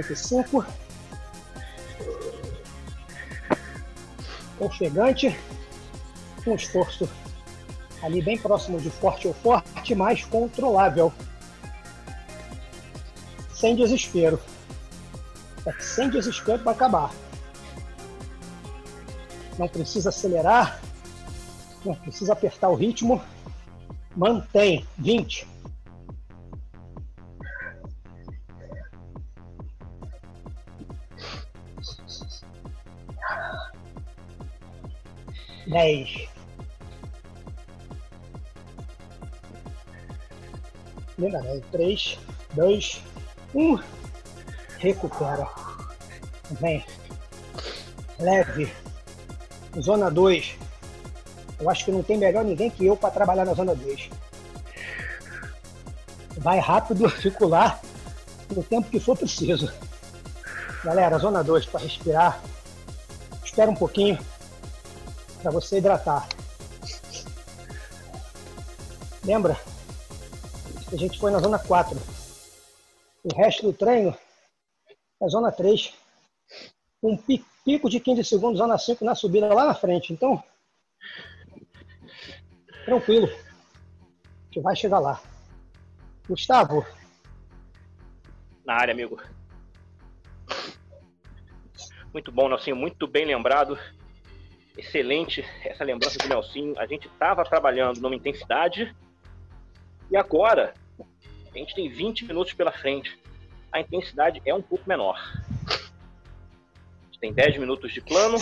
[0.00, 0.64] E cinco.
[4.58, 5.36] Ofegante.
[6.46, 7.08] Um esforço
[8.02, 11.12] ali bem próximo de forte ou forte, mas controlável.
[13.52, 14.40] Sem desespero.
[15.64, 17.10] É sem desespero para acabar.
[19.58, 20.80] Não precisa acelerar,
[21.84, 23.20] não precisa apertar o ritmo.
[24.14, 25.48] Mantém 20.
[35.76, 36.26] Dez.
[41.18, 42.18] Lembra, 3,
[42.54, 43.02] 2,
[43.54, 43.78] 1.
[44.78, 45.46] Recupera.
[46.52, 46.82] Vem.
[48.18, 48.72] Leve.
[49.78, 50.56] Zona 2.
[51.60, 54.08] Eu acho que não tem melhor ninguém que eu para trabalhar na zona 2.
[56.38, 57.82] Vai rápido, circular,
[58.50, 59.70] no tempo que for preciso.
[60.82, 62.40] Galera, zona 2 para respirar.
[63.44, 64.18] Espera um pouquinho
[65.46, 66.28] para você hidratar.
[69.24, 69.56] Lembra?
[70.92, 71.96] A gente foi na zona 4.
[73.22, 74.16] O resto do treino
[75.22, 75.94] é zona 3.
[77.00, 80.12] Um pico de 15 segundos, zona 5 na subida lá na frente.
[80.12, 80.42] Então,
[82.84, 83.28] tranquilo.
[83.28, 85.22] A gente vai chegar lá.
[86.28, 86.84] Gustavo.
[88.64, 89.22] Na área, amigo.
[92.12, 92.74] Muito bom, Nelsinho.
[92.74, 93.78] Muito bem lembrado.
[94.76, 96.78] Excelente essa lembrança do Nelsinho.
[96.78, 98.94] A gente estava trabalhando numa intensidade
[100.10, 100.74] e agora
[101.54, 103.18] a gente tem 20 minutos pela frente.
[103.72, 105.18] A intensidade é um pouco menor.
[105.66, 108.36] A gente tem 10 minutos de plano,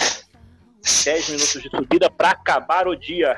[1.05, 3.37] 10 minutos de subida para acabar o dia.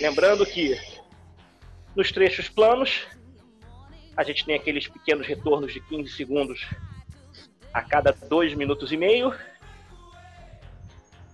[0.00, 0.80] Lembrando que
[1.94, 3.06] nos trechos planos,
[4.16, 6.66] a gente tem aqueles pequenos retornos de 15 segundos
[7.72, 9.34] a cada 2 minutos e meio.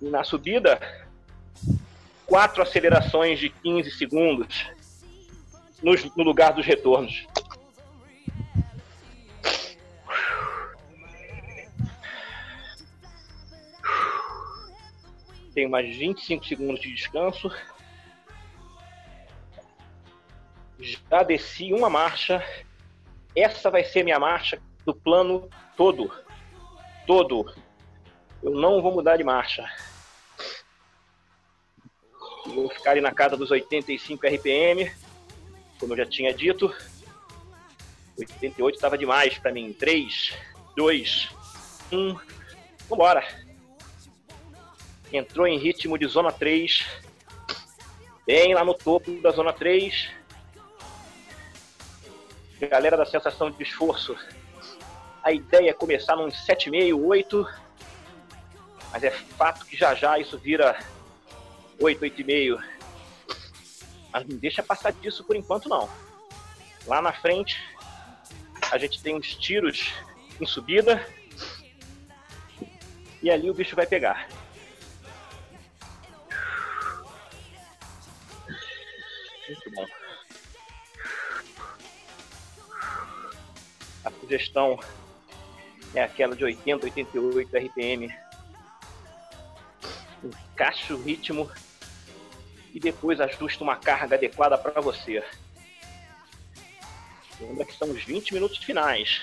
[0.01, 0.81] Na subida,
[2.27, 4.67] quatro acelerações de 15 segundos
[5.83, 7.27] no lugar dos retornos.
[15.55, 17.51] Tem mais 25 segundos de descanso.
[20.79, 22.45] Já desci uma marcha.
[23.35, 26.13] Essa vai ser minha marcha do plano todo.
[27.07, 27.53] Todo.
[28.41, 29.69] Eu não vou mudar de marcha.
[32.55, 34.91] Vou ficar ali na casa dos 85 RPM
[35.79, 36.75] como eu já tinha dito.
[38.19, 39.73] 88 estava demais para mim.
[39.73, 40.35] 3,
[40.77, 41.29] 2,
[41.93, 42.17] 1.
[42.89, 43.27] Vambora.
[45.13, 46.85] Entrou em ritmo de zona 3.
[48.27, 50.11] Bem lá no topo da zona 3.
[52.61, 54.17] Galera da sensação de esforço.
[55.23, 57.47] A ideia é começar num 7,5, 8.
[58.91, 60.79] Mas é fato que já já isso vira
[61.79, 62.79] 8, 8,5
[64.13, 65.89] mas não deixa passar disso por enquanto, não.
[66.87, 67.63] Lá na frente,
[68.71, 69.93] a gente tem uns tiros
[70.41, 71.07] em subida.
[73.23, 74.29] E ali o bicho vai pegar.
[79.49, 79.87] Muito bom.
[84.05, 84.79] A sugestão
[85.95, 88.15] é aquela de 80, 88 RPM.
[90.25, 91.51] Encaixa o ritmo
[92.75, 95.23] e depois ajusta uma carga adequada para você.
[97.41, 99.23] Lembra que são os 20 minutos finais.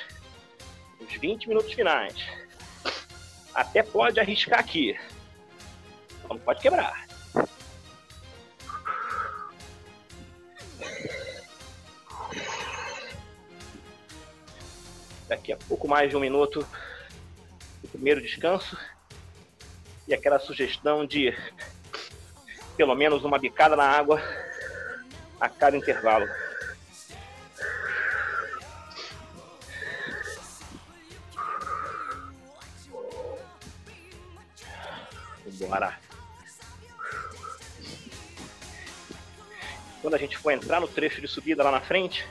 [0.99, 2.15] Os 20 minutos finais.
[3.53, 4.97] Até pode arriscar aqui.
[6.30, 7.05] Não pode quebrar.
[15.27, 16.65] Daqui a pouco mais de um minuto,
[17.84, 18.77] o primeiro descanso
[20.07, 21.35] e aquela sugestão de
[22.76, 24.22] pelo menos uma bicada na água
[25.39, 26.27] a cada intervalo.
[35.57, 35.97] Bora.
[40.02, 42.27] Quando a gente for entrar no trecho de subida lá na frente,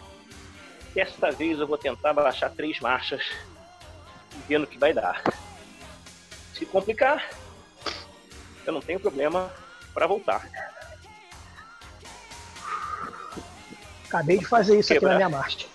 [0.95, 3.21] Desta vez eu vou tentar baixar três marchas
[4.47, 5.25] ver no que vai dar.
[6.55, 7.29] Se complicar,
[8.65, 9.53] eu não tenho problema
[9.95, 10.47] para voltar.
[14.07, 15.13] Acabei de fazer isso Quebrar.
[15.13, 15.67] aqui na minha marcha.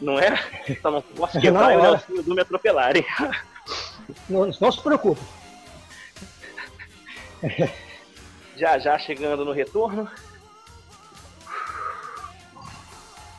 [0.00, 0.36] Não é?
[0.82, 1.82] Só não posso Não, quebrar e o.
[1.82, 3.04] Nelsinho do me atropelarem.
[4.28, 5.20] Não, não se preocupe.
[8.56, 10.10] Já já chegando no retorno.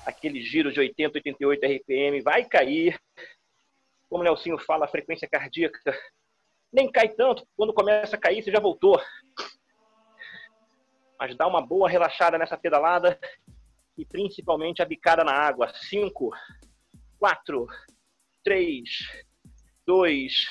[0.06, 3.00] Aquele giro de 80, 88 RPM vai cair.
[4.10, 5.80] Como o Nelsinho fala, a frequência cardíaca
[6.72, 7.48] nem cai tanto.
[7.56, 9.00] Quando começa a cair, você já voltou.
[11.20, 13.20] Mas dá uma boa relaxada nessa pedalada
[13.98, 15.70] e principalmente a bicada na água.
[15.74, 16.32] 5,
[17.20, 17.68] 4,
[18.44, 18.90] 3,
[19.86, 20.48] 2,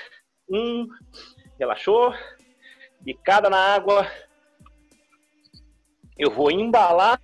[0.50, 0.86] 1.
[1.58, 2.12] Relaxou.
[3.00, 4.06] Bicada na água.
[6.18, 7.18] Eu vou embalar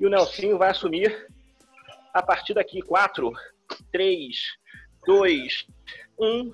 [0.00, 1.28] e o Nelsinho vai assumir
[2.12, 2.82] a partir daqui.
[2.82, 3.30] 4,
[3.92, 4.36] 3,
[5.06, 5.66] 2,
[6.18, 6.52] 1.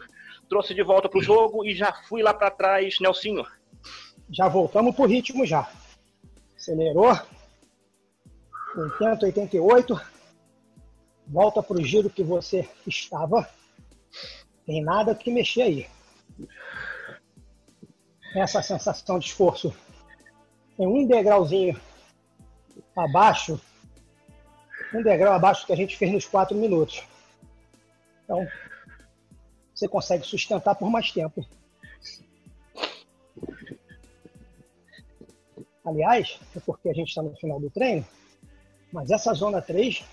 [0.51, 3.47] Trouxe de volta pro jogo e já fui lá para trás, Nelsinho.
[4.31, 5.70] Já voltamos pro ritmo já.
[6.57, 7.19] Acelerou.
[8.77, 10.01] 80, 88.
[11.27, 13.48] Volta pro giro que você estava.
[14.65, 15.89] Tem nada que mexer aí.
[18.35, 19.74] Essa sensação de esforço
[20.77, 21.78] tem um degrauzinho
[22.97, 23.61] abaixo,
[24.94, 27.02] um degrau abaixo que a gente fez nos quatro minutos.
[28.24, 28.47] Então,
[29.74, 31.44] você consegue sustentar por mais tempo.
[35.85, 38.07] Aliás, é porque a gente está no final do treino,
[38.93, 40.05] mas essa zona 3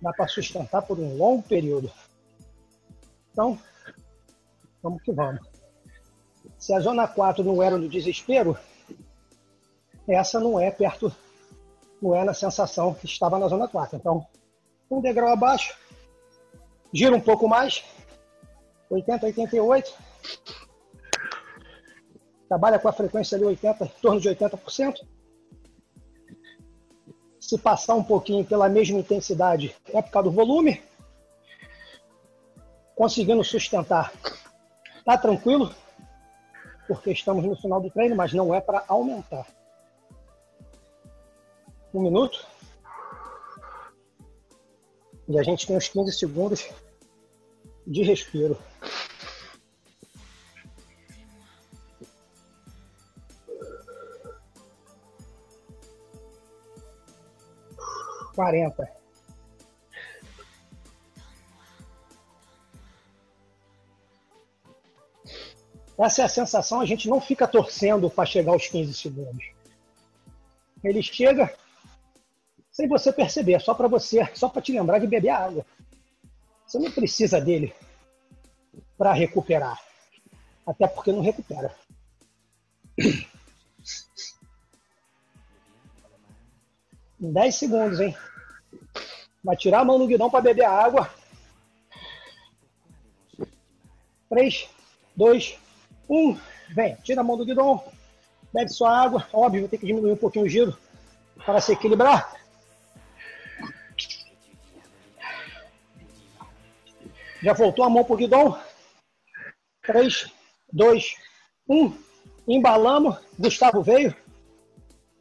[0.00, 1.90] dá para sustentar por um longo período.
[3.32, 3.58] Então,
[4.82, 5.46] vamos que vamos.
[6.58, 8.56] Se a zona 4 não era no desespero,
[10.06, 11.14] essa não é perto,
[12.00, 13.96] não é na sensação que estava na zona 4.
[13.96, 14.26] Então,
[14.90, 15.76] um degrau abaixo,
[16.92, 17.84] gira um pouco mais,
[18.90, 19.94] 80, 88.
[22.54, 25.04] Trabalha com a frequência ali 80, em torno de 80%.
[27.40, 30.80] Se passar um pouquinho pela mesma intensidade, é por causa do volume.
[32.94, 34.12] Conseguindo sustentar,
[35.04, 35.74] tá tranquilo,
[36.86, 39.48] porque estamos no final do treino, mas não é para aumentar.
[41.92, 42.46] Um minuto.
[45.26, 46.70] E a gente tem uns 15 segundos
[47.84, 48.56] de respiro.
[58.34, 58.90] Quarenta.
[65.96, 69.44] Essa é a sensação, a gente não fica torcendo para chegar aos 15 segundos.
[70.82, 71.54] Ele chega
[72.70, 75.64] sem você perceber, só para você, só para te lembrar de beber água.
[76.66, 77.72] Você não precisa dele
[78.98, 79.80] para recuperar.
[80.66, 81.72] Até porque não recupera.
[87.24, 88.14] Em 10 segundos, hein?
[89.42, 91.08] Vai tirar a mão do guidão para beber a água.
[94.28, 94.68] 3,
[95.16, 95.58] 2,
[96.06, 96.38] 1.
[96.74, 97.82] Vem, tira a mão do guidão.
[98.52, 99.26] Bebe sua água.
[99.32, 100.76] Óbvio, vai ter que diminuir um pouquinho o giro
[101.46, 102.30] para se equilibrar.
[107.42, 108.60] Já voltou a mão pro guidão.
[109.80, 110.30] 3,
[110.70, 111.16] 2,
[111.70, 111.98] 1.
[112.46, 113.16] Embalamos.
[113.38, 114.14] Gustavo veio.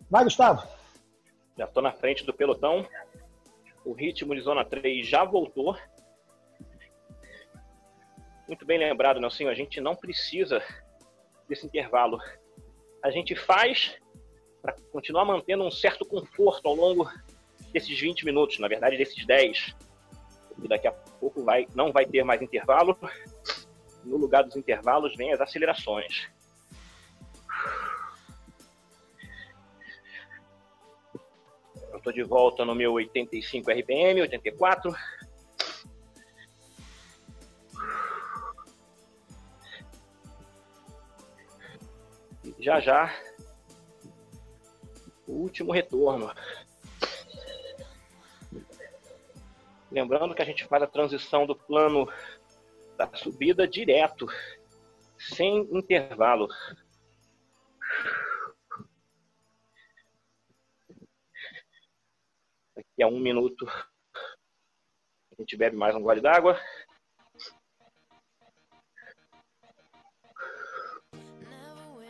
[0.09, 0.67] Vai, Gustavo.
[1.57, 2.87] Já estou na frente do pelotão.
[3.85, 5.77] O ritmo de zona 3 já voltou.
[8.47, 9.49] Muito bem lembrado, Nelsinho.
[9.49, 10.63] A gente não precisa
[11.47, 12.19] desse intervalo.
[13.03, 13.97] A gente faz
[14.61, 17.09] para continuar mantendo um certo conforto ao longo
[17.71, 19.75] desses 20 minutos, na verdade, desses 10.
[20.63, 22.97] E daqui a pouco vai, não vai ter mais intervalo.
[24.03, 26.29] No lugar dos intervalos vem as acelerações.
[32.03, 34.93] Estou de volta no meu 85 RPM, 84.
[42.43, 43.09] E já já,
[45.25, 46.29] último retorno.
[49.89, 52.11] Lembrando que a gente faz a transição do plano
[52.97, 54.27] da subida direto,
[55.17, 56.49] sem intervalo.
[63.03, 66.57] A um minuto a gente bebe mais um gole d'água.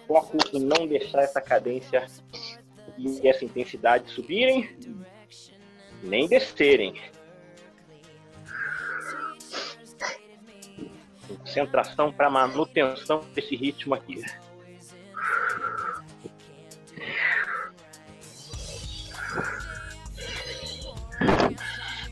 [0.08, 2.06] Foco em não deixar essa cadência
[2.96, 4.70] e essa intensidade subirem
[6.04, 6.94] nem descerem.
[11.28, 14.22] Concentração para manutenção desse ritmo aqui.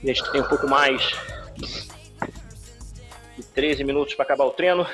[0.03, 1.15] A gente tem um pouco mais
[3.38, 4.86] de 13 minutos para acabar o treino.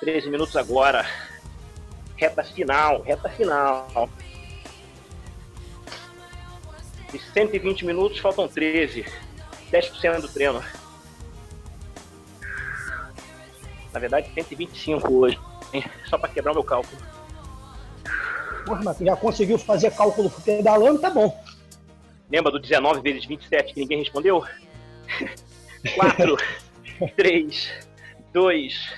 [0.00, 1.06] 13 minutos agora.
[2.16, 4.08] Reta final, reta final.
[7.12, 9.04] De 120 minutos, faltam 13.
[9.70, 10.64] 10% do treino.
[13.92, 15.38] Na verdade, 125 hoje.
[15.72, 15.84] hein?
[16.08, 16.96] Só para quebrar o meu cálculo.
[18.64, 21.43] Porra, mas já conseguiu fazer cálculo pedalando, tá bom.
[22.34, 24.44] Lembra do 19 vezes 27 que ninguém respondeu?
[25.94, 26.36] 4,
[27.16, 27.86] 3,
[28.32, 28.92] 2,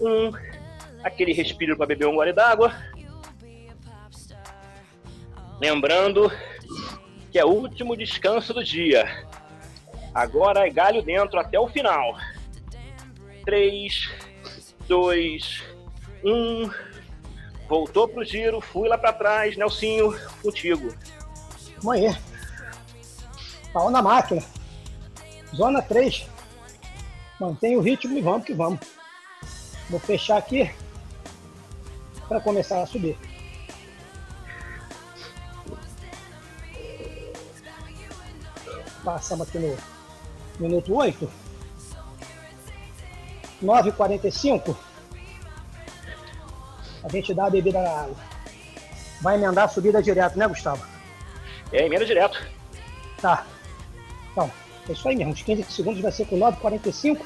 [0.00, 0.32] 1.
[1.04, 2.74] Aquele respiro para beber um gole d'água.
[5.60, 6.32] Lembrando
[7.30, 9.24] que é o último descanso do dia.
[10.12, 12.18] Agora é galho dentro até o final.
[13.44, 14.10] 3,
[14.88, 15.62] 2,
[16.24, 16.70] 1.
[17.68, 20.12] Voltou pro giro, fui lá para trás, Nelsinho,
[20.42, 20.92] contigo.
[21.80, 22.18] Amanhã.
[23.72, 24.42] Pau na máquina.
[25.54, 26.26] Zona 3.
[27.38, 28.80] Mantém o ritmo e vamos que vamos.
[29.88, 30.70] Vou fechar aqui
[32.28, 33.18] para começar a subir.
[39.04, 39.76] Passamos aqui no
[40.58, 41.30] minuto 8.
[43.62, 44.76] 9h45.
[47.02, 48.16] A gente dá a bebida na água.
[49.20, 50.84] Vai emendar a subida direto, né, Gustavo?
[51.72, 52.40] É, emenda direto.
[53.20, 53.46] Tá.
[54.32, 54.50] Então,
[54.88, 55.32] é isso aí mesmo.
[55.32, 57.20] Os 15 segundos vai ser com 9h45.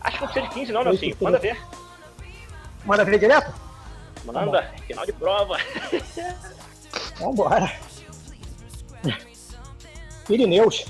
[0.00, 1.12] Acho que não precisa de 15 não, Nelsinho.
[1.12, 1.58] Oito, Manda ver.
[2.84, 3.52] Manda ver direto?
[4.24, 4.62] Manda.
[4.86, 5.56] Final de prova.
[7.18, 7.72] Vambora.
[10.26, 10.86] Pirineus.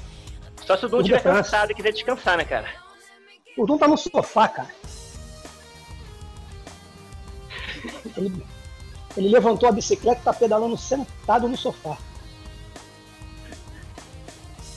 [0.66, 1.50] Só se o Dum estiver France.
[1.50, 2.68] cansado e quiser descansar, né, cara?
[3.56, 4.68] O Dum tá no sofá, cara.
[9.18, 11.98] Ele, levantou a bicicleta e tá pedalando sentado no sofá.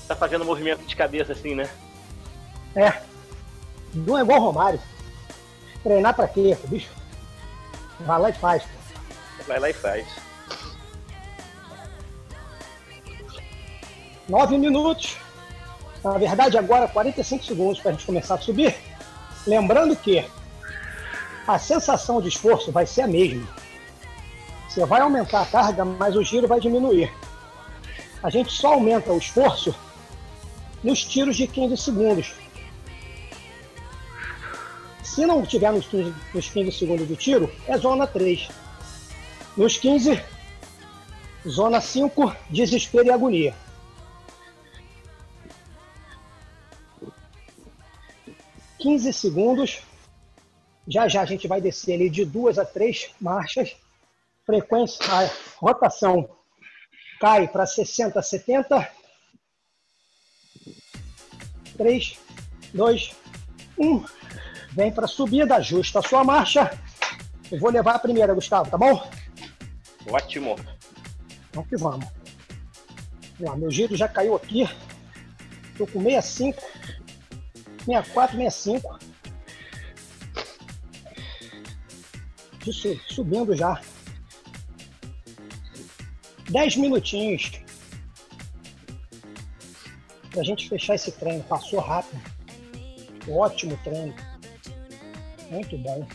[0.07, 1.69] Tá fazendo movimento de cabeça assim, né?
[2.75, 2.89] É.
[3.93, 4.81] O Dum é igual Romário.
[5.83, 6.89] Treinar pra quê, bicho?
[7.99, 8.63] Vai lá e faz.
[8.63, 9.43] pô.
[9.47, 10.07] Vai lá e faz.
[14.27, 15.17] Nove minutos.
[16.03, 18.75] Na verdade, agora 45 segundos para a gente começar a subir.
[19.45, 20.25] Lembrando que
[21.47, 23.60] a sensação de esforço vai ser a mesma.
[24.71, 27.11] Você vai aumentar a carga, mas o giro vai diminuir.
[28.23, 29.75] A gente só aumenta o esforço
[30.81, 32.33] nos tiros de 15 segundos.
[35.03, 38.47] Se não tiver nos 15, nos 15 segundos do tiro, é zona 3.
[39.57, 40.23] Nos 15,
[41.45, 43.53] zona 5, desespero e agonia.
[48.79, 49.81] 15 segundos.
[50.87, 53.75] Já já a gente vai descer ali de duas a três marchas.
[54.51, 55.29] Frequência, a
[55.59, 56.29] rotação
[57.21, 58.91] cai para 60, 70.
[61.77, 62.19] 3,
[62.73, 63.15] 2,
[63.77, 64.05] 1.
[64.73, 66.69] Vem para subida, ajusta a sua marcha.
[67.49, 69.09] Eu vou levar a primeira, Gustavo, tá bom?
[70.09, 70.57] Ótimo.
[71.53, 72.05] Vamos que vamos.
[73.39, 74.67] Vamos lá, meu giro já caiu aqui.
[75.71, 76.61] Estou com 65.
[77.85, 78.99] 64, 65.
[82.67, 83.79] Isso, subindo já.
[86.51, 87.49] 10 minutinhos.
[90.31, 91.43] Pra gente fechar esse treino.
[91.43, 92.21] Passou rápido.
[93.29, 94.13] Ótimo treino.
[95.49, 96.05] Muito bom.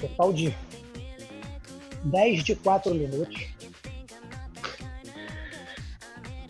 [0.00, 0.54] Total de
[2.04, 3.46] 10 de 4 minutos.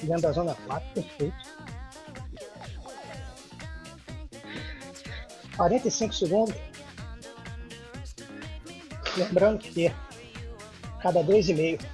[0.02, 1.54] Dentro da zona 4, perfeito.
[5.56, 6.54] 45 segundos.
[9.16, 9.90] Lembrando que
[11.00, 11.93] cada 2,5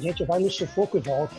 [0.00, 1.36] a gente vai no sufoco e volta.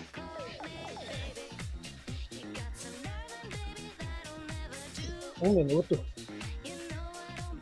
[5.42, 6.06] Um minuto.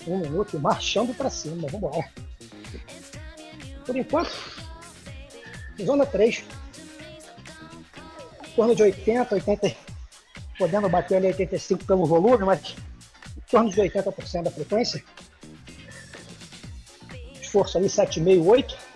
[0.06, 1.56] Um minuto marchando para cima.
[1.56, 2.12] Vamos embora.
[3.86, 4.30] Por enquanto,
[5.82, 6.44] zona 3.
[8.46, 9.76] Em torno de 80, 80,
[10.58, 12.76] podendo bater ali 85 pelo volume, mas
[13.38, 15.02] em torno de 80% da frequência.
[17.42, 18.89] Esforço ali 7,5, 8.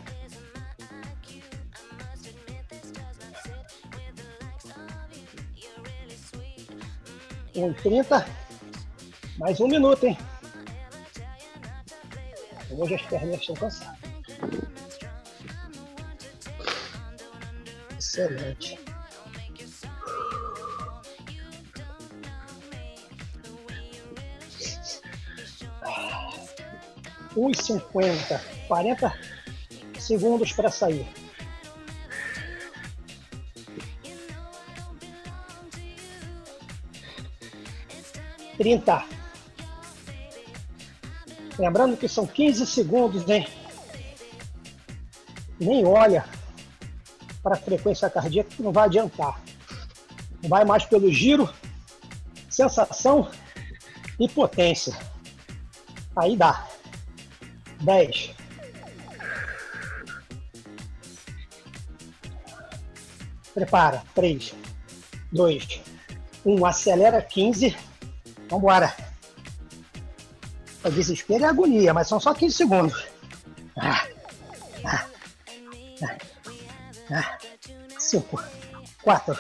[7.74, 8.26] E 30.
[9.40, 10.16] Mais um minuto, hein?
[12.70, 13.98] Hoje as pernas estão cansadas.
[17.98, 18.80] Excelente.
[27.36, 29.12] Um e cinquenta, quarenta
[30.00, 31.08] segundos para sair.
[38.64, 39.04] Trinta.
[41.60, 43.46] Lembrando que são 15 segundos, hein?
[45.60, 46.24] Nem olha
[47.44, 49.42] para a frequência cardíaca que não vai adiantar.
[50.48, 51.54] Vai mais pelo giro,
[52.50, 53.30] sensação
[54.18, 54.98] e potência.
[56.16, 56.66] Aí dá.
[57.82, 58.32] 10.
[63.54, 64.04] Prepara.
[64.16, 64.56] 3,
[65.34, 65.82] 2,
[66.46, 66.66] 1.
[66.66, 67.93] Acelera 15.
[68.54, 68.94] Vambora.
[70.84, 73.08] O desespero é agonia, mas são só 15 segundos.
[73.76, 74.06] Ah,
[74.86, 75.06] ah,
[77.12, 77.38] ah,
[77.98, 78.44] 5,
[79.02, 79.40] 4,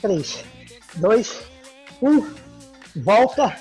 [0.00, 0.44] 3,
[0.96, 1.40] 2,
[2.02, 2.34] 1.
[2.96, 3.56] Volta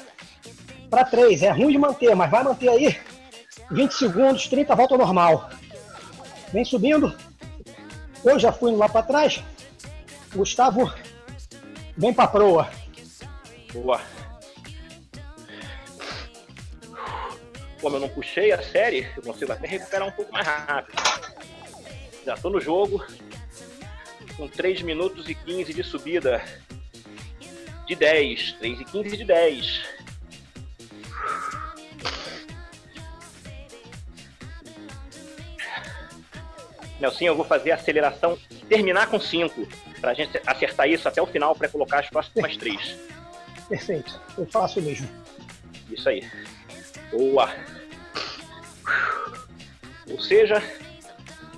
[0.90, 1.44] para 3.
[1.44, 3.00] É ruim de manter, mas vai manter aí
[3.70, 5.52] 20 segundos, 30, volta normal.
[6.52, 7.16] Vem subindo.
[8.26, 9.44] Eu já fui lá para trás.
[10.34, 10.92] Gustavo,
[11.96, 12.68] vem para proa.
[13.74, 14.02] Boa.
[17.82, 21.02] Como eu não puxei a série, eu consigo até recuperar um pouco mais rápido.
[22.24, 23.04] Já tô no jogo.
[24.38, 26.44] Com 3 minutos e 15 de subida.
[27.88, 28.54] De 10.
[28.54, 30.02] 3 e 15 de 10.
[37.02, 38.38] Nelson, eu vou fazer a aceleração
[38.70, 39.68] terminar com 5,
[40.00, 42.96] para a gente acertar isso até o final para colocar as próximas três.
[43.68, 45.10] Perfeito, eu faço mesmo.
[45.90, 46.24] Isso aí.
[47.12, 47.50] Boa.
[50.10, 50.62] Ou seja,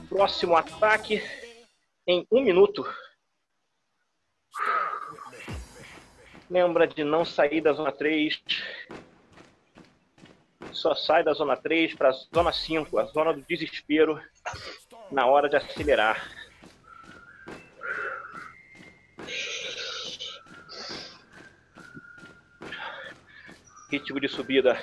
[0.10, 1.22] próximo ataque
[2.08, 2.84] em um minuto.
[6.50, 8.42] Lembra de não sair da zona 3.
[10.72, 14.22] Só sai da zona 3 para a zona 5, a zona do desespero
[15.12, 16.30] na hora de acelerar.
[23.90, 24.78] Ritmo de subida,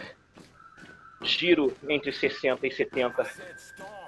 [1.22, 3.30] giro entre 60 e 70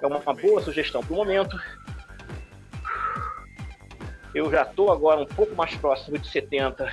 [0.01, 1.59] é uma boa sugestão para o momento.
[4.33, 6.91] Eu já estou agora um pouco mais próximo de 70,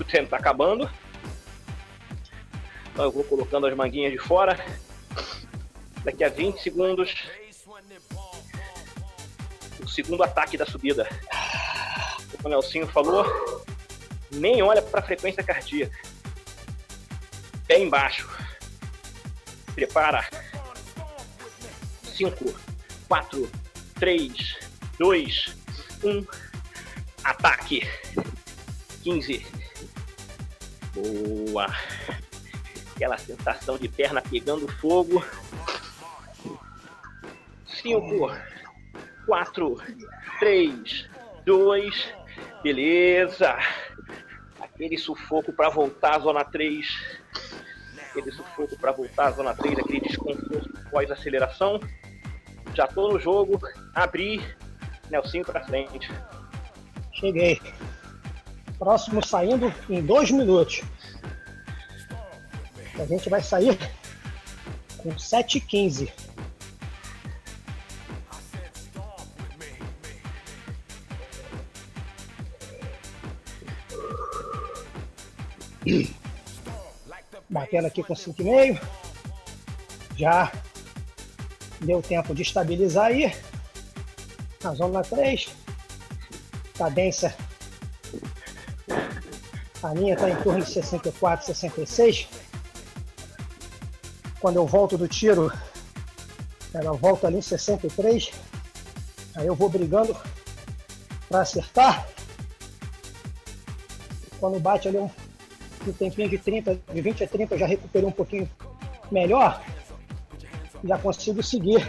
[0.00, 0.90] o tempo está acabando.
[2.92, 4.58] Então eu vou colocando as manguinhas de fora.
[6.04, 7.14] Daqui a 20 segundos
[9.92, 11.06] segundo ataque da subida.
[12.30, 13.26] Como o Nelsinho falou,
[14.32, 15.96] nem olha para a frequência cardíaca.
[17.66, 18.28] Pé embaixo.
[19.74, 20.28] Prepara.
[22.02, 22.54] 5,
[23.08, 23.50] 4,
[23.94, 24.56] 3,
[24.98, 25.56] 2,
[26.04, 26.26] 1.
[27.24, 27.88] Ataque.
[29.02, 29.46] 15.
[30.94, 31.66] Boa.
[32.94, 35.24] Aquela sensação de perna pegando fogo.
[37.66, 38.30] 5,
[39.26, 39.82] 4,
[40.38, 41.08] 3,
[41.44, 42.14] 2,
[42.62, 43.58] beleza.
[44.60, 46.86] Aquele sufoco para voltar à zona 3.
[48.12, 51.80] Aquele sufoco para voltar à zona 3, aquele desconforto pós-aceleração.
[52.74, 53.58] Já tô no jogo,
[53.94, 54.38] abri,
[55.10, 56.10] Nelsinho para frente.
[57.14, 57.58] Cheguei.
[58.78, 60.82] Próximo saindo em dois minutos.
[62.98, 63.78] A gente vai sair
[64.98, 66.12] com 7h15.
[77.52, 78.80] Batendo aqui com 5,5.
[80.16, 80.50] Já
[81.80, 83.30] deu tempo de estabilizar aí.
[84.62, 85.50] Na zona 3.
[86.78, 87.36] Cadência.
[89.82, 92.26] A minha está em torno de 64, 66.
[94.40, 95.52] Quando eu volto do tiro,
[96.72, 98.30] ela volta ali em 63.
[99.34, 100.16] Aí eu vou brigando
[101.28, 102.08] para acertar.
[104.40, 105.10] Quando bate ali um
[105.86, 108.48] no tempinho de 30, de 20 a 30 eu já recuperei um pouquinho
[109.10, 109.62] melhor,
[110.84, 111.86] já consigo seguir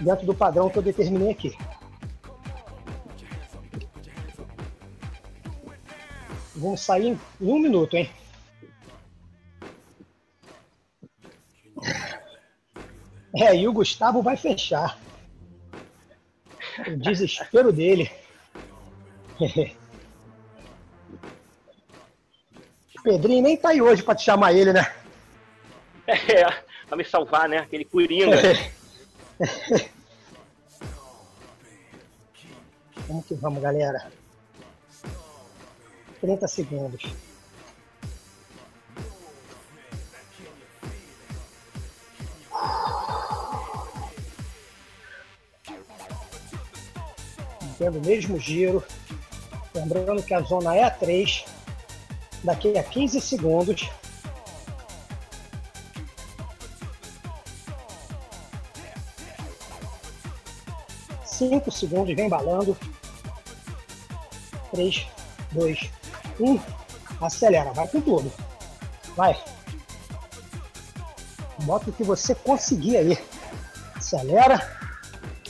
[0.00, 1.56] dentro do padrão que eu determinei aqui.
[6.56, 8.10] Vamos sair em um minuto, hein?
[13.34, 14.98] É, e o Gustavo vai fechar.
[16.86, 18.10] O desespero dele.
[23.02, 24.92] Pedrinho nem tá aí hoje pra te chamar ele, né?
[26.06, 26.44] É,
[26.88, 27.58] pra me salvar, né?
[27.58, 28.36] Aquele Coringa.
[33.06, 34.10] Vamos que vamos, galera.
[36.20, 37.02] 30 segundos.
[47.60, 48.84] Mantendo o mesmo giro.
[49.74, 51.44] Lembrando que a zona é a 3.
[52.42, 53.90] Daqui a 15 segundos.
[61.24, 62.76] Cinco segundos, vem balando.
[64.70, 65.06] Três,
[65.52, 65.90] dois,
[66.38, 66.58] um.
[67.20, 68.32] Acelera, vai com tudo.
[69.16, 69.38] Vai.
[71.64, 73.18] Bota o que você conseguir aí.
[73.94, 74.78] Acelera.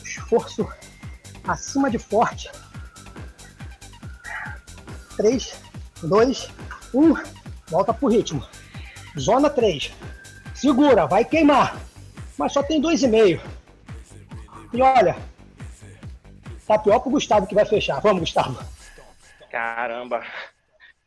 [0.02, 0.68] Esforço
[1.46, 2.50] acima de forte.
[5.16, 5.54] 3,
[6.02, 6.59] 2, 1.
[7.68, 8.44] Volta pro ritmo.
[9.18, 9.92] Zona 3.
[10.54, 11.80] Segura, vai queimar.
[12.36, 13.40] Mas só tem 2,5.
[14.72, 15.16] E olha,
[16.66, 18.00] tá pior pro Gustavo que vai fechar.
[18.00, 18.62] Vamos, Gustavo.
[19.50, 20.24] Caramba.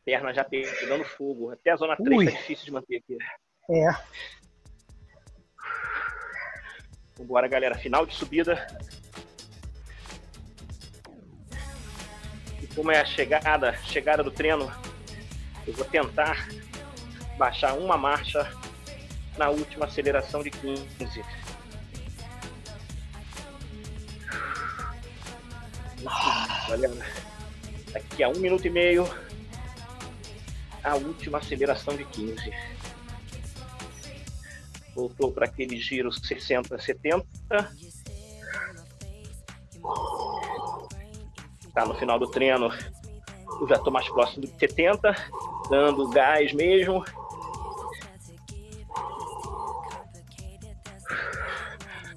[0.06, 1.52] Perna já pegando fogo.
[1.52, 2.26] Até a zona 3 Ui.
[2.26, 3.18] tá difícil de manter aqui.
[3.70, 3.96] É.
[7.18, 7.76] Vambora, galera.
[7.76, 8.68] Final de subida.
[12.62, 14.72] E como é a chegada, chegada do treino,
[15.66, 16.48] eu vou tentar
[17.38, 18.52] baixar uma marcha
[19.38, 21.24] na última aceleração de 15.
[26.68, 27.06] Galera,
[27.92, 29.08] daqui a um minuto e meio,
[30.84, 32.52] a última aceleração de 15.
[34.94, 37.26] Voltou para aquele giro 60, 70.
[41.74, 42.70] Tá no final do treino,
[43.60, 45.16] eu já estou mais próximo de 70,
[45.70, 47.04] dando gás mesmo.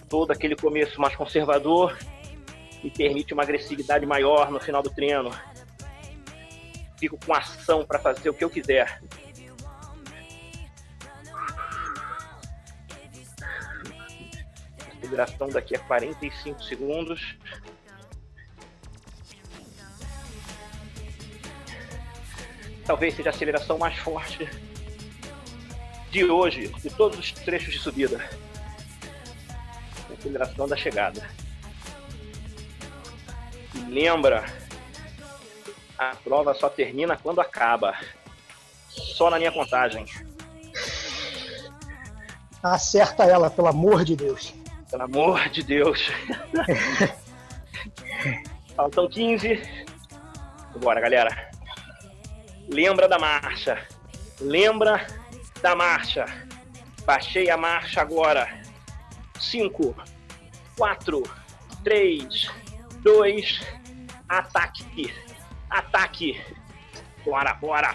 [0.08, 1.96] Todo aquele começo mais conservador
[2.82, 5.30] me permite uma agressividade maior no final do treino.
[6.98, 9.00] Fico com ação para fazer o que eu quiser.
[14.96, 17.36] Aceleração daqui a 45 segundos.
[22.86, 24.48] Talvez seja a aceleração mais forte
[26.10, 28.24] de hoje, de todos os trechos de subida.
[30.16, 31.28] Aceleração da chegada.
[33.74, 34.44] E lembra,
[35.98, 37.94] a prova só termina quando acaba.
[38.88, 40.06] Só na minha contagem.
[42.62, 44.54] Acerta ela, pelo amor de Deus.
[44.90, 46.10] Pelo amor de Deus.
[48.74, 49.60] Faltam 15.
[50.80, 51.55] Bora, galera.
[52.68, 53.86] Lembra da marcha.
[54.40, 55.06] Lembra
[55.62, 56.26] da marcha.
[57.04, 58.60] Baixei a marcha agora.
[59.38, 59.94] 5,
[60.76, 61.22] 4,
[61.84, 62.50] 3,
[63.02, 63.60] 2,
[64.28, 65.14] ataque.
[65.70, 66.44] Ataque.
[67.24, 67.94] Bora, bora.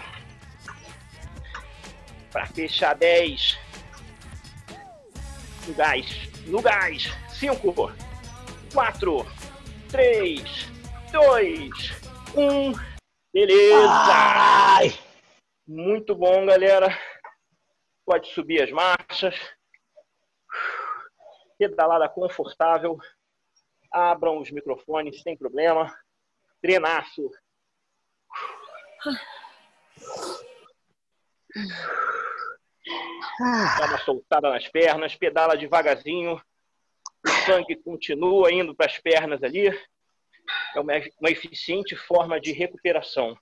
[2.30, 3.58] Pra fechar 10.
[5.66, 6.28] No gás.
[6.46, 7.12] No gás.
[7.38, 7.92] 5,
[8.72, 9.26] 4,
[9.90, 10.70] 3,
[11.12, 11.92] 2,
[12.34, 12.91] 1.
[13.32, 13.88] Beleza!
[13.88, 14.88] Ai!
[15.66, 16.88] Muito bom, galera.
[18.04, 19.34] Pode subir as marchas.
[21.56, 22.98] Pedalada confortável.
[23.90, 25.90] Abram os microfones sem problema.
[26.60, 27.30] Treinaço.
[33.78, 35.16] Dá uma soltada nas pernas.
[35.16, 36.38] Pedala devagarzinho.
[37.24, 39.70] O sangue continua indo para as pernas ali.
[40.74, 43.36] É uma, uma eficiente forma de recuperação.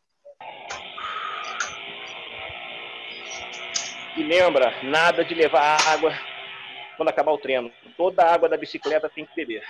[4.17, 6.13] E lembra, nada de levar água
[6.97, 7.73] quando acabar o treino.
[7.97, 9.65] Toda a água da bicicleta tem que beber.